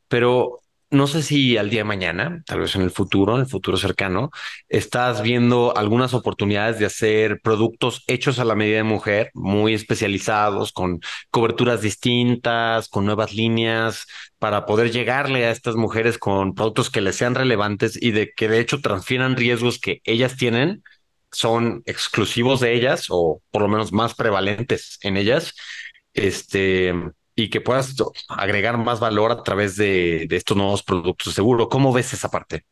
pero 0.07 0.61
no 0.92 1.08
sé 1.08 1.24
si 1.24 1.58
al 1.58 1.70
día 1.70 1.82
de 1.82 1.86
mañana, 1.86 2.44
tal 2.46 2.60
vez 2.60 2.76
en 2.76 2.82
el 2.82 2.92
futuro, 2.92 3.36
en 3.36 3.42
el 3.42 3.48
futuro 3.48 3.78
cercano, 3.78 4.30
estás 4.70 5.22
viendo 5.22 5.76
algunas 5.78 6.14
oportunidades 6.14 6.80
de 6.80 6.86
hacer 6.86 7.39
productos 7.42 8.04
hechos 8.08 8.39
a 8.39 8.46
la 8.46 8.56
medida 8.56 8.78
de 8.78 8.84
mujer, 8.84 9.32
muy 9.34 9.74
especializados, 9.74 10.74
con 10.74 11.00
coberturas 11.32 11.82
distintas, 11.82 12.89
con 12.89 13.06
nuevas 13.06 13.34
líneas, 13.34 14.06
para 14.38 14.66
poder 14.66 14.92
llegarle 14.92 15.46
a 15.46 15.52
estas 15.52 15.76
mujeres 15.76 16.18
con 16.18 16.54
productos 16.56 16.89
que 16.89 17.02
les 17.02 17.16
sean 17.16 17.36
relevantes 17.36 17.98
y 18.02 18.12
de 18.12 18.32
que 18.36 18.50
de 18.50 18.60
hecho 18.60 18.82
transfieran 18.82 19.38
riesgos 19.38 19.80
que 19.80 20.02
ellas 20.04 20.36
tienen, 20.36 20.84
son 21.32 21.84
exclusivos 21.86 22.60
de 22.60 22.74
ellas 22.74 23.06
o 23.10 23.42
por 23.52 23.62
lo 23.62 23.70
menos 23.70 23.94
más 23.94 24.16
prevalentes 24.16 25.00
en 25.02 25.18
ellas. 25.18 25.54
Este, 26.14 26.94
y 27.42 27.50
que 27.50 27.62
puedas 27.62 27.96
agregar 28.30 28.78
más 28.78 29.00
valor 29.00 29.32
a 29.32 29.44
través 29.44 29.76
de, 29.76 30.28
estos 30.30 30.56
nuevos 30.58 30.84
productos 30.84 31.34
seguro. 31.34 31.70
¿Cómo 31.70 31.92
ves 31.94 32.14
esa 32.14 32.30
parte? 32.30 32.66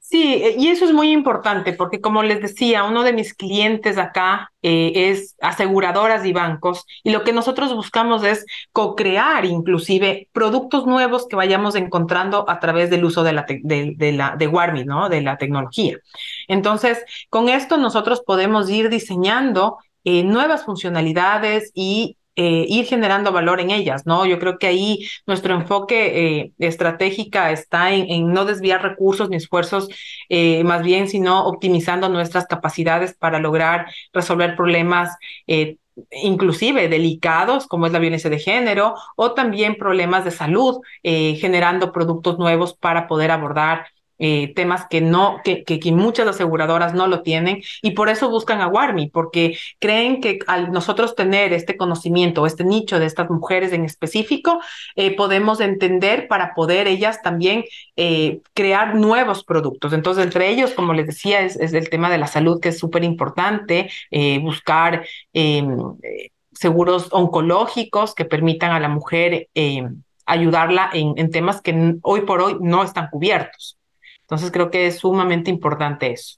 Sí, 0.00 0.42
y 0.56 0.68
eso 0.68 0.86
es 0.86 0.92
muy 0.94 1.10
importante 1.12 1.74
porque 1.74 2.00
como 2.00 2.22
les 2.22 2.40
decía, 2.40 2.84
uno 2.84 3.02
de 3.02 3.12
mis 3.12 3.34
clientes 3.34 3.98
acá 3.98 4.50
eh, 4.62 5.10
es 5.10 5.36
aseguradoras 5.42 6.24
y 6.24 6.32
bancos 6.32 6.86
y 7.04 7.10
lo 7.10 7.24
que 7.24 7.34
nosotros 7.34 7.74
buscamos 7.74 8.24
es 8.24 8.46
co-crear 8.72 9.44
inclusive 9.44 10.30
productos 10.32 10.86
nuevos 10.86 11.26
que 11.28 11.36
vayamos 11.36 11.74
encontrando 11.74 12.48
a 12.48 12.58
través 12.58 12.88
del 12.88 13.04
uso 13.04 13.22
de 13.22 13.34
la, 13.34 13.44
de, 13.46 14.12
la 14.12 14.34
de 14.34 14.46
Warmi, 14.46 14.84
¿no? 14.84 15.10
De 15.10 15.20
la 15.20 15.36
tecnología. 15.36 15.98
Entonces, 16.46 17.04
con 17.28 17.50
esto 17.50 17.76
nosotros 17.76 18.22
podemos 18.24 18.70
ir 18.70 18.88
diseñando 18.88 19.76
eh, 20.04 20.24
nuevas 20.24 20.64
funcionalidades 20.64 21.70
y 21.74 22.16
eh, 22.40 22.66
ir 22.68 22.86
generando 22.86 23.32
valor 23.32 23.60
en 23.60 23.72
ellas, 23.72 24.06
¿no? 24.06 24.24
Yo 24.24 24.38
creo 24.38 24.58
que 24.58 24.68
ahí 24.68 25.08
nuestro 25.26 25.54
enfoque 25.54 26.38
eh, 26.38 26.52
estratégica 26.60 27.50
está 27.50 27.92
en, 27.92 28.32
no 28.32 28.44
desviar 28.44 28.80
recursos 28.80 29.28
ni 29.28 29.34
esfuerzos, 29.36 29.88
eh, 30.28 30.62
más 30.62 30.84
bien, 30.84 31.08
sino 31.08 31.46
optimizando 31.46 32.08
nuestras 32.08 32.46
capacidades 32.46 33.12
para 33.12 33.40
lograr 33.40 33.86
resolver 34.12 34.54
problemas 34.54 35.16
inclusive 36.22 36.88
delicados, 36.88 37.66
como 37.66 37.86
es 37.86 37.92
la 37.92 37.98
violencia 37.98 38.30
de 38.30 38.38
género, 38.38 38.94
o 39.16 39.32
también 39.32 39.74
problemas 39.74 40.24
de 40.24 40.30
salud, 40.30 40.78
generando 41.02 41.90
productos 41.90 42.38
nuevos 42.38 42.72
para 42.74 43.08
poder 43.08 43.32
abordar 43.32 43.86
eh, 44.18 44.52
temas 44.54 44.86
que 44.88 45.00
no, 45.00 45.40
que, 45.44 45.64
que, 45.64 45.78
que, 45.78 45.92
muchas 45.92 46.26
aseguradoras 46.26 46.94
no 46.94 47.06
lo 47.06 47.22
tienen 47.22 47.62
y 47.82 47.92
por 47.92 48.08
eso 48.08 48.28
buscan 48.30 48.60
a 48.60 48.68
Warmi, 48.68 49.08
porque 49.08 49.56
creen 49.78 50.20
que 50.20 50.40
al 50.46 50.72
nosotros 50.72 51.14
tener 51.14 51.52
este 51.52 51.76
conocimiento, 51.76 52.46
este 52.46 52.64
nicho 52.64 52.98
de 52.98 53.06
estas 53.06 53.30
mujeres 53.30 53.72
en 53.72 53.84
específico, 53.84 54.60
eh, 54.96 55.14
podemos 55.16 55.60
entender 55.60 56.28
para 56.28 56.54
poder 56.54 56.88
ellas 56.88 57.22
también 57.22 57.64
eh, 57.96 58.40
crear 58.54 58.94
nuevos 58.94 59.44
productos. 59.44 59.92
Entonces, 59.92 60.24
entre 60.24 60.50
ellos, 60.50 60.72
como 60.72 60.92
les 60.92 61.06
decía, 61.06 61.40
es, 61.40 61.56
es 61.56 61.72
el 61.72 61.88
tema 61.88 62.10
de 62.10 62.18
la 62.18 62.26
salud 62.26 62.60
que 62.60 62.70
es 62.70 62.78
súper 62.78 63.04
importante, 63.04 63.90
eh, 64.10 64.38
buscar 64.40 65.04
seguros 66.52 67.08
oncológicos 67.12 68.14
que 68.14 68.24
permitan 68.24 68.72
a 68.72 68.80
la 68.80 68.88
mujer 68.88 69.48
ayudarla 70.26 70.90
en, 70.92 71.14
en 71.16 71.30
temas 71.30 71.60
que 71.62 71.94
hoy 72.02 72.22
por 72.22 72.42
hoy 72.42 72.56
no 72.60 72.82
están 72.82 73.08
cubiertos. 73.10 73.77
Entonces 74.28 74.50
creo 74.52 74.70
que 74.70 74.86
es 74.86 74.98
sumamente 74.98 75.50
importante 75.50 76.12
eso. 76.12 76.36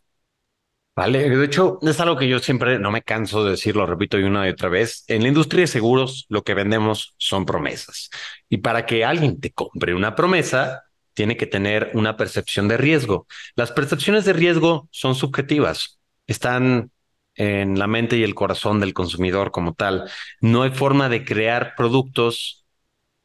Vale, 0.95 1.31
de 1.31 1.45
hecho 1.45 1.79
es 1.83 1.99
algo 2.01 2.17
que 2.17 2.29
yo 2.29 2.39
siempre 2.41 2.79
no 2.79 2.91
me 2.91 3.03
canso 3.03 3.45
de 3.45 3.53
decirlo, 3.53 3.87
repito 3.87 4.19
y 4.19 4.25
una 4.25 4.47
y 4.47 4.51
otra 4.51 4.69
vez. 4.69 5.05
En 5.09 5.23
la 5.23 5.29
industria 5.29 5.63
de 5.63 5.67
seguros 5.67 6.27
lo 6.29 6.43
que 6.43 6.55
vendemos 6.55 7.15
son 7.17 7.47
promesas. 7.47 8.11
Y 8.49 8.59
para 8.59 8.85
que 8.85 9.05
alguien 9.05 9.41
te 9.41 9.51
compre 9.53 9.95
una 9.95 10.15
promesa, 10.15 10.85
tiene 11.15 11.37
que 11.37 11.47
tener 11.47 11.91
una 11.95 12.17
percepción 12.17 12.69
de 12.69 12.77
riesgo. 12.77 13.27
Las 13.57 13.73
percepciones 13.73 14.25
de 14.25 14.35
riesgo 14.35 14.89
son 14.91 15.15
subjetivas, 15.15 15.99
están 16.27 16.91
en 17.35 17.79
la 17.79 17.87
mente 17.87 18.17
y 18.19 18.23
el 18.23 18.35
corazón 18.35 18.81
del 18.81 18.93
consumidor 18.93 19.51
como 19.53 19.75
tal. 19.75 20.11
No 20.41 20.63
hay 20.63 20.71
forma 20.71 21.09
de 21.09 21.25
crear 21.25 21.75
productos 21.77 22.60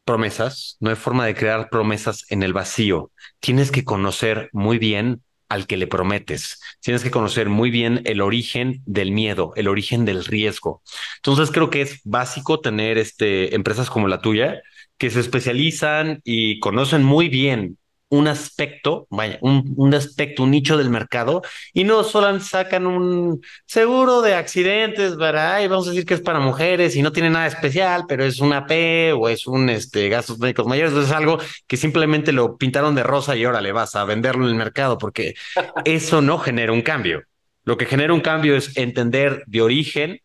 promesas, 0.05 0.77
no 0.79 0.89
hay 0.89 0.95
forma 0.95 1.25
de 1.25 1.35
crear 1.35 1.69
promesas 1.69 2.25
en 2.29 2.43
el 2.43 2.53
vacío. 2.53 3.11
Tienes 3.39 3.71
que 3.71 3.83
conocer 3.83 4.49
muy 4.53 4.77
bien 4.77 5.23
al 5.49 5.67
que 5.67 5.77
le 5.77 5.87
prometes. 5.87 6.59
Tienes 6.81 7.03
que 7.03 7.11
conocer 7.11 7.49
muy 7.49 7.69
bien 7.69 8.01
el 8.05 8.21
origen 8.21 8.81
del 8.85 9.11
miedo, 9.11 9.53
el 9.55 9.67
origen 9.67 10.05
del 10.05 10.25
riesgo. 10.25 10.81
Entonces 11.17 11.51
creo 11.51 11.69
que 11.69 11.81
es 11.81 12.01
básico 12.03 12.61
tener 12.61 12.97
este, 12.97 13.55
empresas 13.55 13.89
como 13.89 14.07
la 14.07 14.21
tuya 14.21 14.61
que 14.97 15.09
se 15.09 15.19
especializan 15.19 16.21
y 16.23 16.59
conocen 16.59 17.03
muy 17.03 17.29
bien 17.29 17.77
un 18.18 18.28
aspecto, 18.28 19.07
vaya, 19.09 19.38
un, 19.41 19.74
un, 19.78 19.93
aspecto, 19.93 20.43
un 20.43 20.51
nicho 20.51 20.78
del 20.78 20.89
mercado 20.89 21.41
y 21.74 21.84
no 21.84 22.03
solo 22.03 22.39
sacan 22.39 22.86
un 22.88 23.41
seguro 23.66 24.22
de 24.22 24.36
accidentes, 24.36 25.18
¿verdad? 25.18 25.61
Y 25.61 25.68
vamos 25.68 25.88
a 25.88 25.91
decir 25.91 26.05
que 26.05 26.13
es 26.16 26.22
para 26.22 26.39
mujeres 26.39 26.95
y 26.95 27.01
no 27.01 27.11
tiene 27.11 27.30
nada 27.30 27.47
especial, 27.47 28.05
pero 28.07 28.24
es 28.24 28.39
una 28.39 28.66
P 28.66 29.13
o 29.13 29.30
es 29.30 29.47
un 29.47 29.70
este, 29.70 30.09
gastos 30.09 30.39
médicos 30.39 30.68
mayores, 30.68 30.93
es 30.93 31.11
algo 31.11 31.39
que 31.68 31.78
simplemente 31.78 32.32
lo 32.32 32.57
pintaron 32.57 32.95
de 32.95 33.03
rosa 33.03 33.36
y 33.36 33.43
ahora 33.43 33.61
le 33.61 33.72
vas 33.72 33.95
a 33.95 34.05
venderlo 34.05 34.45
en 34.45 34.51
el 34.51 34.55
mercado 34.55 34.97
porque 34.97 35.36
eso 35.86 36.22
no 36.22 36.38
genera 36.38 36.72
un 36.72 36.82
cambio. 36.82 37.24
Lo 37.63 37.78
que 37.78 37.86
genera 37.86 38.13
un 38.13 38.22
cambio 38.22 38.55
es 38.55 38.78
entender 38.78 39.43
de 39.47 39.61
origen 39.61 40.22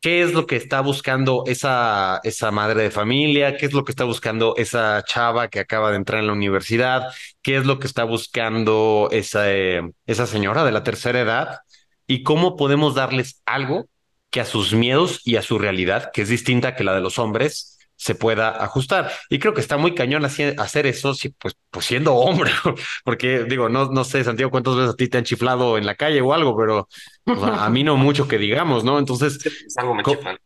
qué 0.00 0.22
es 0.22 0.32
lo 0.32 0.46
que 0.46 0.56
está 0.56 0.80
buscando 0.80 1.44
esa, 1.46 2.20
esa 2.22 2.50
madre 2.50 2.82
de 2.84 2.90
familia, 2.90 3.56
qué 3.56 3.66
es 3.66 3.72
lo 3.72 3.84
que 3.84 3.92
está 3.92 4.04
buscando 4.04 4.54
esa 4.56 5.02
chava 5.04 5.48
que 5.48 5.60
acaba 5.60 5.90
de 5.90 5.96
entrar 5.96 6.20
en 6.20 6.28
la 6.28 6.32
universidad, 6.32 7.08
qué 7.42 7.56
es 7.56 7.66
lo 7.66 7.78
que 7.78 7.86
está 7.86 8.04
buscando 8.04 9.08
esa, 9.10 9.52
eh, 9.52 9.82
esa 10.06 10.26
señora 10.26 10.64
de 10.64 10.72
la 10.72 10.84
tercera 10.84 11.20
edad 11.20 11.58
y 12.06 12.22
cómo 12.22 12.56
podemos 12.56 12.94
darles 12.94 13.42
algo 13.46 13.88
que 14.30 14.40
a 14.40 14.44
sus 14.44 14.74
miedos 14.74 15.20
y 15.24 15.36
a 15.36 15.42
su 15.42 15.58
realidad, 15.58 16.10
que 16.12 16.22
es 16.22 16.28
distinta 16.28 16.76
que 16.76 16.84
la 16.84 16.94
de 16.94 17.00
los 17.00 17.18
hombres, 17.18 17.77
se 17.98 18.14
pueda 18.14 18.62
ajustar. 18.62 19.10
Y 19.28 19.38
creo 19.38 19.52
que 19.52 19.60
está 19.60 19.76
muy 19.76 19.94
cañón 19.94 20.24
hacer 20.24 20.86
eso, 20.86 21.12
pues, 21.38 21.56
pues 21.70 21.84
siendo 21.84 22.14
hombre, 22.14 22.50
porque 23.04 23.44
digo, 23.44 23.68
no, 23.68 23.90
no 23.90 24.04
sé, 24.04 24.22
Santiago, 24.24 24.50
cuántas 24.50 24.76
veces 24.76 24.90
a 24.92 24.96
ti 24.96 25.08
te 25.08 25.18
han 25.18 25.24
chiflado 25.24 25.76
en 25.76 25.84
la 25.84 25.96
calle 25.96 26.20
o 26.20 26.32
algo, 26.32 26.56
pero 26.56 26.88
a 27.26 27.68
mí 27.68 27.82
no 27.82 27.96
mucho 27.96 28.28
que 28.28 28.38
digamos, 28.38 28.84
¿no? 28.84 28.98
Entonces... 28.98 29.38
algo 29.76 29.94
me 29.94 30.04
chiflan. 30.04 30.38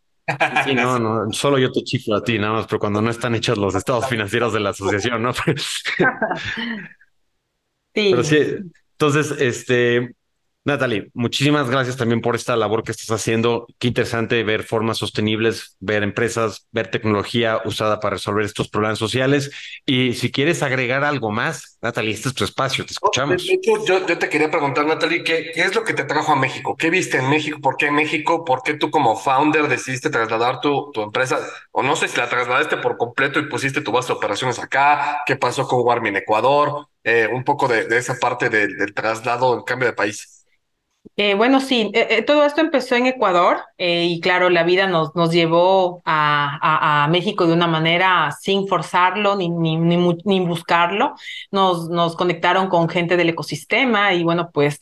Sí, 0.64 0.74
no, 0.74 0.98
no, 0.98 1.30
solo 1.32 1.58
yo 1.58 1.70
te 1.70 1.82
chiflo 1.82 2.16
a 2.16 2.24
ti, 2.24 2.38
nada 2.38 2.54
más, 2.54 2.66
pero 2.66 2.78
cuando 2.78 3.02
no 3.02 3.10
están 3.10 3.34
hechos 3.34 3.58
los 3.58 3.74
estados 3.74 4.08
financieros 4.08 4.54
de 4.54 4.60
la 4.60 4.70
asociación, 4.70 5.22
¿no? 5.22 5.32
sí. 5.34 5.52
Pero 7.92 8.24
sí, 8.24 8.38
entonces, 8.92 9.32
este, 9.40 10.14
Natalie, 10.64 11.10
muchísimas 11.14 11.68
gracias 11.68 11.96
también 11.96 12.20
por 12.20 12.36
esta 12.36 12.54
labor 12.54 12.84
que 12.84 12.92
estás 12.92 13.10
haciendo. 13.10 13.66
Qué 13.80 13.88
interesante 13.88 14.44
ver 14.44 14.62
formas 14.62 14.98
sostenibles, 14.98 15.76
ver 15.80 16.04
empresas, 16.04 16.68
ver 16.70 16.88
tecnología 16.88 17.60
usada 17.64 17.98
para 17.98 18.14
resolver 18.14 18.44
estos 18.44 18.68
problemas 18.68 18.98
sociales. 19.00 19.50
Y 19.84 20.14
si 20.14 20.30
quieres 20.30 20.62
agregar 20.62 21.02
algo 21.02 21.32
más, 21.32 21.78
Natalie, 21.82 22.12
este 22.12 22.28
es 22.28 22.34
tu 22.36 22.44
espacio, 22.44 22.86
te 22.86 22.92
escuchamos. 22.92 23.42
De 23.44 23.54
hecho, 23.54 23.84
yo, 23.84 24.06
yo 24.06 24.18
te 24.18 24.28
quería 24.28 24.50
preguntar, 24.50 24.86
Natalie, 24.86 25.24
¿qué, 25.24 25.50
¿qué 25.52 25.62
es 25.62 25.74
lo 25.74 25.82
que 25.84 25.94
te 25.94 26.04
trajo 26.04 26.32
a 26.32 26.36
México? 26.36 26.76
¿Qué 26.76 26.90
viste 26.90 27.18
en 27.18 27.28
México? 27.28 27.58
¿Por 27.60 27.76
qué 27.76 27.90
México? 27.90 28.44
¿Por 28.44 28.62
qué 28.62 28.74
tú 28.74 28.90
como 28.90 29.16
founder 29.16 29.66
decidiste 29.68 30.10
trasladar 30.10 30.60
tu, 30.60 30.90
tu 30.92 31.02
empresa? 31.02 31.40
O 31.72 31.82
no 31.82 31.96
sé 31.96 32.06
si 32.08 32.16
la 32.18 32.28
trasladaste 32.28 32.76
por 32.76 32.96
completo 32.96 33.40
y 33.40 33.48
pusiste 33.48 33.80
tu 33.80 33.90
base 33.90 34.08
de 34.08 34.14
operaciones 34.14 34.58
acá. 34.60 35.22
¿Qué 35.26 35.36
pasó 35.36 35.66
con 35.66 35.80
Warmi 35.84 36.10
en 36.10 36.16
Ecuador? 36.16 36.86
Eh, 37.04 37.28
un 37.32 37.42
poco 37.42 37.66
de, 37.66 37.86
de 37.86 37.98
esa 37.98 38.14
parte 38.20 38.48
del, 38.48 38.76
del 38.76 38.94
traslado, 38.94 39.56
el 39.58 39.64
cambio 39.64 39.88
de 39.88 39.94
país. 39.94 40.31
Eh, 41.16 41.34
bueno, 41.34 41.60
sí, 41.60 41.90
eh, 41.92 42.06
eh, 42.10 42.22
todo 42.22 42.44
esto 42.46 42.62
empezó 42.62 42.94
en 42.96 43.04
Ecuador 43.06 43.58
y 43.76 44.18
claro, 44.20 44.48
la 44.48 44.62
vida 44.62 44.86
nos, 44.86 45.14
nos 45.14 45.30
llevó 45.30 46.00
a, 46.06 46.58
a, 46.62 47.04
a 47.04 47.08
México 47.08 47.46
de 47.46 47.52
una 47.52 47.66
manera 47.66 48.30
sin 48.40 48.66
forzarlo 48.66 49.36
ni, 49.36 49.50
ni, 49.50 49.76
ni, 49.76 49.96
ni 50.24 50.40
buscarlo. 50.40 51.14
Nos, 51.50 51.90
nos 51.90 52.16
conectaron 52.16 52.68
con 52.68 52.88
gente 52.88 53.16
del 53.18 53.28
ecosistema 53.28 54.14
y 54.14 54.22
bueno, 54.24 54.50
pues 54.54 54.80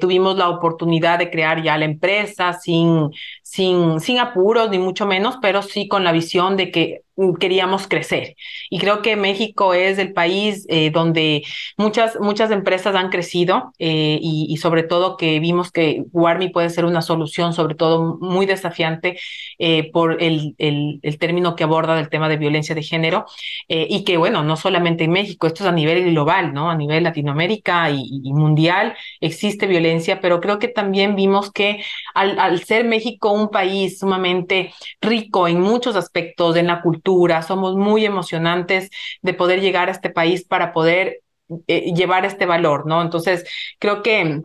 tuvimos 0.00 0.36
la 0.36 0.50
oportunidad 0.50 1.18
de 1.18 1.30
crear 1.30 1.62
ya 1.62 1.76
la 1.78 1.86
empresa 1.86 2.52
sin, 2.52 3.10
sin, 3.46 4.00
sin 4.00 4.18
apuros 4.18 4.70
ni 4.70 4.78
mucho 4.78 5.06
menos, 5.06 5.36
pero 5.40 5.62
sí 5.62 5.86
con 5.86 6.02
la 6.02 6.10
visión 6.10 6.56
de 6.56 6.72
que 6.72 7.02
queríamos 7.40 7.86
crecer. 7.88 8.36
Y 8.68 8.78
creo 8.78 9.00
que 9.00 9.16
México 9.16 9.72
es 9.72 9.98
el 9.98 10.12
país 10.12 10.66
eh, 10.68 10.90
donde 10.90 11.44
muchas, 11.78 12.20
muchas 12.20 12.50
empresas 12.50 12.94
han 12.94 13.08
crecido 13.08 13.72
eh, 13.78 14.18
y, 14.20 14.46
y, 14.50 14.56
sobre 14.58 14.82
todo 14.82 15.16
que 15.16 15.40
vimos 15.40 15.70
que 15.72 16.04
Warmi 16.12 16.50
puede 16.50 16.68
ser 16.70 16.84
una 16.84 17.00
solución, 17.00 17.54
sobre 17.54 17.74
todo 17.74 18.18
muy 18.20 18.44
desafiante 18.44 19.18
eh, 19.58 19.90
por 19.92 20.22
el, 20.22 20.54
el, 20.58 20.98
el, 21.02 21.18
término 21.18 21.56
que 21.56 21.64
aborda 21.64 21.94
del 21.96 22.10
tema 22.10 22.28
de 22.28 22.36
violencia 22.36 22.74
de 22.74 22.82
género 22.82 23.24
eh, 23.68 23.86
y 23.88 24.04
que, 24.04 24.18
bueno, 24.18 24.42
no 24.44 24.56
solamente 24.56 25.04
en 25.04 25.12
México, 25.12 25.46
esto 25.46 25.64
es 25.64 25.70
a 25.70 25.72
nivel 25.72 26.10
global, 26.10 26.52
¿no? 26.52 26.70
A 26.70 26.76
nivel 26.76 27.04
Latinoamérica 27.04 27.90
y, 27.90 28.02
y 28.22 28.32
mundial 28.34 28.94
existe 29.20 29.66
violencia, 29.66 30.20
pero 30.20 30.40
creo 30.40 30.58
que 30.58 30.68
también 30.68 31.16
vimos 31.16 31.50
que 31.50 31.82
al, 32.14 32.38
al 32.38 32.62
ser 32.64 32.84
México 32.84 33.35
un 33.36 33.50
país 33.50 33.98
sumamente 33.98 34.72
rico 35.00 35.48
en 35.48 35.60
muchos 35.60 35.96
aspectos, 35.96 36.56
en 36.56 36.66
la 36.66 36.82
cultura, 36.82 37.42
somos 37.42 37.76
muy 37.76 38.04
emocionantes 38.04 38.90
de 39.22 39.34
poder 39.34 39.60
llegar 39.60 39.88
a 39.88 39.92
este 39.92 40.10
país 40.10 40.44
para 40.44 40.72
poder 40.72 41.20
eh, 41.68 41.92
llevar 41.94 42.24
este 42.24 42.46
valor, 42.46 42.86
¿no? 42.86 43.02
Entonces, 43.02 43.44
creo 43.78 44.02
que 44.02 44.42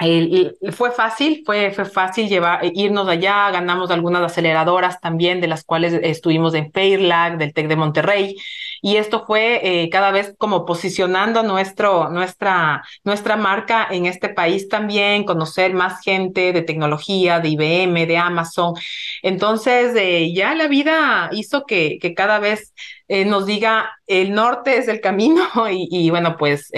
eh, 0.00 0.52
fue 0.72 0.92
fácil, 0.92 1.42
fue, 1.44 1.72
fue 1.72 1.84
fácil 1.84 2.28
llevar, 2.28 2.60
irnos 2.74 3.08
allá, 3.08 3.50
ganamos 3.50 3.90
algunas 3.90 4.22
aceleradoras 4.22 5.00
también, 5.00 5.40
de 5.40 5.48
las 5.48 5.64
cuales 5.64 5.92
estuvimos 6.02 6.54
en 6.54 6.72
Fairlag, 6.72 7.36
del 7.38 7.52
TEC 7.52 7.68
de 7.68 7.76
Monterrey, 7.76 8.36
y 8.82 8.96
esto 8.96 9.24
fue 9.26 9.60
eh, 9.84 9.90
cada 9.90 10.10
vez 10.10 10.34
como 10.38 10.64
posicionando 10.64 11.42
nuestro, 11.42 12.10
nuestra, 12.10 12.82
nuestra 13.04 13.36
marca 13.36 13.86
en 13.90 14.06
este 14.06 14.28
país 14.28 14.68
también, 14.68 15.24
conocer 15.24 15.74
más 15.74 16.02
gente 16.02 16.52
de 16.52 16.62
tecnología, 16.62 17.40
de 17.40 17.48
IBM, 17.50 18.06
de 18.06 18.16
Amazon. 18.16 18.74
Entonces, 19.22 19.94
eh, 19.96 20.32
ya 20.34 20.54
la 20.54 20.68
vida 20.68 21.28
hizo 21.32 21.64
que, 21.66 21.98
que 22.00 22.14
cada 22.14 22.38
vez 22.38 22.74
eh, 23.08 23.24
nos 23.24 23.46
diga 23.46 23.90
el 24.06 24.32
norte 24.32 24.76
es 24.78 24.88
el 24.88 25.00
camino 25.00 25.42
y, 25.70 25.88
y 25.90 26.10
bueno, 26.10 26.36
pues 26.38 26.70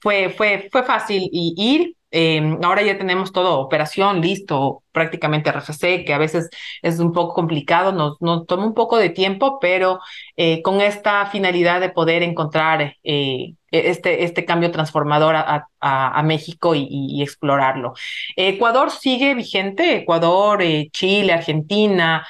fue, 0.00 0.30
fue, 0.30 0.68
fue 0.70 0.82
fácil 0.84 1.28
ir, 1.32 1.96
eh, 2.18 2.58
ahora 2.62 2.80
ya 2.80 2.96
tenemos 2.96 3.30
todo, 3.30 3.60
operación, 3.60 4.22
listo, 4.22 4.82
prácticamente 4.90 5.52
RFC, 5.52 6.06
que 6.06 6.14
a 6.14 6.18
veces 6.18 6.48
es 6.80 6.98
un 6.98 7.12
poco 7.12 7.34
complicado, 7.34 7.92
nos, 7.92 8.46
toma 8.46 8.64
un 8.64 8.72
poco 8.72 8.96
de 8.96 9.10
tiempo, 9.10 9.58
pero 9.60 10.00
eh, 10.34 10.62
con 10.62 10.80
esta 10.80 11.26
finalidad 11.26 11.78
de 11.82 11.90
poder 11.90 12.22
encontrar 12.22 12.96
eh, 13.04 13.52
este, 13.70 14.24
este 14.24 14.46
cambio 14.46 14.70
transformador 14.70 15.36
a, 15.36 16.22
México 16.24 16.74
y, 16.74 17.22
explorarlo. 17.22 17.92
Ecuador 18.34 18.90
sigue 18.90 19.34
vigente, 19.34 19.98
Ecuador, 19.98 20.62
eh, 20.62 20.88
Chile, 20.92 21.34
Argentina, 21.34 22.26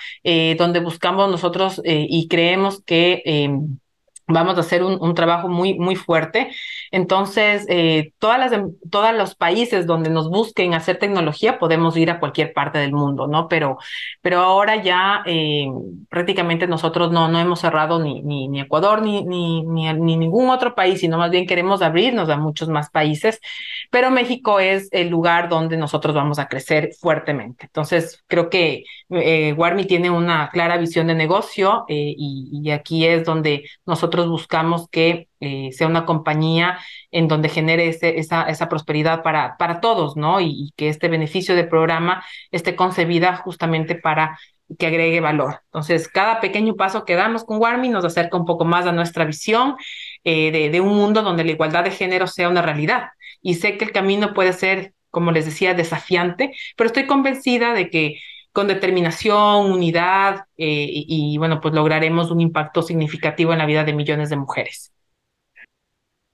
donde 0.59 0.81
buscamos 0.81 1.31
nosotros 1.31 1.81
y 1.85 2.27
creemos 2.27 2.83
que 2.83 3.23
em, 3.25 3.79
vamos 4.27 4.57
a 4.57 4.61
hacer 4.61 4.83
un, 4.83 4.99
un, 5.01 5.15
trabajo 5.15 5.49
muy, 5.49 5.75
muy 5.79 5.95
fuerte. 5.95 6.51
Entonces, 6.97 7.67
eh, 7.69 8.15
todas 8.19 8.39
las, 8.39 8.59
todos 8.91 9.15
los 9.15 9.35
países 9.35 9.87
donde 9.87 10.09
nos 10.09 10.31
busquen 10.31 10.73
hacer 10.73 10.99
tecnología, 10.99 11.59
podemos 11.59 11.95
ir 11.99 12.11
a 12.11 12.19
cualquier 12.19 12.55
parte 12.55 12.79
del 12.79 12.95
mundo, 12.95 13.27
¿no? 13.27 13.49
Pero, 13.49 13.77
pero 14.23 14.39
ahora 14.41 14.83
ya 14.83 15.23
eh, 15.27 15.67
prácticamente 16.09 16.67
nosotros 16.67 17.13
no, 17.13 17.29
no 17.29 17.39
hemos 17.39 17.61
cerrado 17.61 17.99
ni, 18.03 18.23
ni, 18.23 18.49
ni 18.49 18.61
Ecuador 18.61 19.03
ni, 19.03 19.23
ni, 19.25 19.63
ni, 19.65 19.93
ni, 19.93 20.17
ningún 20.17 20.49
otro 20.49 20.75
país, 20.75 21.01
sino 21.01 21.19
más 21.19 21.31
bien 21.31 21.47
queremos 21.47 21.83
abrirnos 21.83 22.31
a 22.31 22.39
muchos 22.39 22.71
más 22.71 22.89
países. 22.89 23.43
Pero 23.91 24.11
México 24.11 24.59
es 24.59 24.89
el 24.91 25.11
lugar 25.11 25.51
donde 25.51 25.77
nosotros 25.77 26.15
vamos 26.15 26.39
a 26.39 26.49
crecer 26.49 26.93
fuertemente. 26.99 27.67
Entonces, 27.67 28.25
creo 28.27 28.49
que 28.49 28.85
eh, 29.11 29.53
Warmi 29.53 29.85
tiene 29.85 30.09
una 30.09 30.49
clara 30.49 30.79
visión 30.79 31.09
de 31.09 31.15
negocio 31.15 31.85
eh, 31.89 32.15
y, 32.17 32.49
y 32.53 32.71
aquí 32.71 33.05
es 33.05 33.23
donde 33.27 33.69
nosotros 33.85 34.29
buscamos 34.31 34.89
que 34.89 35.29
eh, 35.41 35.71
sea 35.73 35.87
una 35.87 36.07
compañía 36.07 36.79
en 37.11 37.29
donde 37.29 37.49
genere 37.49 37.89
esa, 37.89 38.69
prosperidad 38.69 39.23
para, 39.23 39.81
todos, 39.81 40.17
¿no? 40.17 40.41
Y, 40.41 40.73
que 40.77 40.89
este 40.89 41.09
beneficio 41.09 41.55
del 41.55 41.69
programa 41.69 42.25
esté 42.51 42.77
concebida 42.77 43.37
justamente 43.37 43.95
para 43.95 44.39
que 44.79 44.87
agregue 44.87 45.21
valor. 45.21 45.61
Entonces, 45.67 46.09
cada 46.09 46.41
pequeño 46.41 46.75
paso 46.75 47.05
que 47.05 47.15
damos 47.15 47.45
con 47.45 47.61
Warmi 47.61 47.89
nos 47.89 48.05
acerca 48.05 48.37
un 48.37 48.47
poco 48.47 48.65
más 48.65 48.87
a 48.87 48.93
nuestra 48.93 49.25
visión 49.25 49.77
eh, 50.25 50.51
de, 50.51 50.71
de 50.71 50.81
un 50.81 50.97
mundo 50.97 51.23
donde 51.23 51.45
la 51.45 51.53
igualdad 51.53 51.85
de 51.85 51.91
género 51.91 52.27
sea 52.27 52.49
una 52.49 52.63
realidad. 52.63 53.11
Y 53.43 53.55
sé 53.55 53.79
que 53.79 53.85
el 53.85 53.93
camino 53.93 54.35
puede 54.35 54.53
ser, 54.53 54.95
como 55.11 55.31
les 55.33 55.45
decía, 55.45 55.75
desafiante, 55.75 56.55
pero 56.77 56.89
estoy 56.89 57.07
convencida 57.07 57.75
de 57.75 57.91
que 57.91 58.21
con 58.53 58.69
determinación, 58.69 59.71
unidad 59.71 60.47
eh, 60.57 60.89
y, 60.91 61.35
y, 61.35 61.39
bueno, 61.39 61.61
pues 61.61 61.75
lograremos 61.75 62.31
un 62.31 62.41
impacto 62.41 62.81
significativo 62.81 63.53
en 63.53 63.59
la 63.59 63.67
vida 63.67 63.85
de 63.85 63.93
millones 63.93 64.31
de 64.31 64.37
mujeres. 64.37 64.93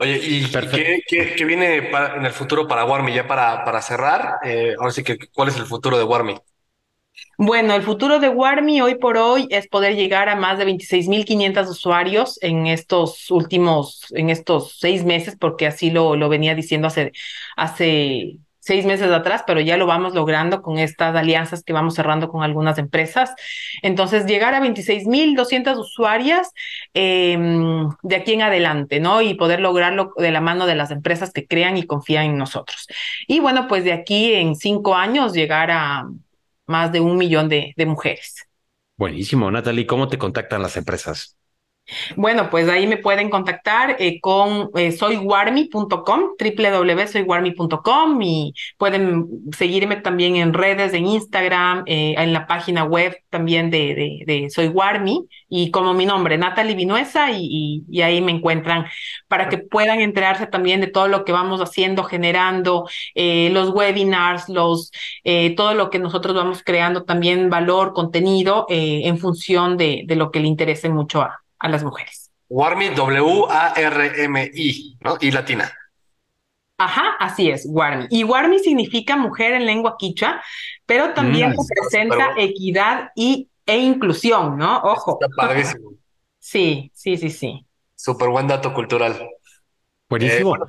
Oye, 0.03 0.19
¿y 0.21 0.51
qué, 0.51 1.01
qué, 1.07 1.35
qué, 1.37 1.45
viene 1.45 1.83
para, 1.83 2.17
en 2.17 2.27
el 2.27 2.33
futuro 2.33 2.67
para 2.67 2.85
Warmi? 2.85 3.15
Ya 3.15 3.29
para, 3.29 3.65
para 3.65 3.81
cerrar, 3.81 4.39
eh, 4.45 4.75
ahora 4.77 4.91
sí 4.91 5.05
que, 5.05 5.17
¿cuál 5.33 5.51
es 5.51 5.57
el 5.57 5.65
futuro 5.65 5.97
de 5.97 6.03
Warmi? 6.03 6.35
Bueno, 7.39 7.75
el 7.77 7.83
futuro 7.83 8.19
de 8.19 8.29
Warmi 8.29 8.81
hoy 8.81 8.97
por 8.97 9.17
hoy 9.17 9.47
es 9.51 9.69
poder 9.69 9.95
llegar 9.95 10.29
a 10.29 10.35
más 10.35 10.59
de 10.59 10.65
26.500 10.65 11.69
usuarios 11.69 12.37
en 12.43 12.67
estos 12.67 13.31
últimos, 13.31 14.07
en 14.11 14.29
estos 14.29 14.77
seis 14.81 15.05
meses, 15.05 15.37
porque 15.39 15.69
así 15.69 15.93
lo, 15.93 16.17
lo 16.17 16.29
venía 16.29 16.57
diciendo 16.57 16.89
hace, 16.89 17.13
hace 17.57 18.39
seis 18.63 18.87
meses 18.87 19.11
atrás, 19.11 19.43
pero 19.45 19.61
ya 19.61 19.77
lo 19.77 19.87
vamos 19.87 20.15
logrando 20.15 20.63
con 20.63 20.79
estas 20.79 21.17
alianzas 21.17 21.65
que 21.65 21.73
vamos 21.73 21.95
cerrando 21.95 22.29
con 22.29 22.45
algunas 22.45 22.79
empresas. 22.79 23.35
Entonces, 23.83 24.25
llegar 24.25 24.55
a 24.55 24.61
26.200 24.61 25.77
usuarias 25.79 26.53
eh, 26.95 27.37
de 28.03 28.17
aquí 28.17 28.35
en 28.35 28.43
adelante, 28.43 29.01
¿no? 29.01 29.21
Y 29.21 29.35
poder 29.35 29.61
lograrlo 29.61 30.13
de 30.17 30.31
la 30.31 30.41
mano 30.41 30.67
de 30.67 30.77
las 30.77 30.93
empresas 30.93 31.33
que 31.33 31.47
crean 31.47 31.77
y 31.77 31.87
confían 31.87 32.27
en 32.27 32.39
nosotros. 32.39 32.87
Y 33.27 33.41
bueno, 33.41 33.67
pues 33.67 33.83
de 33.83 33.93
aquí 33.93 34.35
en 34.35 34.55
cinco 34.55 34.95
años 34.95 35.33
llegar 35.33 35.71
a 35.73 36.09
más 36.67 36.93
de 36.93 37.01
un 37.01 37.17
millón 37.17 37.49
de, 37.49 37.75
de 37.77 37.87
mujeres. 37.87 38.47
Buenísimo, 38.97 39.51
Natalie. 39.51 39.87
¿Cómo 39.87 40.09
te 40.09 40.17
contactan 40.19 40.63
las 40.63 40.77
empresas? 40.77 41.37
Bueno, 42.17 42.49
pues 42.51 42.69
ahí 42.69 42.87
me 42.87 42.97
pueden 42.97 43.29
contactar 43.29 43.97
eh, 43.99 44.21
con 44.21 44.71
eh, 44.77 44.93
soywarmi.com, 44.93 46.33
y 48.23 48.55
pueden 48.79 49.27
seguirme 49.57 49.97
también 49.97 50.37
en 50.37 50.55
redes, 50.55 50.95
en 50.95 51.07
Instagram, 51.07 51.85
eh, 51.87 52.15
en 52.17 52.33
la 52.33 52.47
página 52.47 52.85
web 52.85 53.17
también 53.31 53.71
de, 53.71 54.23
de, 54.27 54.51
Soy 54.51 54.69
Warmi 54.69 55.27
y 55.49 55.71
como 55.71 55.95
mi 55.95 56.07
nombre, 56.07 56.39
Natalie 56.39 56.75
Vinuesa 56.77 57.31
y, 57.33 57.85
ahí 58.03 58.21
me 58.21 58.33
encuentran 58.33 58.87
para 59.29 59.49
que 59.49 59.59
puedan 59.59 60.01
enterarse 60.01 60.47
también 60.47 60.81
de 60.81 60.87
todo 60.89 61.09
lo 61.09 61.25
que 61.25 61.33
vamos 61.33 61.61
haciendo, 61.61 62.05
generando 62.05 62.89
eh, 63.15 63.51
los 63.53 63.71
webinars, 63.71 64.49
los, 64.49 64.91
todo 65.57 65.75
lo 65.75 65.91
que 65.91 65.99
nosotros 65.99 66.35
vamos 66.35 66.63
creando 66.65 67.05
también 67.05 67.51
valor, 67.51 67.93
contenido 67.93 68.67
en 68.69 69.19
función 69.19 69.77
de, 69.77 70.03
de 70.07 70.17
lo 70.17 70.31
que 70.31 70.41
le 70.41 70.49
interese 70.49 70.89
mucho 70.89 71.23
a, 71.23 71.42
a 71.63 71.69
las 71.69 71.83
mujeres. 71.85 72.31
Warmi, 72.49 72.91
W-A-R-M-I, 72.91 73.39
¿no? 75.01 75.17
Y 75.21 75.31
latina. 75.31 75.73
Ajá, 76.77 77.17
así 77.21 77.49
es, 77.49 77.67
Warmi. 77.71 78.09
Y 78.11 78.25
Warmi 78.25 78.59
significa 78.59 79.17
mujer 79.17 79.55
en 79.55 79.65
lengua 79.65 79.97
quichua, 79.99 80.43
pero 80.85 81.15
también 81.15 81.51
mm, 81.51 81.55
representa 81.57 82.33
pero... 82.35 82.49
equidad 82.49 83.11
y, 83.15 83.49
e 83.65 83.79
inclusión, 83.79 84.59
¿no? 84.59 84.79
Ojo. 84.79 85.19
Está 85.21 85.35
padrísimo. 85.35 85.93
Sí, 86.39 86.91
sí, 86.93 87.17
sí, 87.17 87.31
sí. 87.31 87.65
Súper 87.95 88.29
buen 88.29 88.49
dato 88.49 88.75
cultural. 88.75 89.31
Buenísimo. 90.09 90.41
Eh, 90.41 90.59
bueno, 90.59 90.67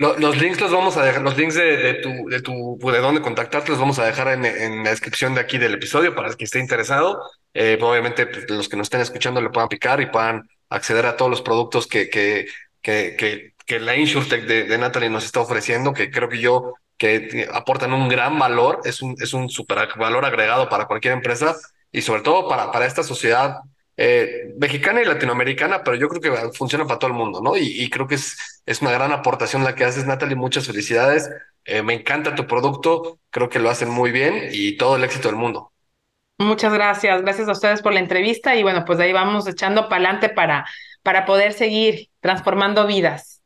los 0.00 0.36
links 0.38 0.60
los 0.60 0.72
vamos 0.72 0.96
a 0.96 1.04
dejar, 1.04 1.20
los 1.20 1.36
links 1.36 1.54
de, 1.54 1.94
tu, 2.02 2.28
de 2.28 2.40
tu, 2.40 2.78
de 2.90 2.98
dónde 2.98 3.20
contactarte 3.20 3.70
los 3.70 3.78
vamos 3.78 3.98
a 3.98 4.06
dejar 4.06 4.28
en, 4.28 4.82
la 4.82 4.90
descripción 4.90 5.34
de 5.34 5.42
aquí 5.42 5.58
del 5.58 5.74
episodio 5.74 6.14
para 6.14 6.28
el 6.28 6.36
que 6.36 6.44
esté 6.44 6.58
interesado. 6.58 7.22
Eh, 7.52 7.78
obviamente, 7.82 8.26
pues, 8.26 8.48
los 8.48 8.68
que 8.68 8.76
nos 8.76 8.86
estén 8.86 9.02
escuchando 9.02 9.42
le 9.42 9.50
puedan 9.50 9.68
picar 9.68 10.00
y 10.00 10.06
puedan 10.06 10.48
acceder 10.70 11.04
a 11.04 11.16
todos 11.16 11.30
los 11.30 11.42
productos 11.42 11.86
que, 11.86 12.08
que, 12.08 12.46
que, 12.80 13.52
que, 13.66 13.80
la 13.80 13.94
InsurTech 13.94 14.46
de, 14.46 14.64
de 14.64 14.78
Natalie 14.78 15.10
nos 15.10 15.24
está 15.24 15.40
ofreciendo, 15.40 15.92
que 15.92 16.10
creo 16.10 16.28
que 16.28 16.38
yo 16.38 16.74
que 17.00 17.48
aportan 17.52 17.94
un 17.94 18.08
gran 18.08 18.38
valor, 18.38 18.80
es 18.84 19.00
un, 19.00 19.16
es 19.20 19.32
un 19.32 19.48
super 19.48 19.88
valor 19.96 20.24
agregado 20.26 20.68
para 20.68 20.86
cualquier 20.86 21.14
empresa 21.14 21.56
y 21.90 22.02
sobre 22.02 22.20
todo 22.20 22.46
para, 22.46 22.70
para 22.70 22.84
esta 22.84 23.02
sociedad 23.02 23.56
eh, 23.96 24.54
mexicana 24.58 25.02
y 25.02 25.04
latinoamericana, 25.04 25.82
pero 25.82 25.96
yo 25.96 26.08
creo 26.08 26.20
que 26.20 26.52
funciona 26.52 26.86
para 26.86 26.98
todo 26.98 27.10
el 27.10 27.16
mundo, 27.16 27.40
¿no? 27.42 27.56
Y, 27.56 27.88
creo 27.90 28.06
que 28.06 28.14
es, 28.14 28.49
es 28.70 28.82
una 28.82 28.92
gran 28.92 29.10
aportación 29.10 29.64
la 29.64 29.74
que 29.74 29.84
haces, 29.84 30.06
Natalie. 30.06 30.36
Muchas 30.36 30.64
felicidades. 30.64 31.28
Eh, 31.64 31.82
me 31.82 31.92
encanta 31.92 32.36
tu 32.36 32.46
producto, 32.46 33.18
creo 33.30 33.48
que 33.48 33.58
lo 33.58 33.68
hacen 33.68 33.90
muy 33.90 34.12
bien 34.12 34.48
y 34.52 34.76
todo 34.76 34.94
el 34.94 35.02
éxito 35.02 35.26
del 35.26 35.36
mundo. 35.36 35.72
Muchas 36.38 36.72
gracias, 36.72 37.20
gracias 37.20 37.48
a 37.48 37.52
ustedes 37.52 37.82
por 37.82 37.92
la 37.92 37.98
entrevista 37.98 38.54
y 38.54 38.62
bueno, 38.62 38.84
pues 38.86 39.00
ahí 39.00 39.12
vamos 39.12 39.46
echando 39.48 39.88
para 39.88 39.96
adelante 39.96 40.28
para, 40.28 40.66
para 41.02 41.26
poder 41.26 41.52
seguir 41.52 42.10
transformando 42.20 42.86
vidas. 42.86 43.42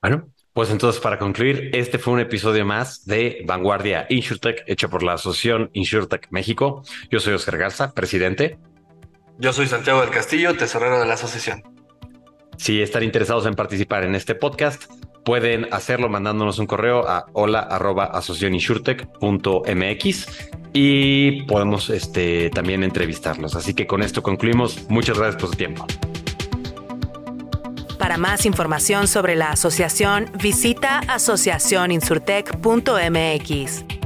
Bueno, 0.00 0.28
pues 0.54 0.70
entonces, 0.70 1.00
para 1.00 1.18
concluir, 1.18 1.70
este 1.74 1.98
fue 1.98 2.14
un 2.14 2.20
episodio 2.20 2.64
más 2.64 3.04
de 3.04 3.42
Vanguardia 3.46 4.06
InsurTech, 4.08 4.64
hecho 4.66 4.88
por 4.88 5.02
la 5.02 5.12
Asociación 5.12 5.70
InsurTech 5.74 6.28
México. 6.30 6.82
Yo 7.10 7.20
soy 7.20 7.34
Oscar 7.34 7.58
Garza, 7.58 7.92
presidente. 7.92 8.58
Yo 9.38 9.52
soy 9.52 9.66
Santiago 9.66 10.00
del 10.00 10.10
Castillo, 10.10 10.56
tesorero 10.56 10.98
de 10.98 11.06
la 11.06 11.14
asociación. 11.14 11.73
Si 12.56 12.82
están 12.82 13.02
interesados 13.02 13.46
en 13.46 13.54
participar 13.54 14.04
en 14.04 14.14
este 14.14 14.34
podcast, 14.34 14.84
pueden 15.24 15.66
hacerlo 15.72 16.08
mandándonos 16.08 16.58
un 16.58 16.66
correo 16.66 17.06
a 17.08 17.26
hola 17.32 17.60
y 20.72 21.42
podemos 21.42 21.90
este, 21.90 22.48
también 22.50 22.82
entrevistarlos. 22.82 23.54
Así 23.56 23.74
que 23.74 23.86
con 23.86 24.02
esto 24.02 24.22
concluimos. 24.22 24.88
Muchas 24.88 25.18
gracias 25.18 25.40
por 25.40 25.50
su 25.50 25.56
tiempo. 25.56 25.86
Para 27.98 28.16
más 28.18 28.44
información 28.44 29.06
sobre 29.08 29.36
la 29.36 29.50
asociación, 29.50 30.30
visita 30.42 30.98
asociacioninsurtech.mx. 31.08 34.03